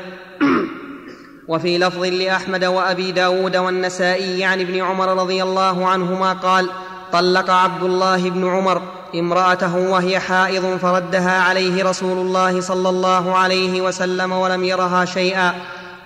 وفي 1.49 1.79
لفظ 1.79 2.05
لأحمد 2.05 2.65
وأبي 2.65 3.13
داود 3.13 3.57
والنسائي 3.57 4.45
عن 4.45 4.61
ابن 4.61 4.81
عمر 4.81 5.09
رضي 5.23 5.43
الله 5.43 5.87
عنهما 5.87 6.33
قال 6.33 6.69
طلق 7.13 7.51
عبد 7.51 7.83
الله 7.83 8.31
بن 8.31 8.49
عمر 8.49 8.83
امرأته 9.15 9.77
وهي 9.77 10.21
حائض 10.21 10.77
فردها 10.77 11.43
عليه 11.43 11.85
رسول 11.85 12.19
الله 12.19 12.61
صلى 12.61 12.89
الله 12.89 13.37
عليه 13.37 13.81
وسلم 13.81 14.33
ولم 14.33 14.65
يرها 14.65 15.05
شيئا 15.05 15.55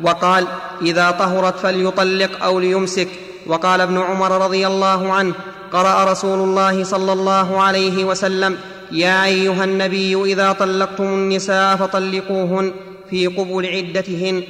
وقال 0.03 0.47
إذا 0.83 1.11
طهرت 1.11 1.59
فليطلق 1.59 2.45
أو 2.45 2.61
ليمسك. 2.61 3.09
وقال 3.47 3.81
ابن 3.81 3.99
عمر 3.99 4.45
رضي 4.45 4.67
الله 4.67 5.13
عنه 5.13 5.35
قرأ 5.73 6.05
رسول 6.13 6.39
الله 6.39 6.85
صلى 6.85 7.13
الله 7.13 7.61
عليه 7.61 8.05
وسلم 8.05 8.59
يا 8.93 9.25
أيها 9.25 9.65
النبي 9.65 10.33
إذا 10.33 10.53
طلقتم 10.53 11.05
النساء 11.05 11.77
فطلقوهن 11.77 12.73
في 13.11 13.27
قبل 13.27 13.67
عدتهن. 13.67 14.43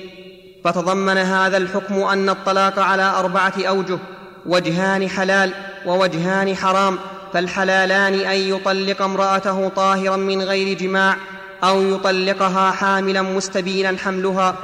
فتضمن 0.64 1.18
هذا 1.18 1.56
الحكم 1.56 2.02
أن 2.02 2.28
الطلاق 2.28 2.78
على 2.78 3.02
أربعة 3.02 3.52
أوجه 3.58 3.98
وجهان 4.46 5.08
حلال 5.08 5.52
ووجهان 5.86 6.56
حرام 6.56 6.98
فالحلالان 7.32 8.14
أن 8.14 8.36
يطلق 8.36 9.02
امرأته 9.02 9.68
طاهرا 9.68 10.16
من 10.16 10.42
غير 10.42 10.78
جماع 10.78 11.16
أو 11.64 11.82
يطلقها 11.82 12.70
حاملا 12.70 13.22
مستبينا 13.22 13.98
حملها 13.98 14.54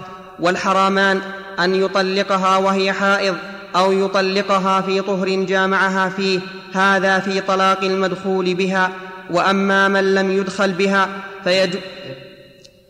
والحرامان 0.41 1.21
أن 1.61 1.75
يطلقها 1.75 2.57
وهي 2.57 2.93
حائض 2.93 3.37
أو 3.77 3.93
يطلقها 3.93 4.81
في 4.81 5.01
طهر 5.01 5.29
جامعها 5.29 6.09
فيه 6.09 6.41
هذا 6.75 7.19
في 7.19 7.41
طلاق 7.41 7.85
المدخول 7.85 8.55
بها 8.55 8.91
وأما 9.31 9.89
من 9.89 10.15
لم 10.15 10.31
يدخل 10.31 10.73
بها 10.73 11.09
فيج 11.45 11.75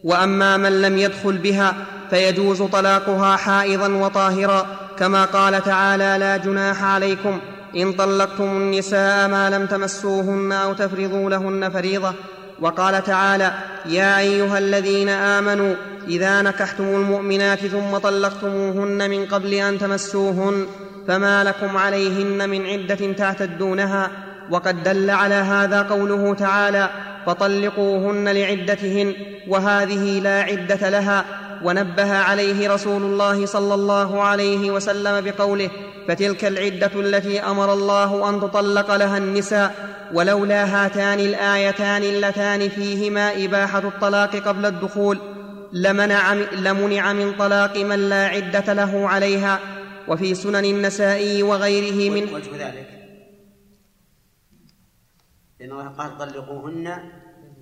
وأما 0.04 0.56
من 0.56 0.82
لم 0.82 0.98
يدخل 0.98 1.38
بها 1.38 1.74
فيجوز 2.14 2.62
طلاقها 2.62 3.36
حائضا 3.36 3.88
وطاهرا 3.88 4.66
كما 4.98 5.24
قال 5.24 5.62
تعالى 5.62 6.16
لا 6.18 6.36
جناح 6.36 6.84
عليكم 6.84 7.40
إن 7.76 7.92
طلقتم 7.92 8.44
النساء 8.44 9.28
ما 9.28 9.50
لم 9.50 9.66
تمسوهن 9.66 10.52
أو 10.52 10.72
تفرضوا 10.72 11.30
لهن 11.30 11.70
فريضة. 11.70 12.12
وقال 12.60 13.04
تعالى 13.04 13.52
يا 13.86 14.18
أيها 14.18 14.58
الذين 14.58 15.08
آمنوا 15.08 15.74
إذا 16.08 16.42
نكحتم 16.42 16.84
المؤمنات 16.84 17.66
ثم 17.66 17.98
طلقتموهن 17.98 19.10
من 19.10 19.26
قبل 19.26 19.54
أن 19.54 19.78
تمسوهن 19.78 20.66
فما 21.08 21.44
لكم 21.44 21.76
عليهن 21.76 22.48
من 22.48 22.66
عدة 22.66 23.12
تعتدونها. 23.12 24.10
وقد 24.50 24.82
دل 24.82 25.10
على 25.10 25.34
هذا 25.34 25.82
قوله 25.82 26.34
تعالى 26.34 26.90
فطلقوهن 27.26 28.28
لعدتهن 28.28 29.14
وهذه 29.48 30.20
لا 30.20 30.42
عدة 30.42 30.88
لها 30.88 31.24
ونبه 31.64 32.12
عليه 32.12 32.68
رسول 32.68 33.02
الله 33.02 33.46
صلى 33.46 33.74
الله 33.74 34.22
عليه 34.22 34.70
وسلم 34.70 35.20
بقوله 35.20 35.70
فتلك 36.08 36.44
العدة 36.44 37.00
التي 37.00 37.40
أمر 37.40 37.72
الله 37.72 38.30
أن 38.30 38.40
تطلق 38.40 38.96
لها 38.96 39.18
النساء 39.18 39.74
ولولا 40.12 40.64
هاتان 40.64 41.20
الآيتان 41.20 42.02
اللتان 42.02 42.68
فيهما 42.68 43.44
إباحة 43.44 43.78
الطلاق 43.78 44.36
قبل 44.36 44.66
الدخول 44.66 45.18
لمنع 45.72 46.32
لمنع 46.34 47.12
من 47.12 47.36
طلاق 47.36 47.76
من 47.76 48.08
لا 48.08 48.26
عدة 48.26 48.72
له 48.72 49.08
عليها 49.08 49.60
وفي 50.08 50.34
سنن 50.34 50.64
النسائي 50.64 51.42
وغيره 51.42 52.10
من 52.10 52.34
وجه 52.34 52.50
ذلك. 52.68 52.88
لأن 55.60 55.72
الله 55.72 55.88
قال 55.88 56.18
طلقوهن 56.18 56.84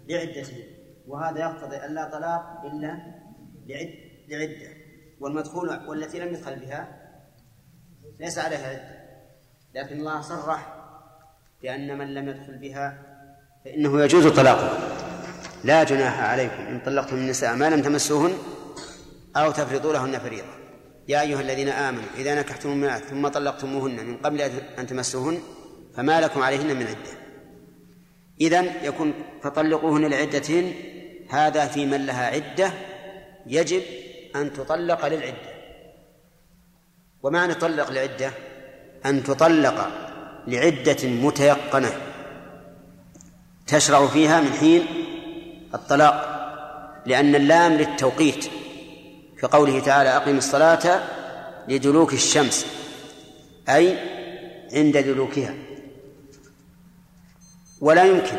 لعدتهن. 0.09 0.62
وهذا 1.09 1.40
يقتضي 1.40 1.76
أن 1.76 1.94
لا 1.94 2.05
طلاق 2.12 2.43
إلا 2.64 3.22
لعد 3.66 3.94
لعدة. 4.28 4.82
والمدخول 5.20 5.68
والتي 5.89 6.18
لم 6.18 6.34
يدخل 6.34 6.56
بها 6.56 6.98
ليس 8.20 8.39
عليها 8.39 8.68
عدة. 8.68 9.02
لكن 9.74 10.01
الله 10.01 10.20
صرح 10.20 10.74
بأن 11.62 11.98
من 11.98 12.14
لم 12.14 12.28
يدخل 12.28 12.59
بها 12.59 12.98
فإنه 13.64 14.02
يجوز 14.02 14.26
طلاقها 14.26 14.78
لا 15.64 15.84
جناح 15.84 16.20
عليكم. 16.20 16.62
إن 16.62 16.80
طلقتم 16.80 17.16
النساء 17.16 17.56
ما 17.56 17.70
لم 17.70 17.82
تمسوهن 17.82 18.32
أو 19.36 19.51
تفرضوا 19.51 19.93
لهن 19.93 20.18
فريضة. 20.18 20.52
يا 21.09 21.20
أيها 21.20 21.40
الذين 21.40 21.68
آمنوا 21.68 22.09
إذا 22.16 22.40
نكحتم 22.40 22.72
المرأة 22.72 22.98
ثم 22.98 23.28
طلقتموهن 23.28 24.06
من 24.06 24.16
قبل 24.16 24.40
أن 24.78 24.86
تمسوهن 24.86 25.39
فما 25.94 26.20
لكم 26.20 26.43
عليهن 26.43 26.76
من 26.76 26.86
عدة. 26.86 27.22
إذن 28.40 28.70
يكون 28.82 29.14
فطلقوهن 29.43 30.06
لعدتهن 30.06 30.72
هذا 31.30 31.66
في 31.66 31.86
من 31.86 32.06
لها 32.06 32.26
عدة 32.26 32.72
يجب 33.47 33.82
أن 34.36 34.52
تطلق 34.52 35.06
للعدة. 35.06 35.52
ومعنى 37.23 37.55
تطلق 37.55 37.90
لعدة؟ 37.90 38.31
أن 39.06 39.24
تطلق 39.24 39.90
لعدة 40.47 41.09
متيقنة 41.09 41.93
تشرع 43.66 44.06
فيها 44.06 44.40
من 44.40 44.52
حين 44.52 44.86
الطلاق 45.74 46.32
لأن 47.06 47.35
اللام 47.35 47.73
للتوقيت 47.73 48.47
كقوله 49.39 49.81
تعالى 49.81 50.16
أقم 50.16 50.39
الصلاة 50.39 51.02
لدلوك 51.69 52.12
الشمس 52.12 52.66
أي 53.69 53.98
عند 54.73 54.97
دلوكها. 54.97 55.55
ولا 57.81 58.05
يمكن 58.05 58.36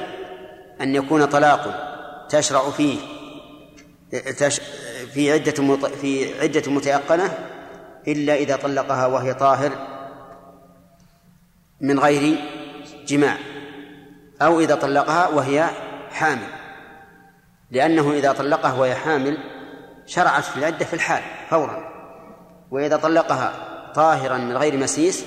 أن 0.82 0.96
يكون 0.96 1.26
طلاق 1.26 1.94
تشرع 2.30 2.70
فيه 2.70 2.98
في 5.06 5.32
عدة. 5.32 5.78
في 6.02 6.42
عدة 6.42 6.72
متيقنة 6.72 7.38
إلا 8.08 8.36
إذا 8.36 8.56
طلقها 8.56 9.06
وهي 9.06 9.34
طاهر 9.34 9.72
من 11.82 12.00
غير 12.00 12.40
جماع 13.08 13.38
أو 14.42 14.60
إذا 14.60 14.76
طلقها 14.76 15.28
وهي 15.28 15.70
حامل 16.12 16.48
لأنه 17.72 18.12
إذا 18.12 18.32
طلقها 18.32 18.74
وهي 18.74 18.96
حامل 18.96 19.38
شرعت 20.06 20.44
في 20.44 20.58
العدة 20.58 20.86
في 20.86 20.94
الحال 20.94 21.24
فورا 21.50 21.94
وإذا 22.72 22.98
طلقها 22.98 23.54
طاهرا 23.96 24.38
من 24.38 24.58
غير 24.58 24.78
مسيس 24.78 25.26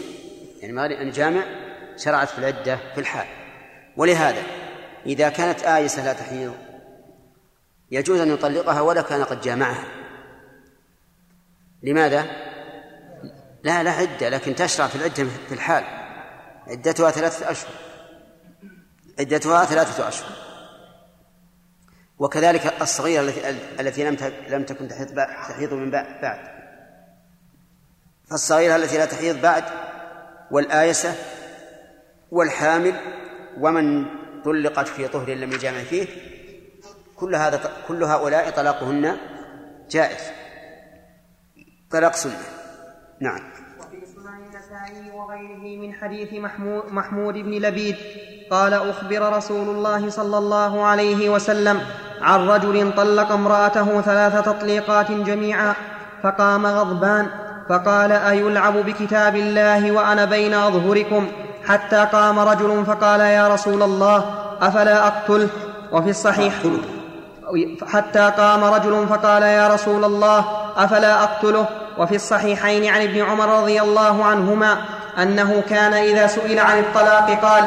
يعني 0.61 0.73
من 0.73 0.79
غير 0.79 1.03
أن 1.03 1.11
جامع 1.11 1.43
شرعت 1.97 2.29
في 2.29 2.39
العدة 2.39 2.79
في 2.95 3.01
الحال 3.01 3.27
ولهذا 3.97 4.43
إذا 5.07 5.29
كانت 5.29 5.63
آيسة 5.63 6.05
لا 6.05 6.13
تحيض 6.13 6.55
يجوز 7.91 8.21
أن 8.21 8.33
يطلقها 8.33 8.81
ولا 8.81 9.03
كان 9.03 9.25
قد 9.25 9.41
جامعها. 9.41 9.85
لماذا؟ 11.83 12.27
لا 13.63 13.83
لا 13.83 13.91
عدة 13.91 14.29
لكن 14.29 14.55
تشرع 14.55 14.87
في 14.87 14.97
العدة 14.97 15.25
في 15.49 15.55
الحال. 15.55 15.85
عدتها 16.67 17.11
ثلاثة 17.11 17.51
أشهر. 17.51 17.71
عدتها 19.19 19.65
ثلاثة 19.65 20.09
أشهر. 20.09 20.33
وكذلك 22.19 22.83
الصغيرة 22.83 23.33
التي 23.81 24.05
لم 24.05 24.17
لم 24.49 24.65
تكن 24.65 24.89
تحيض 24.89 25.15
تحيض 25.49 25.73
من 25.75 25.91
بعد. 25.91 26.57
فالصغيرة 28.31 28.77
التي 28.77 28.99
لا 28.99 29.05
تحيض 29.05 29.41
بعد 29.41 29.65
والآيسة 30.51 31.15
والحامل 32.31 32.95
ومن 33.61 34.07
طلقت 34.45 34.89
في 34.89 35.09
طهر 35.09 35.31
لم 35.31 35.53
يجامع 35.53 35.79
فيه 35.79 36.07
كل 37.17 37.35
هذا 37.35 37.61
كل 37.89 38.05
هؤلاء 38.05 38.51
طلاقهن 38.51 39.17
جائز. 39.91 40.25
طلاق 41.91 42.15
سنة. 42.15 42.39
نعم. 43.21 43.41
وفي 43.81 44.07
سنن 44.07 44.27
النسائي 44.27 45.11
وغيره 45.11 45.81
من 45.81 45.95
حديث 45.95 46.33
محمود, 46.33 46.83
محمود 46.93 47.35
بن 47.35 47.51
لبيد 47.51 47.97
قال 48.51 48.75
أخبر 48.75 49.37
رسول 49.37 49.69
الله 49.69 50.11
صلى 50.11 50.39
الله 50.39 50.85
عليه 50.85 51.31
وسلم 51.31 51.81
عن 52.21 52.49
رجل 52.49 52.93
طلق 52.97 53.33
امرأته 53.33 54.01
ثلاث 54.01 54.45
تطليقات 54.45 55.11
جميعا 55.11 55.75
فقام 56.23 56.67
غضبان 56.67 57.27
فقال 57.69 58.13
أيلعب 58.13 58.77
بكتاب 58.77 59.37
الله 59.37 59.93
وأنا 59.93 60.25
بين 60.25 60.55
أظهركم؟ 60.55 61.29
حتى 61.67 62.05
قام 62.13 62.39
رجل 62.39 62.85
فقال 62.85 63.21
يا 63.21 63.49
رسول 63.49 63.83
الله 63.83 64.25
أفلا 64.61 65.07
أقتله؟ 65.07 65.49
وفي 65.93 66.11
الصحيح 66.11 66.63
حتى 67.93 68.33
قام 68.39 68.65
رجل 68.65 69.07
فقال 69.09 69.43
يا 69.43 69.69
رسول 69.69 70.05
الله 70.05 70.45
أفلا 70.77 71.23
أقتله؟ 71.23 71.67
وفي 71.99 72.15
الصحيحين 72.15 72.95
عن 72.95 73.03
ابن 73.03 73.23
عمر 73.23 73.49
رضي 73.49 73.83
الله 73.83 74.25
عنهما 74.25 74.77
أنه 75.23 75.63
كان 75.69 75.95
إذا 75.95 76.27
سئل 76.27 76.59
عن 76.59 76.79
الطلاق 76.79 77.31
قال 77.43 77.65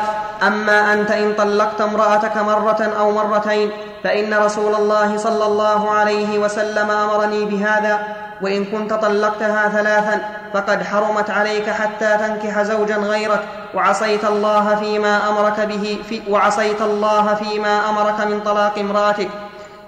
أما 0.47 0.93
أنت 0.93 1.11
إن 1.11 1.33
طلقت 1.33 1.81
امرأتك 1.81 2.37
مرة 2.37 2.91
أو 2.99 3.11
مرتين 3.11 3.71
فإن 4.03 4.33
رسول 4.33 4.75
الله 4.75 5.17
صلى 5.17 5.45
الله 5.45 5.91
عليه 5.91 6.39
وسلم 6.39 6.91
أمرني 6.91 7.45
بهذا 7.45 7.99
وإن 8.41 8.65
كنت 8.65 8.93
طلقتها 8.93 9.69
ثلاثا 9.69 10.21
فقد 10.53 10.83
حرمت 10.83 11.29
عليك 11.29 11.69
حتى 11.69 12.17
تنكح 12.17 12.61
زوجا 12.61 12.95
غيرك 12.95 13.41
وعصيت 13.73 14.25
الله 14.25 14.75
فيما 14.75 15.29
أمرك 15.29 15.59
به 15.59 15.99
في 16.09 16.21
وعصيت 16.29 16.81
الله 16.81 17.35
فيما 17.35 17.89
أمرك 17.89 18.21
من 18.27 18.39
طلاق 18.39 18.79
امرأتك. 18.79 19.29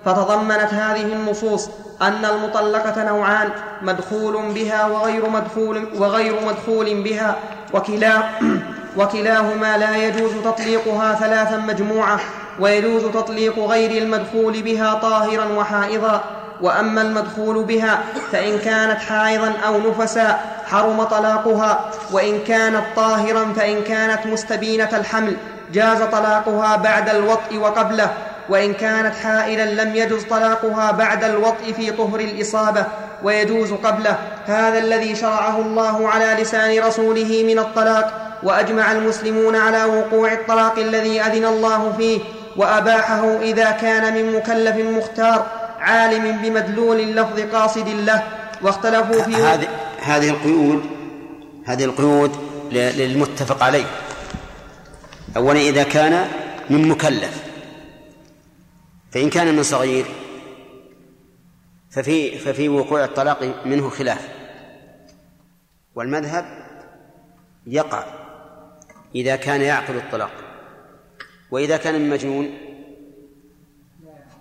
فتضمنت 0.06 0.74
هذه 0.74 1.02
النصوص 1.02 1.70
أن 2.02 2.26
المطلقة 2.26 3.04
نوعان 3.04 3.50
مدخول 3.82 4.52
بها 4.54 4.88
وغير 4.88 5.30
مدخول 5.30 5.88
وغير 5.98 6.36
مدخول 6.46 7.04
بها 7.04 7.36
وكلا 7.74 8.24
وكلاهما 8.98 9.78
لا 9.78 9.98
يجوز 9.98 10.32
تطليقها 10.46 11.16
ثلاثا 11.16 11.58
مجموعة 11.58 12.20
ويجوز 12.60 13.04
تطليق 13.06 13.60
غير 13.60 14.04
المدخول 14.04 14.62
بها 14.62 14.94
طاهرا 14.94 15.46
وحائضا 15.46 16.24
وأما 16.62 17.02
المدخول 17.02 17.64
بها 17.64 18.00
فإن 18.32 18.60
كانت 18.60 19.00
حائضا 19.00 19.54
أو 19.68 19.90
نفسا 19.90 20.40
حرم 20.66 21.04
طلاقها 21.04 21.92
وإن 22.12 22.40
كانت 22.48 22.84
طاهرا 22.96 23.54
فإن 23.56 23.84
كانت 23.84 24.28
مستبينة 24.28 24.90
الحمل 24.94 25.38
جاز 25.74 26.02
طلاقها 26.02 26.76
بعد 26.76 27.10
الوطء 27.10 27.58
وقبله. 27.58 28.14
وإن 28.50 28.74
كانت 28.74 29.16
حائلا 29.16 29.84
لم 29.84 29.96
يجز 29.96 30.24
طلاقها 30.24 30.92
بعد 30.92 31.24
الوطء 31.24 31.74
في 31.74 31.92
طهر 31.92 32.20
الإصابة 32.20 32.86
ويجوز 33.24 33.74
قبله. 33.74 34.18
هذا 34.46 34.80
الذي 34.80 35.16
شرعه 35.16 35.62
الله 35.62 36.08
على 36.10 36.42
لسان 36.42 36.84
رسوله 36.84 37.44
من 37.48 37.60
الطلاق 37.60 38.38
وأجمع 38.44 38.92
المسلمون 38.92 39.56
على 39.56 39.84
وقوع 39.84 40.34
الطلاق 40.34 40.80
الذي 40.80 41.22
أذن 41.22 41.46
الله 41.46 41.94
فيه 41.98 42.20
وأباحه 42.58 43.40
إذا 43.42 43.72
كان 43.72 44.14
من 44.14 44.36
مكلف 44.36 44.76
مختار 44.76 45.46
عالم 45.80 46.38
بمدلول 46.42 47.00
اللفظ 47.00 47.40
قاصد 47.54 47.88
له. 47.88 48.24
واختلفوا 48.62 49.22
في 49.22 49.36
هذه 49.36 49.68
هذه 50.02 50.30
القيود 50.30 50.86
هذه 51.66 51.84
القيود 51.84 52.32
للمتفق 52.72 53.64
عليه. 53.64 53.86
أولا 55.38 55.60
إذا 55.60 55.84
كان 55.84 56.28
من 56.70 56.88
مكلف. 56.88 57.51
فإن 59.12 59.30
كان 59.30 59.56
من 59.56 59.64
صغير 59.64 60.06
ففي 61.90 62.38
ففي 62.38 62.70
وقوع 62.70 63.04
الطلاق 63.04 63.66
منه 63.66 63.90
خلاف. 63.90 64.30
والمذهب 65.96 66.46
يقع 67.68 68.04
إذا 69.16 69.36
كان 69.36 69.62
يعقل 69.62 69.96
الطلاق 69.96 70.32
وإذا 71.52 71.78
كان 71.78 72.02
من 72.02 72.10
مجنون 72.10 72.58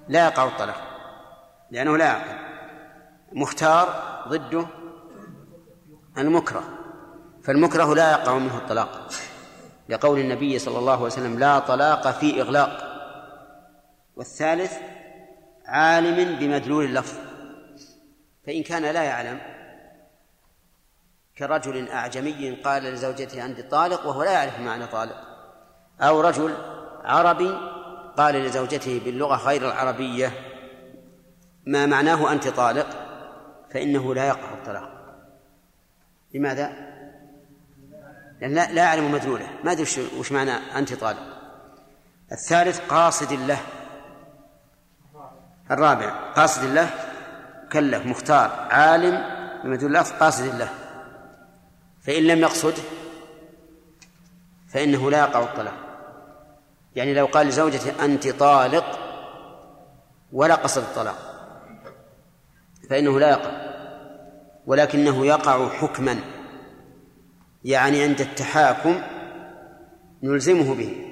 لا 0.09 0.24
يقع 0.24 0.44
الطلاق 0.44 0.82
لأنه 1.70 1.97
لا 1.97 2.05
يعقل 2.05 2.38
مختار 3.32 3.88
ضده 4.28 4.66
المكره 6.18 6.62
فالمكره 7.42 7.94
لا 7.94 8.10
يقع 8.10 8.38
منه 8.38 8.56
الطلاق 8.56 9.12
لقول 9.88 10.18
النبي 10.20 10.59
صلى 10.59 10.78
الله 10.78 10.92
عليه 10.92 11.05
وسلم 11.05 11.38
لا 11.38 11.59
طلاق 11.59 12.10
في 12.10 12.40
إغلاق. 12.40 12.89
والثالث 14.16 14.73
عالم 15.66 16.39
بمدلول 16.39 16.85
اللفظ. 16.85 17.19
فإن 18.47 18.62
كان 18.62 18.82
لا 18.82 19.03
يعلم 19.03 19.41
كرجل 21.39 21.89
أعجمي 21.89 22.51
قال 22.65 22.82
لزوجته 22.82 23.45
أنت 23.45 23.61
طالق 23.61 24.07
وهو 24.07 24.23
لا 24.23 24.32
يعرف 24.32 24.61
معنى 24.61 24.87
طالق. 24.87 25.16
أو 26.01 26.20
رجل 26.20 26.55
عربي 27.05 27.59
قال 28.16 28.35
لزوجته 28.35 29.01
باللغة 29.05 29.37
غير 29.37 29.66
العربية 29.66 30.32
ما 31.66 31.87
معناه 31.87 32.32
أنت 32.32 32.49
طالق؟ 32.49 32.87
فإنه 33.70 34.15
لا 34.15 34.27
يقع 34.27 34.53
الطلاق. 34.55 34.91
لماذا؟ 36.35 36.91
لأن 38.41 38.55
لا, 38.55 38.85
يعلم 38.85 39.12
مدلوله. 39.12 39.49
ما 39.65 39.73
أدري 39.73 39.87
وش 40.19 40.32
معنى 40.32 40.51
أنت 40.51 40.95
طالق. 40.95 41.41
الثالث 42.32 42.81
قاصد 42.81 43.32
له. 43.32 43.61
الرابع 45.70 46.10
قاصد 46.10 46.64
الله 46.64 46.90
مكلف 47.66 48.06
مختار 48.06 48.51
عالم 48.70 49.24
بمدلول 49.64 49.97
اللفظ 49.97 50.12
قاصد 50.12 50.44
الله. 50.44 50.68
فإن 52.02 52.22
لم 52.22 52.38
يقصد 52.38 52.74
فإنه 54.68 55.10
لا 55.10 55.18
يقع 55.18 55.42
الطلاق. 55.42 55.74
يعني 56.97 57.14
لو 57.14 57.26
قال 57.26 57.47
لزوجته 57.47 58.05
أنت 58.05 58.28
طالق 58.28 58.98
ولا 60.32 60.55
قصد 60.55 60.82
الطلاق. 60.82 61.16
فإنه 62.90 63.20
لا 63.20 63.30
يقع. 63.30 63.51
ولكنه 64.66 65.26
يقع 65.26 65.68
حكما. 65.68 66.16
يعني 67.64 68.02
عند 68.02 68.20
التحاكم 68.20 69.02
نلزمه 70.22 70.74
به. 70.74 71.06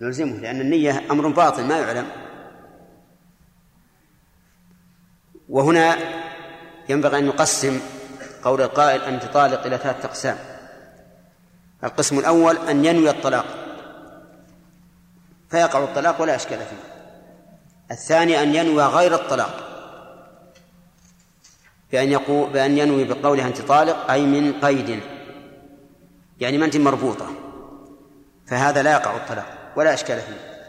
نلزمه 0.00 0.36
لأن 0.36 0.60
النية 0.60 1.02
أمر 1.10 1.28
باطل 1.28 1.64
ما 1.64 1.78
يعلم. 1.78 2.19
وهنا 5.50 5.96
ينبغي 6.88 7.18
أن 7.18 7.26
نقسم 7.26 7.80
قول 8.44 8.62
القائل 8.62 9.02
أنت 9.02 9.24
طالق 9.24 9.66
إلى 9.66 9.78
ثلاثة 9.78 10.08
أقسام. 10.08 10.38
القسم 11.84 12.18
الأول 12.18 12.56
أن 12.56 12.84
ينوي 12.84 13.10
الطلاق 13.10 13.46
فيقع 15.50 15.84
الطلاق 15.84 16.20
ولا 16.20 16.36
إشكال 16.36 16.58
فيه. 16.58 16.90
الثاني 17.90 18.42
أن 18.42 18.54
ينوي 18.54 18.82
غير 18.82 19.14
الطلاق 19.14 19.70
بأن 21.92 22.10
يقول 22.10 22.50
بأن 22.50 22.78
ينوي 22.78 23.04
بقوله 23.04 23.46
أنت 23.46 23.60
طالق 23.60 24.10
أي 24.10 24.22
من 24.22 24.60
قيد 24.60 25.00
يعني 26.40 26.58
ما 26.58 26.64
أنت 26.64 26.76
مربوطة 26.76 27.26
فهذا 28.46 28.82
لا 28.82 28.92
يقع 28.92 29.16
الطلاق 29.16 29.46
ولا 29.76 29.94
إشكال 29.94 30.20
فيه. 30.20 30.60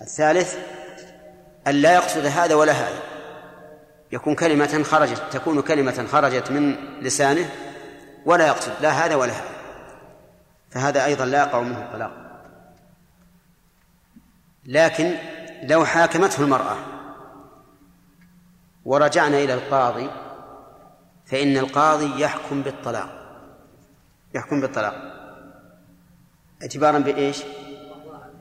الثالث 0.00 0.56
أن 1.66 1.74
لا 1.74 1.94
يقصد 1.94 2.26
هذا 2.26 2.54
ولا 2.54 2.72
هذا. 2.72 3.15
يكون 4.12 4.34
كلمة 4.34 4.82
خرجت 4.82 5.22
تكون 5.30 5.62
كلمة 5.62 6.06
خرجت 6.12 6.50
من 6.50 6.76
لسانه 7.00 7.50
ولا 8.26 8.46
يقصد 8.46 8.72
لا 8.80 8.90
هذا 8.90 9.14
ولا 9.14 9.32
هذا. 9.32 9.56
فهذا 10.70 11.04
أيضا 11.04 11.24
لا 11.24 11.38
يقع 11.38 11.60
منه 11.60 11.78
الطلاق. 11.78 12.12
لكن 14.64 15.14
لو 15.62 15.84
حاكمته 15.84 16.42
المرأة 16.42 16.76
ورجعنا 18.84 19.38
إلى 19.38 19.54
القاضي 19.54 20.10
فإن 21.26 21.56
القاضي 21.56 22.22
يحكم 22.22 22.62
بالطلاق. 22.62 23.08
يحكم 24.34 24.60
بالطلاق. 24.60 24.94
اعتبارا 26.62 26.98
بإيش؟ 26.98 27.42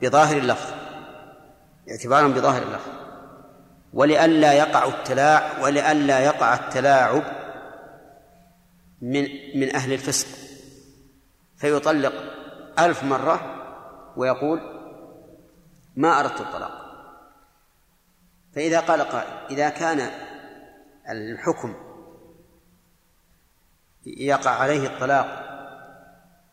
بظاهر 0.01 0.37
اللفظ. 0.37 0.73
اعتبارا 1.89 2.27
بظاهر 2.27 2.61
اللفظ. 2.61 3.04
ولئلا 3.95 4.53
يقع 4.53 4.87
التلاع 4.87 5.59
ولئلا 5.61 6.19
يقع 6.19 6.53
التلاعب 6.53 7.23
من 9.01 9.27
من 9.55 9.75
أهل 9.75 9.93
الفسق. 9.93 10.27
فيطلق 11.57 12.13
ألف 12.79 13.03
مرة 13.03 13.39
ويقول 14.17 14.59
ما 15.95 16.19
أردت 16.19 16.41
الطلاق. 16.41 16.85
فإذا 18.55 18.79
قال 18.79 19.01
قائل 19.01 19.33
إذا 19.49 19.69
كان 19.69 20.09
الحكم 21.09 21.75
يقع 24.05 24.51
عليه 24.51 24.87
الطلاق 24.87 25.45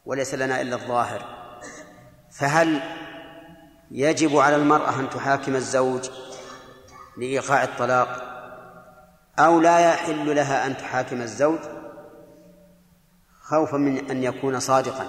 وليس 0.04 0.34
لنا 0.34 0.60
إلا 0.60 0.76
الظاهر 0.76 1.24
فهل 2.30 2.80
يجب 3.90 4.36
على 4.36 4.56
المرأة 4.56 5.00
أن 5.00 5.10
تحاكم 5.10 5.54
الزوج 5.54 6.10
لإيقاع 7.16 7.64
الطلاق 7.64 8.32
أو 9.38 9.60
لا 9.60 9.78
يحل 9.78 10.36
لها 10.36 10.66
أن 10.66 10.76
تحاكم 10.76 11.22
الزوج 11.22 11.58
خوفا 13.42 13.76
من 13.76 14.10
أن 14.10 14.22
يكون 14.22 14.60
صادقا. 14.60 15.06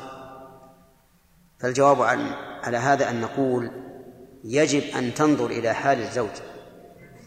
فالجواب 1.60 2.02
عن 2.02 2.32
على 2.64 2.78
هذا 2.78 3.10
أن 3.10 3.22
نقول 3.22 3.72
يجب 4.44 4.84
أن 4.98 5.14
تنظر 5.14 5.46
إلى 5.46 5.74
حال 5.74 6.02
الزوج. 6.02 6.30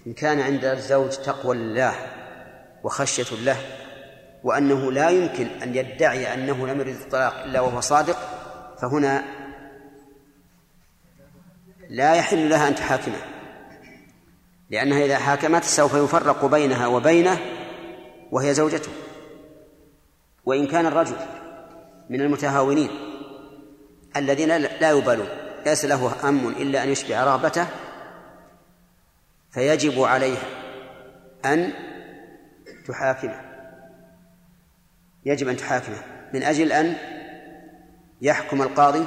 إن 0.07 0.13
كان 0.13 0.41
عند 0.41 0.65
الزوج 0.65 1.11
تقوى 1.11 1.57
الله 1.57 1.95
وخشية 2.85 3.37
له 3.37 3.57
وأنه 4.45 4.93
لا 4.93 5.11
يمكن 5.11 5.47
أن 5.47 5.75
يدعي 5.75 6.35
أنه 6.35 6.67
لم 6.67 6.81
يرد 6.81 6.97
الطلاق 7.01 7.43
إلا 7.43 7.61
وهو 7.61 7.81
صادق 7.81 8.17
فهنا 8.83 9.25
لا 11.89 12.15
يحل 12.15 12.51
لها 12.51 12.69
أن 12.69 12.75
تحاكمه. 12.75 13.36
لأنها 14.71 15.05
إذا 15.05 15.19
حاكمته 15.19 15.67
سوف 15.67 15.95
يفرق 15.95 16.45
بينها 16.45 16.87
وبينه 16.87 17.39
وهي 18.33 18.55
زوجته. 18.55 18.91
وإن 20.45 20.67
كان 20.67 20.87
الرجل 20.87 21.17
من 22.11 22.21
المتهاونين 22.21 22.91
الذين 24.17 24.57
لا 24.57 24.91
يبالون 24.91 25.29
ليس 25.67 25.85
له 25.85 26.29
هم 26.29 26.49
إلا 26.49 26.85
أن 26.85 26.89
يشبع 26.89 27.25
رغبته 27.25 27.67
فيجب 29.51 30.03
عليها 30.03 30.47
أن 31.45 31.73
تحاكمه. 32.89 33.41
يجب 35.25 35.49
أن 35.49 35.57
تحاكمه 35.57 36.03
من 36.35 36.43
أجل 36.43 36.73
أن 36.73 36.97
يحكم 38.23 38.63
القاضي 38.63 39.07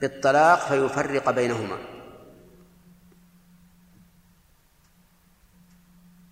بالطلاق 0.00 0.58
فيفرق 0.58 1.30
بينهما. 1.30 1.91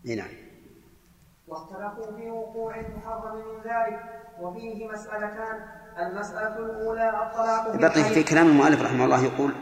نعم. 0.05 0.29
واختلفوا 1.47 2.17
في 2.17 2.31
وقوع 2.31 2.81
المحرم 2.81 3.37
من 3.37 3.63
ذلك 3.65 4.01
وفيه 4.41 4.89
مسألتان. 4.89 5.81
المسألة 5.99 6.59
الأولى 6.59 7.11
الطلاق 7.11 7.77
بقي 7.77 8.05
في 8.05 8.23
كلام 8.23 8.47
المؤلف 8.47 8.83
رحمه 8.83 9.05
الله 9.05 9.25
يقول 9.25 9.55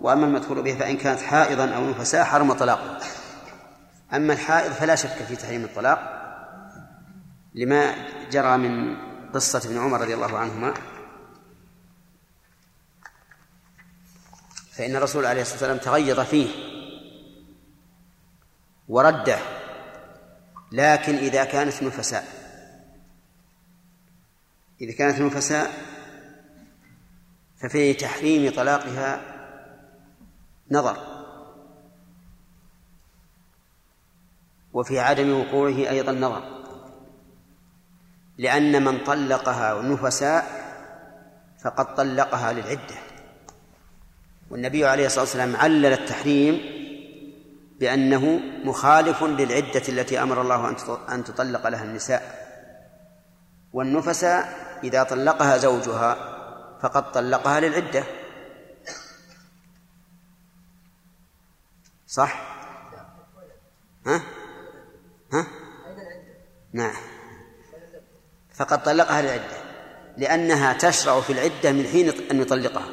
وأما 0.00 0.26
المدخول 0.26 0.62
به 0.62 0.74
فإن 0.74 0.96
كانت 0.96 1.20
حائضا 1.20 1.68
أو 1.74 1.90
نفساء 1.90 2.24
حرم 2.24 2.52
طلاقه 2.52 2.98
أما 4.14 4.32
الحائض 4.32 4.72
فلا 4.72 4.94
شك 4.94 5.08
في 5.08 5.36
تحريم 5.36 5.64
الطلاق 5.64 5.98
لما 7.54 7.94
جرى 8.30 8.56
من 8.56 8.96
قصة 9.32 9.70
ابن 9.70 9.78
عمر 9.78 10.00
رضي 10.00 10.14
الله 10.14 10.38
عنهما. 10.38 10.74
فإن 14.72 14.96
الرسول 14.96 15.26
عليه 15.26 15.42
الصلاة 15.42 15.70
والسلام 15.72 15.78
تغيظ 15.78 16.20
فيه 16.20 16.48
ورده 18.88 19.38
لكن 20.72 21.14
إذا 21.14 21.44
كانت 21.44 21.82
نفساء 21.82 22.24
إذا 24.80 24.92
كانت 24.92 25.20
نفساء 25.20 25.70
ففي 27.56 27.94
تحريم 27.94 28.52
طلاقها 28.52 29.20
نظر. 30.70 31.16
وفي 34.72 34.98
عدم 34.98 35.40
وقوعه 35.40 35.76
أيضا 35.76 36.12
نظر. 36.12 36.42
لأن 38.38 38.84
من 38.84 39.04
طلقها 39.04 39.82
نفساء 39.82 40.66
فقد 41.64 41.94
طلقها 41.94 42.52
للعدة. 42.52 42.96
والنبي 44.50 44.86
عليه 44.86 45.06
الصلاة 45.06 45.24
والسلام 45.24 45.56
علل 45.56 45.86
التحريم 45.86 46.75
بأنه 47.80 48.40
مخالف 48.64 49.22
للعدة 49.22 49.82
التي 49.88 50.22
أمر 50.22 50.40
الله 50.40 50.76
أن 51.08 51.24
تطلق 51.24 51.68
لها 51.68 51.84
النساء 51.84 52.46
والنفس 53.72 54.24
إذا 54.84 55.02
طلقها 55.02 55.56
زوجها 55.56 56.16
فقد 56.82 57.12
طلقها 57.12 57.60
للعدة 57.60 58.04
صح؟ 62.06 62.56
ها؟ 64.06 64.22
ها؟ 65.32 65.46
نعم 66.72 66.94
فقد 68.54 68.82
طلقها 68.82 69.22
للعدة 69.22 69.56
لأنها 70.16 70.72
تشرع 70.72 71.20
في 71.20 71.32
العدة 71.32 71.72
من 71.72 71.86
حين 71.86 72.30
أن 72.30 72.40
يطلقها 72.40 72.88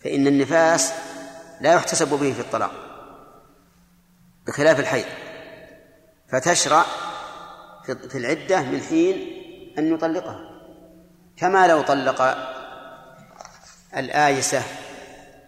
فإن 0.00 0.26
النفاس 0.26 0.92
لا 1.60 1.74
يحتسب 1.74 2.08
به 2.08 2.32
في 2.32 2.40
الطلاق 2.40 2.89
بخلاف 4.50 4.80
الحيض. 4.80 5.04
فتشرع 6.28 6.84
في 7.84 8.18
العدة 8.18 8.62
من 8.62 8.80
حين 8.80 9.16
أن 9.78 9.94
يطلقها. 9.94 10.50
كما 11.36 11.66
لو 11.66 11.82
طلق 11.82 12.36
الآيسة 13.96 14.62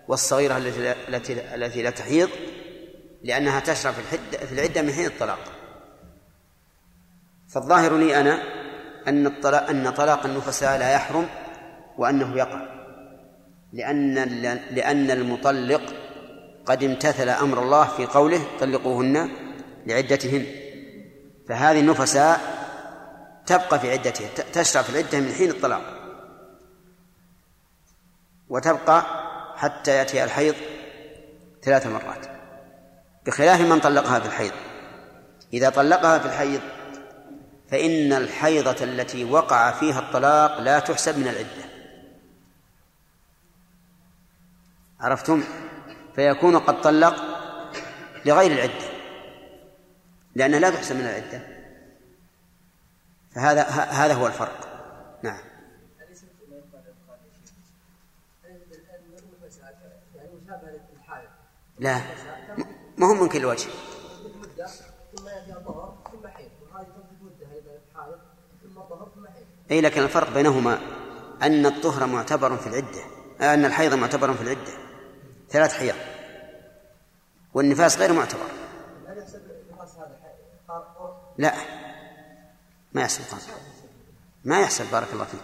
والصغيرة 0.08 0.56
التي 0.56 0.92
التي 1.08 1.54
التي 1.54 1.82
لا 1.82 1.90
تحيض 1.90 2.28
لأنها 3.22 3.60
تشرع 3.60 3.92
في 3.92 4.00
الحدة 4.00 4.46
في 4.46 4.52
العدة 4.52 4.82
من 4.82 4.92
حين 4.92 5.06
الطلاق. 5.06 5.38
فالظاهر 7.48 7.96
لي 7.96 8.20
أنا 8.20 8.42
أن 9.08 9.26
الطلاق 9.26 9.68
أن 9.70 9.90
طلاق 9.90 10.26
النفساء 10.26 10.78
لا 10.78 10.92
يحرم 10.94 11.28
وأنه 11.98 12.36
يقع. 12.36 12.60
لأن 13.72 14.14
لأن 14.70 15.10
المطلق 15.10 16.01
قد 16.66 16.84
امتثل 16.84 17.28
أمر 17.28 17.62
الله 17.62 17.84
في 17.84 18.06
قوله 18.06 18.47
طلقوهن 18.60 19.30
لعدتهن. 19.86 20.47
فهذه 21.48 21.80
النفساء 21.80 22.40
تبقى 23.47 23.80
في 23.80 23.93
عدتها 23.93 24.28
تشرع 24.52 24.82
في 24.82 24.90
العدة 24.90 25.20
من 25.20 25.32
حين 25.32 25.51
الطلاق. 25.51 25.82
وتبقى 28.48 29.06
حتى 29.56 29.90
يأتي 29.90 30.24
الحيض 30.24 30.55
ثلاث 31.62 31.86
مرات. 31.86 32.26
بخلاف 33.26 33.60
من 33.60 33.80
طلقها 33.80 34.20
في 34.20 34.26
الحيض. 34.26 34.52
إذا 35.52 35.70
طلقها 35.70 36.18
في 36.18 36.26
الحيض 36.26 36.60
فإن 37.70 38.12
الحيضة 38.12 38.84
التي 38.84 39.24
وقع 39.24 39.70
فيها 39.70 40.01
الطلاق 40.01 40.60
لا 40.60 40.78
تحسب 40.78 41.18
من 41.18 41.28
العدة. 41.28 41.64
عرفتم؟ 45.01 45.44
فيكون 46.16 46.59
قد 46.59 46.80
طلق 46.80 47.14
لغير 48.24 48.52
العدة 48.52 48.93
لأنها 50.34 50.59
لا 50.59 50.70
تحسب 50.70 50.97
من 50.97 51.06
العدة. 51.06 51.62
فهذا 53.34 53.62
هذا 53.68 54.14
هو 54.14 54.26
الفرق. 54.26 54.68
نعم. 55.22 55.40
لا 61.78 62.01
ما 62.98 63.06
هو 63.06 63.14
من 63.14 63.28
كل 63.28 63.44
وجه 63.44 63.68
اي 69.70 69.80
لكن 69.80 70.02
الفرق 70.02 70.34
بينهما 70.34 70.78
أن 71.43 71.66
الطهر 71.66 72.06
معتبر 72.06 72.56
في 72.56 72.66
العدة 72.66 73.02
أن 73.40 73.64
الحيض 73.64 73.94
معتبر 73.94 74.34
في 74.34 74.43
العدة. 74.43 74.91
ثلاث 75.52 75.72
حيض. 75.72 75.94
والنفاس 77.54 77.98
غير 77.98 78.12
معتبر. 78.12 78.46
لا. 81.38 81.54
ما 82.92 83.02
يحصل 83.02 83.22
قاصر 83.24 83.52
ما 84.44 84.60
يحصل 84.60 84.84
بارك 84.92 85.08
الله 85.12 85.24
فيك. 85.24 85.40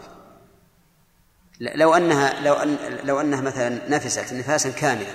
لو 1.60 1.94
أنها 1.94 2.40
لو 2.40 2.54
ان 2.54 2.76
لو 3.04 3.20
أنها 3.20 3.40
مثلا 3.40 3.88
نفست 3.88 4.32
نفاسا 4.32 4.70
كاملا 4.70 5.12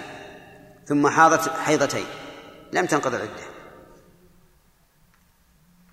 ثم 0.85 1.07
حاضت 1.07 1.49
حيضتين 1.49 2.05
لم 2.73 2.85
تنقض 2.85 3.13
العدة. 3.13 3.43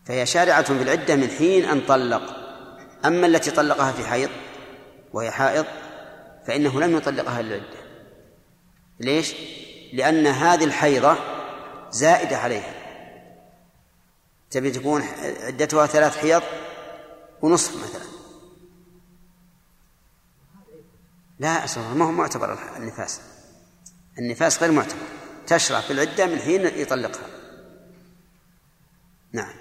فهي 0.04 0.26
شارعة 0.26 0.62
في 0.62 0.82
العدة 0.82 1.16
من 1.16 1.28
حين 1.28 1.64
أن 1.64 1.80
طلق. 1.80 2.22
أما 3.04 3.26
التي 3.26 3.50
طلقها 3.50 3.92
في 3.92 4.04
حيض 4.04 4.30
وهي 5.12 5.30
حائض 5.30 5.66
فإنه 6.46 6.80
لم 6.80 6.96
يطلقها 6.96 7.42
للعدة 7.42 7.79
ليش؟ 9.00 9.34
لأن 9.92 10.26
هذه 10.26 10.64
الحيضة 10.64 11.16
زائدة 11.90 12.36
عليها. 12.36 12.74
تبي 14.50 14.70
تكون 14.70 15.02
عدتها 15.42 15.86
ثلاث 15.86 16.18
حيض 16.18 16.42
ونصف 17.42 17.76
مثلا. 17.76 18.10
لا 21.38 21.64
أصلا 21.64 21.94
ما 21.94 22.04
هو 22.04 22.10
معتبر 22.10 22.76
النفاس. 22.76 23.20
النفاس 24.18 24.62
غير 24.62 24.72
معتبر. 24.72 25.06
تشرع 25.46 25.80
في 25.80 25.92
العدة 25.92 26.26
من 26.26 26.38
حين 26.38 26.66
يطلقها. 26.66 27.26
نعم. 29.32 29.54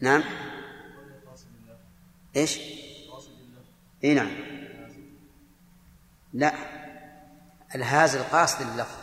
نعم. 0.00 0.24
إيش؟ 2.36 2.58
إي 4.04 4.14
نعم. 4.14 4.30
لا. 6.32 6.77
الهازل 7.74 8.22
قاصد 8.22 8.60
اللفظ 8.60 8.96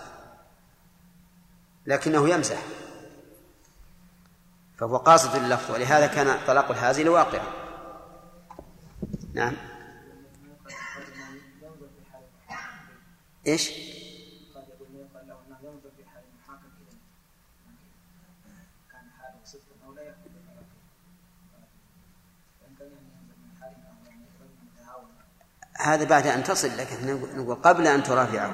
لكنه 1.86 2.30
يمزح. 2.30 2.58
فهو 4.78 4.98
قاصد 4.98 5.36
اللفظ 5.36 5.72
ولهذا 5.72 6.08
كان 6.08 6.46
طلاق 6.48 6.72
الهازل 6.72 7.10
واقعا 7.10 7.48
نعم. 9.34 9.54
إيش؟ 13.48 13.72
هذا 25.86 26.04
بعد 26.04 26.28
أن 26.28 26.44
تصل 26.44 26.78
لكن 26.78 27.20
نقول 27.36 27.56
قبل 27.56 27.88
أن 27.88 28.04
ترافعه. 28.04 28.54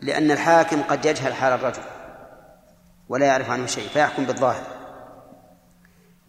لأن 0.00 0.30
الحاكم 0.30 0.82
قد 0.82 1.04
يجهل 1.04 1.34
حال 1.34 1.52
الرجل 1.52 1.82
ولا 3.08 3.26
يعرف 3.26 3.50
عنه 3.50 3.66
شيء 3.66 3.88
فيحكم 3.88 4.24
بالظاهر. 4.24 4.64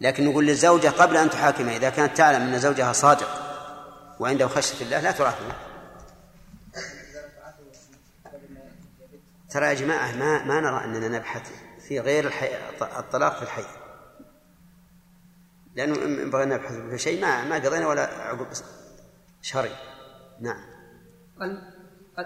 لكن 0.02 0.26
نقول 0.26 0.46
للزوجة 0.46 0.88
قبل 0.88 1.18
أن 1.18 1.30
تحاكمه 1.30 1.76
إذا 1.76 1.90
كانت 1.90 2.18
تعلم 2.18 2.42
أن 2.42 2.60
زوجها 2.60 2.94
صادق 2.94 3.30
وعنده 4.20 4.48
خشية 4.48 4.86
الله 4.86 5.00
لا 5.00 5.12
ترافعه. 5.12 5.56
ترى 9.50 9.66
يا 9.66 9.74
جماعة 9.74 10.12
ما 10.12 10.44
ما 10.44 10.62
نرى 10.62 10.84
أننا 10.84 11.08
نبحث 11.08 11.52
في 11.88 12.00
غير 12.00 12.28
الحي... 12.28 12.50
الطلاق 12.82 13.36
في 13.36 13.44
الحي. 13.44 13.66
لأنه 15.76 15.96
إن 15.96 16.30
بغينا 16.30 16.56
نبحث 16.56 16.74
في 16.74 16.98
شيء 16.98 17.22
ما 17.22 17.44
ما 17.44 17.56
قضينا 17.56 17.88
ولا 17.88 18.02
عقب. 18.02 18.48
شرعي. 19.46 19.70
نعم. 20.42 20.58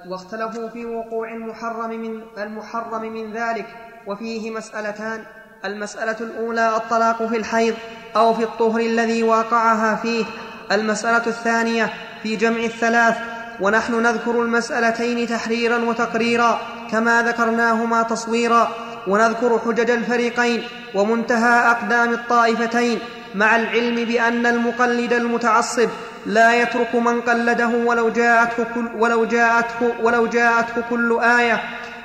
واختلفوا 0.08 0.70
في 0.70 0.86
وقوع 0.86 1.32
المحرم 1.32 1.90
من 1.90 2.22
المحرم 2.38 3.02
من 3.02 3.34
ذلك 3.34 3.66
وفيه 4.08 4.52
مسألتان 4.52 5.26
المسألة 5.66 6.20
الأولى 6.20 6.76
الطلاق 6.76 7.26
في 7.26 7.38
الحيض 7.38 7.76
أو 8.16 8.34
في 8.34 8.44
الطهر 8.44 8.80
الذي 8.80 9.24
واقعها 9.24 9.96
فيه. 9.96 10.26
المسألة 10.72 11.28
الثانية 11.28 11.94
في 12.24 12.36
جمع 12.36 12.60
الثلاث 12.60 13.18
ونحن 13.62 14.04
نذكر 14.04 14.42
المسألتين 14.42 15.28
تحريرا 15.28 15.78
وتقريرا 15.78 16.60
كما 16.92 17.24
ذكرناهما 17.24 18.04
تصويرا. 18.04 18.72
ونذكر 19.08 19.60
حجج 19.60 19.90
الفريقين 19.90 20.64
ومنتهى 20.96 21.72
أقدام 21.72 22.14
الطائفتين 22.14 23.00
مع 23.36 23.56
العلم 23.56 24.06
بأن 24.06 24.46
المقلد 24.46 25.14
المتعصب 25.14 25.90
لا 26.30 26.54
يترك 26.54 26.96
من 26.96 27.22
قلده 27.22 27.68
ولو 27.68 28.10
جاءته 28.10 28.64
كل, 28.76 28.88
ولو 28.98 29.26
جاءته 29.26 29.94
ولو 30.02 30.28
جاءته 30.28 30.82
كل 30.90 31.20
آية. 31.20 31.62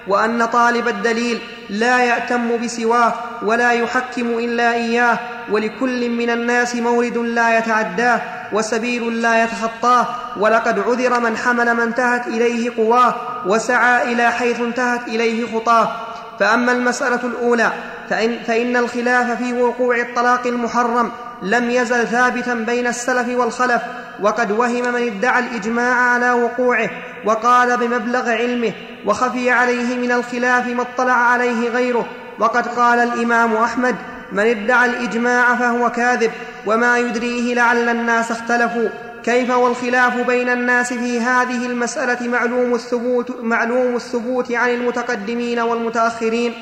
وأن 0.09 0.45
طالب 0.47 0.89
الدليل 0.89 1.41
لا 1.71 2.05
يأتم 2.05 2.57
بسواه 2.65 3.13
ولا 3.43 3.73
يحكم 3.73 4.27
إلا 4.39 4.73
إياه. 4.73 5.19
ولكل 5.51 6.11
من 6.11 6.31
الناس 6.31 6.77
مورد 6.77 7.17
لا 7.17 7.59
يتعداه 7.59 8.21
وسبيل 8.53 9.23
لا 9.23 9.45
يتخطاه. 9.45 10.07
ولقد 10.37 10.79
عذر 10.79 11.21
من 11.21 11.37
حمل 11.37 11.73
ما 11.73 11.83
انتهت 11.83 12.27
إليه 12.27 12.77
قواه 12.77 13.15
وسعى 13.47 14.13
إلى 14.13 14.31
حيث 14.33 14.61
انتهت 14.61 15.09
إليه 15.09 15.55
خطاه. 15.55 15.93
فأما 16.41 16.73
المسألة 16.73 17.21
الأولى 17.25 17.73
فإن, 18.11 18.39
فإن 18.47 18.77
الخلاف 18.77 19.43
في 19.43 19.53
وقوع 19.53 19.97
الطلاق 19.97 20.47
المحرم 20.47 21.11
لم 21.45 21.71
يزل 21.71 22.07
ثابتا 22.07 22.55
بين 22.55 22.87
السلف 22.87 23.39
والخلف 23.39 23.83
وقد 24.21 24.51
وهم 24.51 24.93
من 24.93 25.03
ادعى 25.03 25.41
الإجماع 25.41 25.95
على 25.95 26.33
وقوعه 26.33 26.91
وقال 27.25 27.77
بمبلغ 27.77 28.31
علمه 28.31 28.73
وخفي 29.07 29.51
عليه 29.51 29.97
من 29.97 30.13
الخلاف 30.13 30.67
ما 30.67 30.83
اطلع 30.83 31.13
عليه 31.13 31.69
غيره. 31.69 32.07
وقد 32.39 32.69
قال 32.69 32.99
الإمام 32.99 33.57
أحمد 33.57 33.97
من 34.33 34.47
ادعى 34.47 34.91
الإجماع 34.91 35.57
فهو 35.57 35.91
كاذب 35.91 36.31
وما 36.67 36.99
يدريه 36.99 37.55
لعل 37.55 37.89
الناس 37.89 38.31
اختلفوا. 38.31 38.89
كيف 39.25 39.51
والخلاف 39.51 40.27
بين 40.27 40.49
الناس 40.49 40.93
في 40.93 41.21
هذه 41.21 41.67
المسألة 41.67 42.29
معلوم 42.29 42.75
الثبوت 42.75 43.41
معلوم 43.41 43.97
الثبوت 43.97 44.53
عن 44.53 44.71
المتقدمين 44.71 45.61
والمتأخرين؟ 45.61 46.53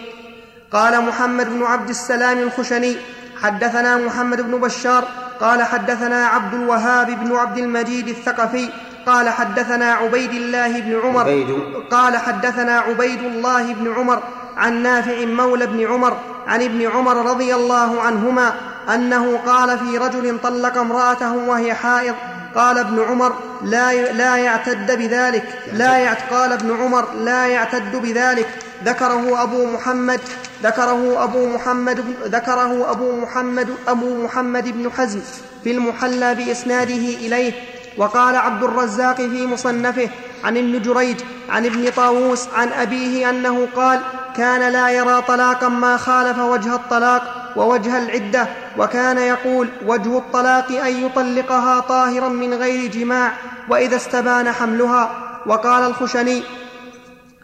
قال 0.73 1.01
محمد 1.05 1.49
بن 1.49 1.63
عبد 1.63 1.89
السلام 1.89 2.39
الخشني 2.39 2.97
حدثنا 3.43 3.97
محمد 3.97 4.41
بن 4.41 4.59
بشار 4.61 5.05
قال 5.41 5.63
حدثنا 5.63 6.27
عبد 6.27 6.55
الوهاب 6.55 7.11
بن 7.11 7.37
عبد 7.37 7.59
المجيد 7.59 8.09
الثقفي 8.09 8.69
قال 9.07 9.29
حدثنا 9.29 9.93
عبيد 9.93 10.33
الله 10.33 10.81
بن 10.81 11.01
عمر 11.05 11.21
عبيد. 11.21 11.51
قال 11.91 12.17
حدثنا 12.17 12.79
عبيد 12.79 13.23
الله 13.23 13.75
بن 13.75 13.95
عمر 13.95 14.23
عن 14.57 14.83
نافع 14.83 15.25
مولى 15.25 15.67
بن 15.67 15.87
عمر 15.87 16.17
عن 16.47 16.63
ابن 16.63 16.87
عمر 16.91 17.17
رضي 17.31 17.55
الله 17.55 18.01
عنهما 18.01 18.53
أنه 18.95 19.39
قال 19.47 19.79
في 19.79 19.99
رجل 19.99 20.39
طلق 20.43 20.79
امرأته 20.79 21.33
وهي 21.33 21.75
حائض 21.75 22.15
قال 22.55 22.79
ابن 22.79 23.01
عمر 23.01 23.33
لا 23.65 24.13
لا 24.13 24.37
يعتد 24.37 24.99
بذلك 24.99 25.45
لا 25.73 25.97
يعت 25.97 26.33
قال 26.33 26.53
ابن 26.53 26.77
عمر 26.81 27.13
لا 27.13 27.47
يعتد 27.47 27.97
بذلك. 27.97 28.49
ذكره 28.85 29.43
أبو 29.43 29.67
محمد 29.67 30.21
ذكره 30.63 31.25
أبو 31.25 31.47
محمد 31.47 32.05
ذكره 32.25 32.91
أبو 32.91 33.17
محمد 33.17 33.69
أبو 33.89 34.25
محمد 34.25 34.69
بن 34.69 34.91
حزم 34.93 35.21
في 35.65 35.71
المحلى 35.71 36.35
بإسناده 36.35 36.95
إليه. 36.95 37.53
وقال 37.97 38.37
عبد 38.37 38.63
الرزاق 38.63 39.17
في 39.17 39.47
مصنفه 39.47 40.09
عن 40.45 40.57
ابن 40.57 40.83
جريج 40.83 41.17
عن 41.49 41.67
ابن 41.67 41.91
طاووس 41.91 42.49
عن 42.57 42.69
أبيه 42.69 43.31
أنه 43.31 43.69
قال 43.77 44.01
كان 44.37 44.73
لا 44.73 44.91
يرى 44.91 45.23
طلاقا 45.23 45.69
ما 45.69 45.97
خالف 45.97 46.39
وجه 46.39 46.75
الطلاق 46.75 47.53
ووجه 47.57 47.99
العدة 47.99 48.47
وكان 48.79 49.19
يقول 49.19 49.69
وجه 49.87 50.19
الطلاق 50.19 50.73
أن 50.73 51.07
يطلقها 51.07 51.81
طاهرا 51.81 52.29
من 52.29 52.55
غير 52.55 52.91
جماع 52.91 53.33
وإذا 53.69 53.97
استبان 53.97 54.53
حملها 54.53 55.11
وقال 55.47 55.85
الخشني 55.85 56.43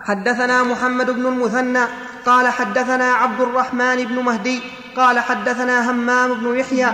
حدثنا 0.01 0.63
محمد 0.63 1.11
بن 1.11 1.27
المثنى 1.27 1.85
قال 2.27 2.49
حدثنا 2.49 3.13
عبد 3.13 3.41
الرحمن 3.41 4.05
بن 4.05 4.23
مهدي 4.23 4.61
قال 4.97 5.19
حدثنا 5.19 5.91
همام 5.91 6.35
بن 6.35 6.59
يحيى 6.59 6.87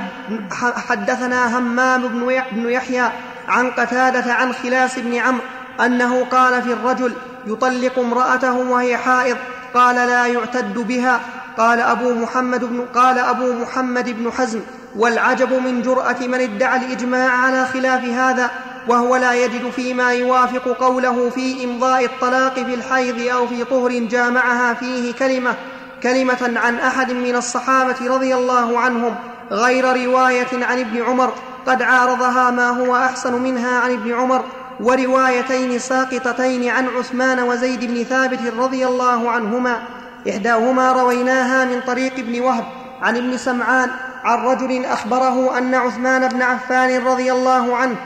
حدثنا 0.88 1.58
همام 1.58 2.08
بن 2.52 2.68
يحيى 2.70 3.10
عن 3.48 3.70
قتادة 3.70 4.32
عن 4.32 4.52
خلاس 4.52 4.98
بن 4.98 5.14
عمرو 5.14 5.44
أنه 5.80 6.24
قال 6.24 6.62
في 6.62 6.72
الرجل 6.72 7.12
يطلق 7.46 7.98
امرأته 7.98 8.54
وهي 8.54 8.96
حائض 8.96 9.36
قال 9.74 9.96
لا 9.96 10.26
يعتد 10.26 10.78
بها 10.78 11.20
قال 11.58 11.80
أبو 11.80 12.14
محمد 12.14 12.64
بن 12.64 12.86
قال 12.94 13.18
أبو 13.18 13.52
محمد 13.52 14.08
بن 14.10 14.32
حزم 14.32 14.60
والعجب 14.96 15.52
من 15.52 15.82
جرأة 15.82 16.16
من 16.20 16.40
ادعى 16.40 16.78
الإجماع 16.78 17.30
على 17.30 17.66
خلاف 17.66 18.04
هذا 18.04 18.50
وهو 18.88 19.16
لا 19.16 19.34
يجد 19.34 19.70
فيما 19.70 20.12
يوافق 20.12 20.68
قوله 20.68 21.30
في 21.30 21.64
إمضاء 21.64 22.04
الطلاق 22.04 22.54
في 22.54 22.74
الحيض 22.74 23.28
أو 23.28 23.46
في 23.46 23.64
طهر 23.64 23.90
جامعها 23.98 24.74
فيه 24.74 25.12
كلمة 25.12 25.54
كلمة 26.02 26.52
عن 26.56 26.76
أحد 26.76 27.12
من 27.12 27.36
الصحابة 27.36 28.14
رضي 28.14 28.34
الله 28.34 28.78
عنهم 28.78 29.14
غير 29.50 30.06
رواية 30.06 30.64
عن 30.64 30.78
ابن 30.78 31.02
عمر. 31.02 31.32
قد 31.66 31.82
عارضها 31.82 32.50
ما 32.50 32.68
هو 32.68 32.96
أحسن 32.96 33.42
منها 33.42 33.78
عن 33.78 33.92
ابن 33.92 34.14
عمر 34.14 34.44
وروايتين 34.80 35.78
ساقطتين 35.78 36.68
عن 36.68 36.88
عثمان 36.88 37.40
وزيد 37.40 37.84
بن 37.84 38.04
ثابت 38.04 38.40
رضي 38.58 38.86
الله 38.86 39.30
عنهما. 39.30 39.82
إحداهما 40.28 40.92
رويناها 40.92 41.64
من 41.64 41.80
طريق 41.80 42.12
ابن 42.18 42.40
وهب 42.40 42.64
عن 43.02 43.16
ابن 43.16 43.36
سمعان 43.36 43.90
عن 44.24 44.38
رجل 44.38 44.84
أخبره 44.84 45.58
أن 45.58 45.74
عثمان 45.74 46.28
بن 46.28 46.42
عفان 46.42 47.06
رضي 47.06 47.32
الله 47.32 47.76
عنه 47.76 47.96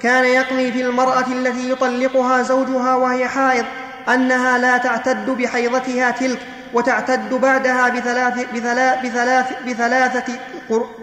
كان 0.00 0.24
يقضي 0.24 0.72
في 0.72 0.82
المرأة 0.82 1.26
التي 1.32 1.70
يطلقها 1.70 2.42
زوجها 2.42 2.94
وهي 2.94 3.28
حائض 3.28 3.64
أنها 4.08 4.58
لا 4.58 4.78
تعتد 4.78 5.30
بحيضتها 5.30 6.10
تلك 6.10 6.38
وتعتد 6.74 7.34
بعدها 7.34 7.88
بثلاث 7.88 8.52
بثلاث 8.54 9.06
بثلاث 9.06 9.46
بثلاثة 9.66 10.32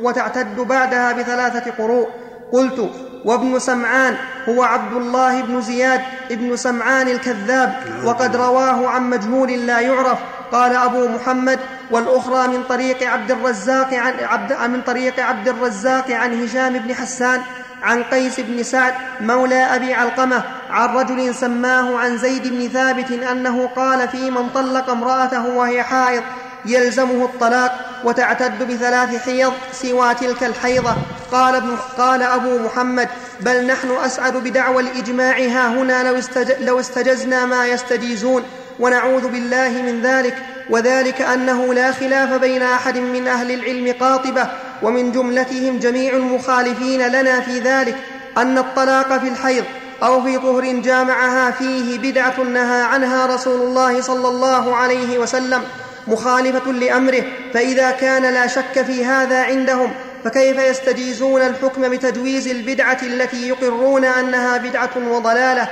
وتعتد 0.01 0.55
بعدها 0.55 1.11
بثلاثة 1.11 1.71
قروء 1.71 2.07
قلت 2.51 2.89
وابن 3.25 3.59
سمعان 3.59 4.15
هو 4.49 4.63
عبد 4.63 4.93
الله 4.93 5.41
بن 5.41 5.61
زياد 5.61 6.01
ابن 6.31 6.55
سمعان 6.55 7.07
الكذاب 7.07 7.75
وقد 8.03 8.35
رواه 8.35 8.87
عن 8.87 9.09
مجهول 9.09 9.51
لا 9.51 9.79
يعرف. 9.79 10.19
قال 10.51 10.75
أبو 10.75 11.07
محمد 11.07 11.59
والأخرى 11.91 12.47
من 12.47 12.63
طريق 12.63 13.03
عبد 13.03 13.31
الرزاق 13.31 13.93
عن 13.93 14.13
عبد 14.21 14.71
من 14.71 14.81
طريق 14.81 15.19
عبد 15.19 15.47
الرزاق 15.47 16.11
عن 16.11 16.43
هشام 16.43 16.79
بن 16.79 16.95
حسان 16.95 17.41
عن 17.83 18.03
قيس 18.03 18.39
بن 18.39 18.63
سعد 18.63 18.93
مولى 19.21 19.55
أبي 19.55 19.93
علقمة 19.93 20.43
عن 20.69 20.95
رجل 20.95 21.35
سماه 21.35 21.97
عن 21.97 22.17
زيد 22.17 22.47
بن 22.47 22.69
ثابت 22.69 23.11
أنه 23.11 23.67
قال 23.75 24.09
في 24.09 24.31
من 24.31 24.49
طلق 24.49 24.89
امرأته 24.89 25.47
وهي 25.47 25.83
حائض 25.83 26.23
يلزمه 26.65 27.25
الطلاق 27.25 28.01
وتعتد 28.03 28.63
بثلاث 28.63 29.25
حيض 29.25 29.53
سوى 29.73 30.13
تلك 30.13 30.43
الحيضة. 30.43 30.95
قال, 31.31 31.55
ابن 31.55 31.77
قال 31.97 32.21
أبو 32.21 32.59
محمد 32.59 33.09
بل 33.41 33.67
نحن 33.67 33.91
أسعد 34.05 34.37
بدعوى 34.37 34.83
الإجماع 34.83 35.37
ها 35.37 35.67
هنا 35.67 36.03
لو, 36.03 36.19
استج 36.19 36.51
لو 36.61 36.79
استجزنا 36.79 37.45
ما 37.45 37.67
يستجيزون 37.67 38.43
ونعوذ 38.79 39.27
بالله 39.27 39.69
من 39.69 40.01
ذلك 40.01 40.37
وذلك 40.69 41.21
أنه 41.21 41.73
لا 41.73 41.91
خلاف 41.91 42.33
بين 42.33 42.61
أحد 42.61 42.97
من 42.97 43.27
أهل 43.27 43.51
العلم 43.51 43.95
قاطبة 43.99 44.47
ومن 44.81 45.11
جملتهم 45.11 45.79
جميع 45.79 46.13
المخالفين 46.13 47.07
لنا 47.07 47.41
في 47.41 47.59
ذلك 47.59 47.95
أن 48.37 48.57
الطلاق 48.57 49.17
في 49.17 49.27
الحيض 49.27 49.63
أو 50.03 50.23
في 50.23 50.37
طهر 50.37 50.65
جامعها 50.65 51.51
فيه 51.51 51.99
بدعة 51.99 52.39
نهى 52.39 52.81
عنها 52.81 53.25
رسول 53.25 53.61
الله 53.61 54.01
صلى 54.01 54.27
الله 54.27 54.75
عليه 54.75 55.19
وسلم. 55.19 55.61
مخالفة 56.07 56.71
لأمره 56.71 57.23
فإذا 57.53 57.91
كان 57.91 58.33
لا 58.33 58.47
شك 58.47 58.81
في 58.81 59.05
هذا 59.05 59.43
عندهم 59.43 59.91
فكيف 60.23 60.57
يستجيزون 60.57 61.41
الحكم 61.41 61.89
بتجويز 61.89 62.47
البدعة 62.47 62.97
التي 63.03 63.47
يقرون 63.47 64.05
أنها 64.05 64.57
بدعة 64.57 64.91
وضلالة؟ 65.09 65.67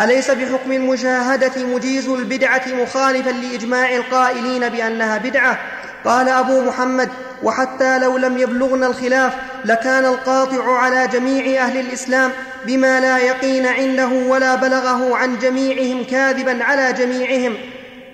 أليس 0.00 0.30
بحكم 0.30 0.72
المشاهدة 0.72 1.64
مجيز 1.64 2.08
البدعة 2.08 2.62
مخالفا 2.82 3.30
لإجماع 3.30 3.96
القائلين 3.96 4.68
بأنها 4.68 5.18
بدعة؟ 5.18 5.58
قال 6.04 6.28
أبو 6.28 6.60
محمد 6.60 7.08
وحتى 7.42 7.98
لو 7.98 8.16
لم 8.16 8.38
يبلغنا 8.38 8.86
الخلاف 8.86 9.32
لكان 9.64 10.04
القاطع 10.04 10.78
على 10.78 11.08
جميع 11.08 11.64
أهل 11.64 11.80
الإسلام 11.80 12.30
بما 12.66 13.00
لا 13.00 13.18
يقين 13.18 13.66
عنده 13.66 14.08
ولا 14.08 14.54
بلغه 14.54 15.16
عن 15.16 15.38
جميعهم 15.38 16.04
كاذبا 16.04 16.64
على 16.64 16.92
جميعهم. 16.92 17.56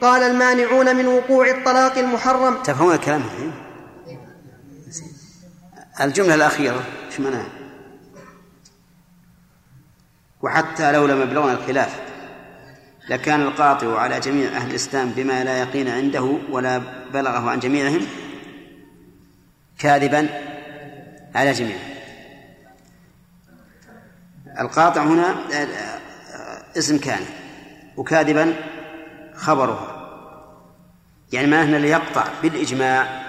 قال 0.04 0.22
المانعون 0.22 0.96
من 0.96 1.06
وقوع 1.06 1.50
الطلاق 1.50 1.98
المحرم. 1.98 2.62
تفهمون 2.62 2.94
الكلام 2.94 3.22
الجملة 6.00 6.34
الأخيرة 6.34 6.84
إيش 7.06 7.20
معناها؟ 7.20 7.46
وحتى 10.42 10.92
لو 10.92 11.06
لم 11.06 11.22
يبلغنا 11.22 11.52
الخلاف 11.52 12.00
لكان 13.08 13.42
القاطع 13.42 13.98
على 13.98 14.20
جميع 14.20 14.48
أهل 14.48 14.70
الإسلام 14.70 15.10
بما 15.10 15.44
لا 15.44 15.58
يقين 15.58 15.88
عنده 15.88 16.38
ولا 16.50 16.80
بلغه 17.12 17.50
عن 17.50 17.60
جميعهم 17.60 18.06
كاذبا 19.78 20.28
على 21.34 21.52
جميعهم 21.52 21.94
القاطع 24.60 25.02
هنا 25.02 25.34
اسم 26.78 26.98
كان 26.98 27.22
وكاذبا 27.96 28.54
خبرها. 29.34 29.93
يعني 31.34 31.46
ما 31.46 31.62
أن 31.62 31.74
اللي 31.74 31.88
يقطع 31.88 32.28
بالإجماع 32.42 33.26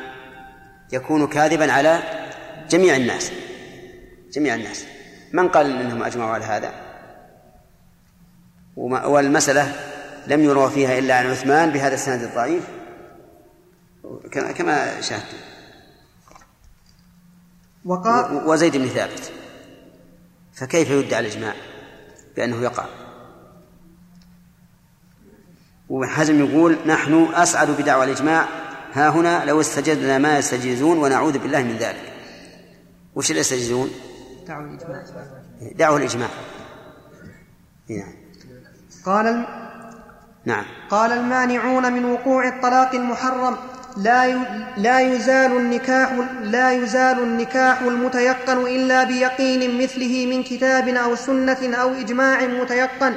يكون 0.92 1.28
كاذبا 1.28 1.72
على 1.72 2.04
جميع 2.70 2.96
الناس 2.96 3.32
جميع 4.36 4.56
الناس. 4.56 4.86
من 5.34 5.50
قال 5.50 5.80
إنهم 5.80 6.04
أجمعوا 6.04 6.34
على 6.34 6.46
هذا؟ 6.46 6.74
والمسألة 8.78 9.76
لم 10.28 10.44
يروى 10.44 10.72
فيها 10.72 11.00
إلا 11.00 11.16
عن 11.16 11.32
عثمان 11.32 11.70
بهذا 11.72 11.94
السند 11.94 12.24
الضعيف. 12.24 12.68
كما 14.32 15.02
شاهدتم 15.02 15.38
وقال 17.86 18.48
وزيد 18.48 18.78
بن 18.78 18.88
ثابت. 18.88 19.32
فكيف 20.54 20.90
يدعى 20.90 21.20
الإجماع 21.20 21.54
بأنه 22.36 22.62
يقع؟ 22.62 22.86
وحزم 25.90 26.46
يقول 26.46 26.78
نحن 26.86 27.28
أسعد 27.34 27.70
بدعوى 27.82 28.06
الإجماع. 28.06 28.46
ها 28.94 29.10
هنا 29.10 29.46
لو 29.46 29.62
استجدنا 29.62 30.18
ما 30.18 30.38
يستجيزون 30.38 30.98
ونعوذ 30.98 31.38
بالله 31.38 31.64
من 31.64 31.78
ذلك. 31.78 32.14
وش 33.16 33.30
اللي 33.30 33.42
يستجيزون؟ 33.42 33.92
دعوى 34.48 34.64
الإجماع. 34.64 35.04
دعوى 35.76 35.98
الإجماع. 35.98 36.30
نعم. 37.90 38.14
قال 39.06 39.28
الم... 39.28 39.46
نعم. 40.46 40.66
قال 40.90 41.12
المانعون 41.12 41.94
من 41.94 42.06
وقوع 42.06 42.48
الطلاق 42.48 42.96
المحرم. 42.96 43.56
لا 43.98 44.28
لا 44.78 45.00
يزال 45.00 45.58
النكاح 45.58 46.12
لا 46.44 46.72
يزال 46.72 47.20
النكاح 47.20 47.82
المتيقن 47.82 48.58
إلا 48.58 49.04
بيقين 49.04 49.84
مثله 49.84 50.26
من 50.26 50.44
كتاب 50.44 50.88
أو 50.88 51.16
سنة 51.16 51.76
أو 51.76 51.94
إجماع 51.94 52.46
متيقن. 52.46 53.14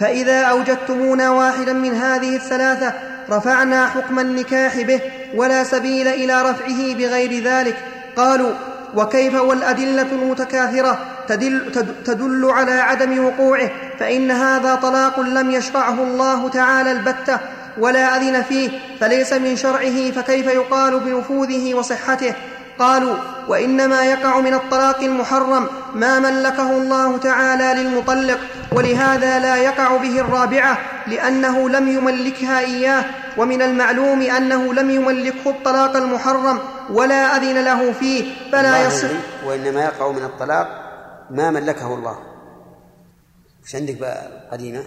فإذا 0.00 0.40
أوجدتمونا 0.42 1.30
واحدا 1.30 1.72
من 1.72 1.94
هذه 1.94 2.36
الثلاثة 2.36 2.92
رفعنا 3.30 3.86
حكم 3.86 4.18
النكاح 4.18 4.80
به 4.80 5.00
ولا 5.34 5.64
سبيل 5.64 6.08
إلى 6.08 6.42
رفعه 6.42 6.94
بغير 6.94 7.44
ذلك. 7.44 7.76
قالوا 8.16 8.52
وكيف 8.94 9.34
والأدلة 9.34 10.06
المتكاثرة 10.12 10.98
تدل, 11.28 11.72
تدل 12.04 12.50
على 12.50 12.72
عدم 12.72 13.24
وقوعه؟ 13.24 13.70
فإن 13.98 14.30
هذا 14.30 14.74
طلاق 14.74 15.20
لم 15.20 15.50
يشرعه 15.50 16.02
الله 16.02 16.48
تعالى 16.48 16.92
البتة 16.92 17.38
ولا 17.78 18.16
أذن 18.16 18.42
فيه 18.42 18.70
فليس 19.00 19.32
من 19.32 19.56
شرعه 19.56 20.10
فكيف 20.10 20.46
يقال 20.46 21.00
بنفوذه 21.00 21.74
وصحته؟ 21.74 22.34
قالوا 22.78 23.16
وإنما 23.48 24.04
يقع 24.04 24.40
من 24.40 24.54
الطلاق 24.54 25.00
المحرم 25.00 25.68
ما 25.94 26.18
ملكه 26.18 26.70
الله 26.78 27.18
تعالى 27.18 27.82
للمطلق 27.82 28.38
ولهذا 28.72 29.38
لا 29.38 29.56
يقع 29.56 29.96
به 29.96 30.20
الرابعة 30.20 30.78
لأنه 31.06 31.68
لم 31.68 31.88
يملكها 31.88 32.60
إياه 32.60 33.04
ومن 33.38 33.62
المعلوم 33.62 34.22
أنه 34.22 34.74
لم 34.74 34.90
يملكه 34.90 35.50
الطلاق 35.50 35.96
المحرم 35.96 36.58
ولا 36.90 37.36
أذن 37.36 37.64
له 37.64 37.92
فيه 37.92 38.34
فلا 38.52 38.86
يصح. 38.86 39.08
وإنما 39.46 39.84
يقع 39.84 40.10
من 40.10 40.22
الطلاق 40.24 40.68
ما 41.30 41.50
ملكه 41.50 41.94
الله. 41.94 42.18
وش 43.64 43.74
عندك 43.74 43.96
بقى 44.00 44.48
قديمة؟ 44.52 44.82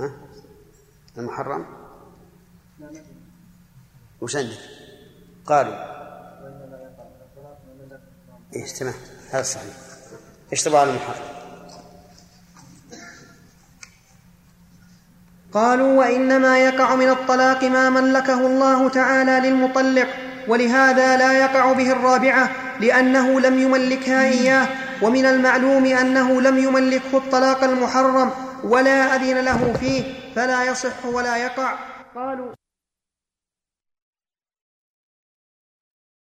ها؟ 0.00 0.10
المحرم؟ 1.18 1.66
وش 4.20 4.36
عندك؟ 4.36 4.58
قالوا 5.46 5.74
إيش 8.56 8.72
تمام 8.72 8.94
هذا 9.30 9.42
صحيح 9.42 9.74
إيش 10.52 10.68
على 10.68 10.90
المحرم؟ 10.90 11.40
قالوا 15.52 15.98
وإنما 15.98 16.58
يقع 16.58 16.94
من 16.94 17.08
الطلاق 17.08 17.64
ما 17.64 17.90
ملكه 17.90 18.46
الله 18.46 18.88
تعالى 18.88 19.48
للمطلق 19.48 20.08
ولهذا 20.48 21.16
لا 21.16 21.32
يقع 21.32 21.72
به 21.72 21.92
الرابعة 21.92 22.50
لأنه 22.80 23.40
لم 23.40 23.58
يملكها 23.58 24.24
إياه 24.24 24.68
ومن 25.02 25.26
المعلوم 25.26 25.86
أنه 25.86 26.40
لم 26.40 26.58
يملكه 26.58 27.16
الطلاق 27.18 27.64
المحرم 27.64 28.30
ولا 28.64 29.16
أذن 29.16 29.40
له 29.44 29.72
فيه 29.80 30.02
فلا 30.36 30.64
يصح 30.64 31.06
ولا 31.06 31.36
يقع 31.36 31.74
قالوا 32.14 32.59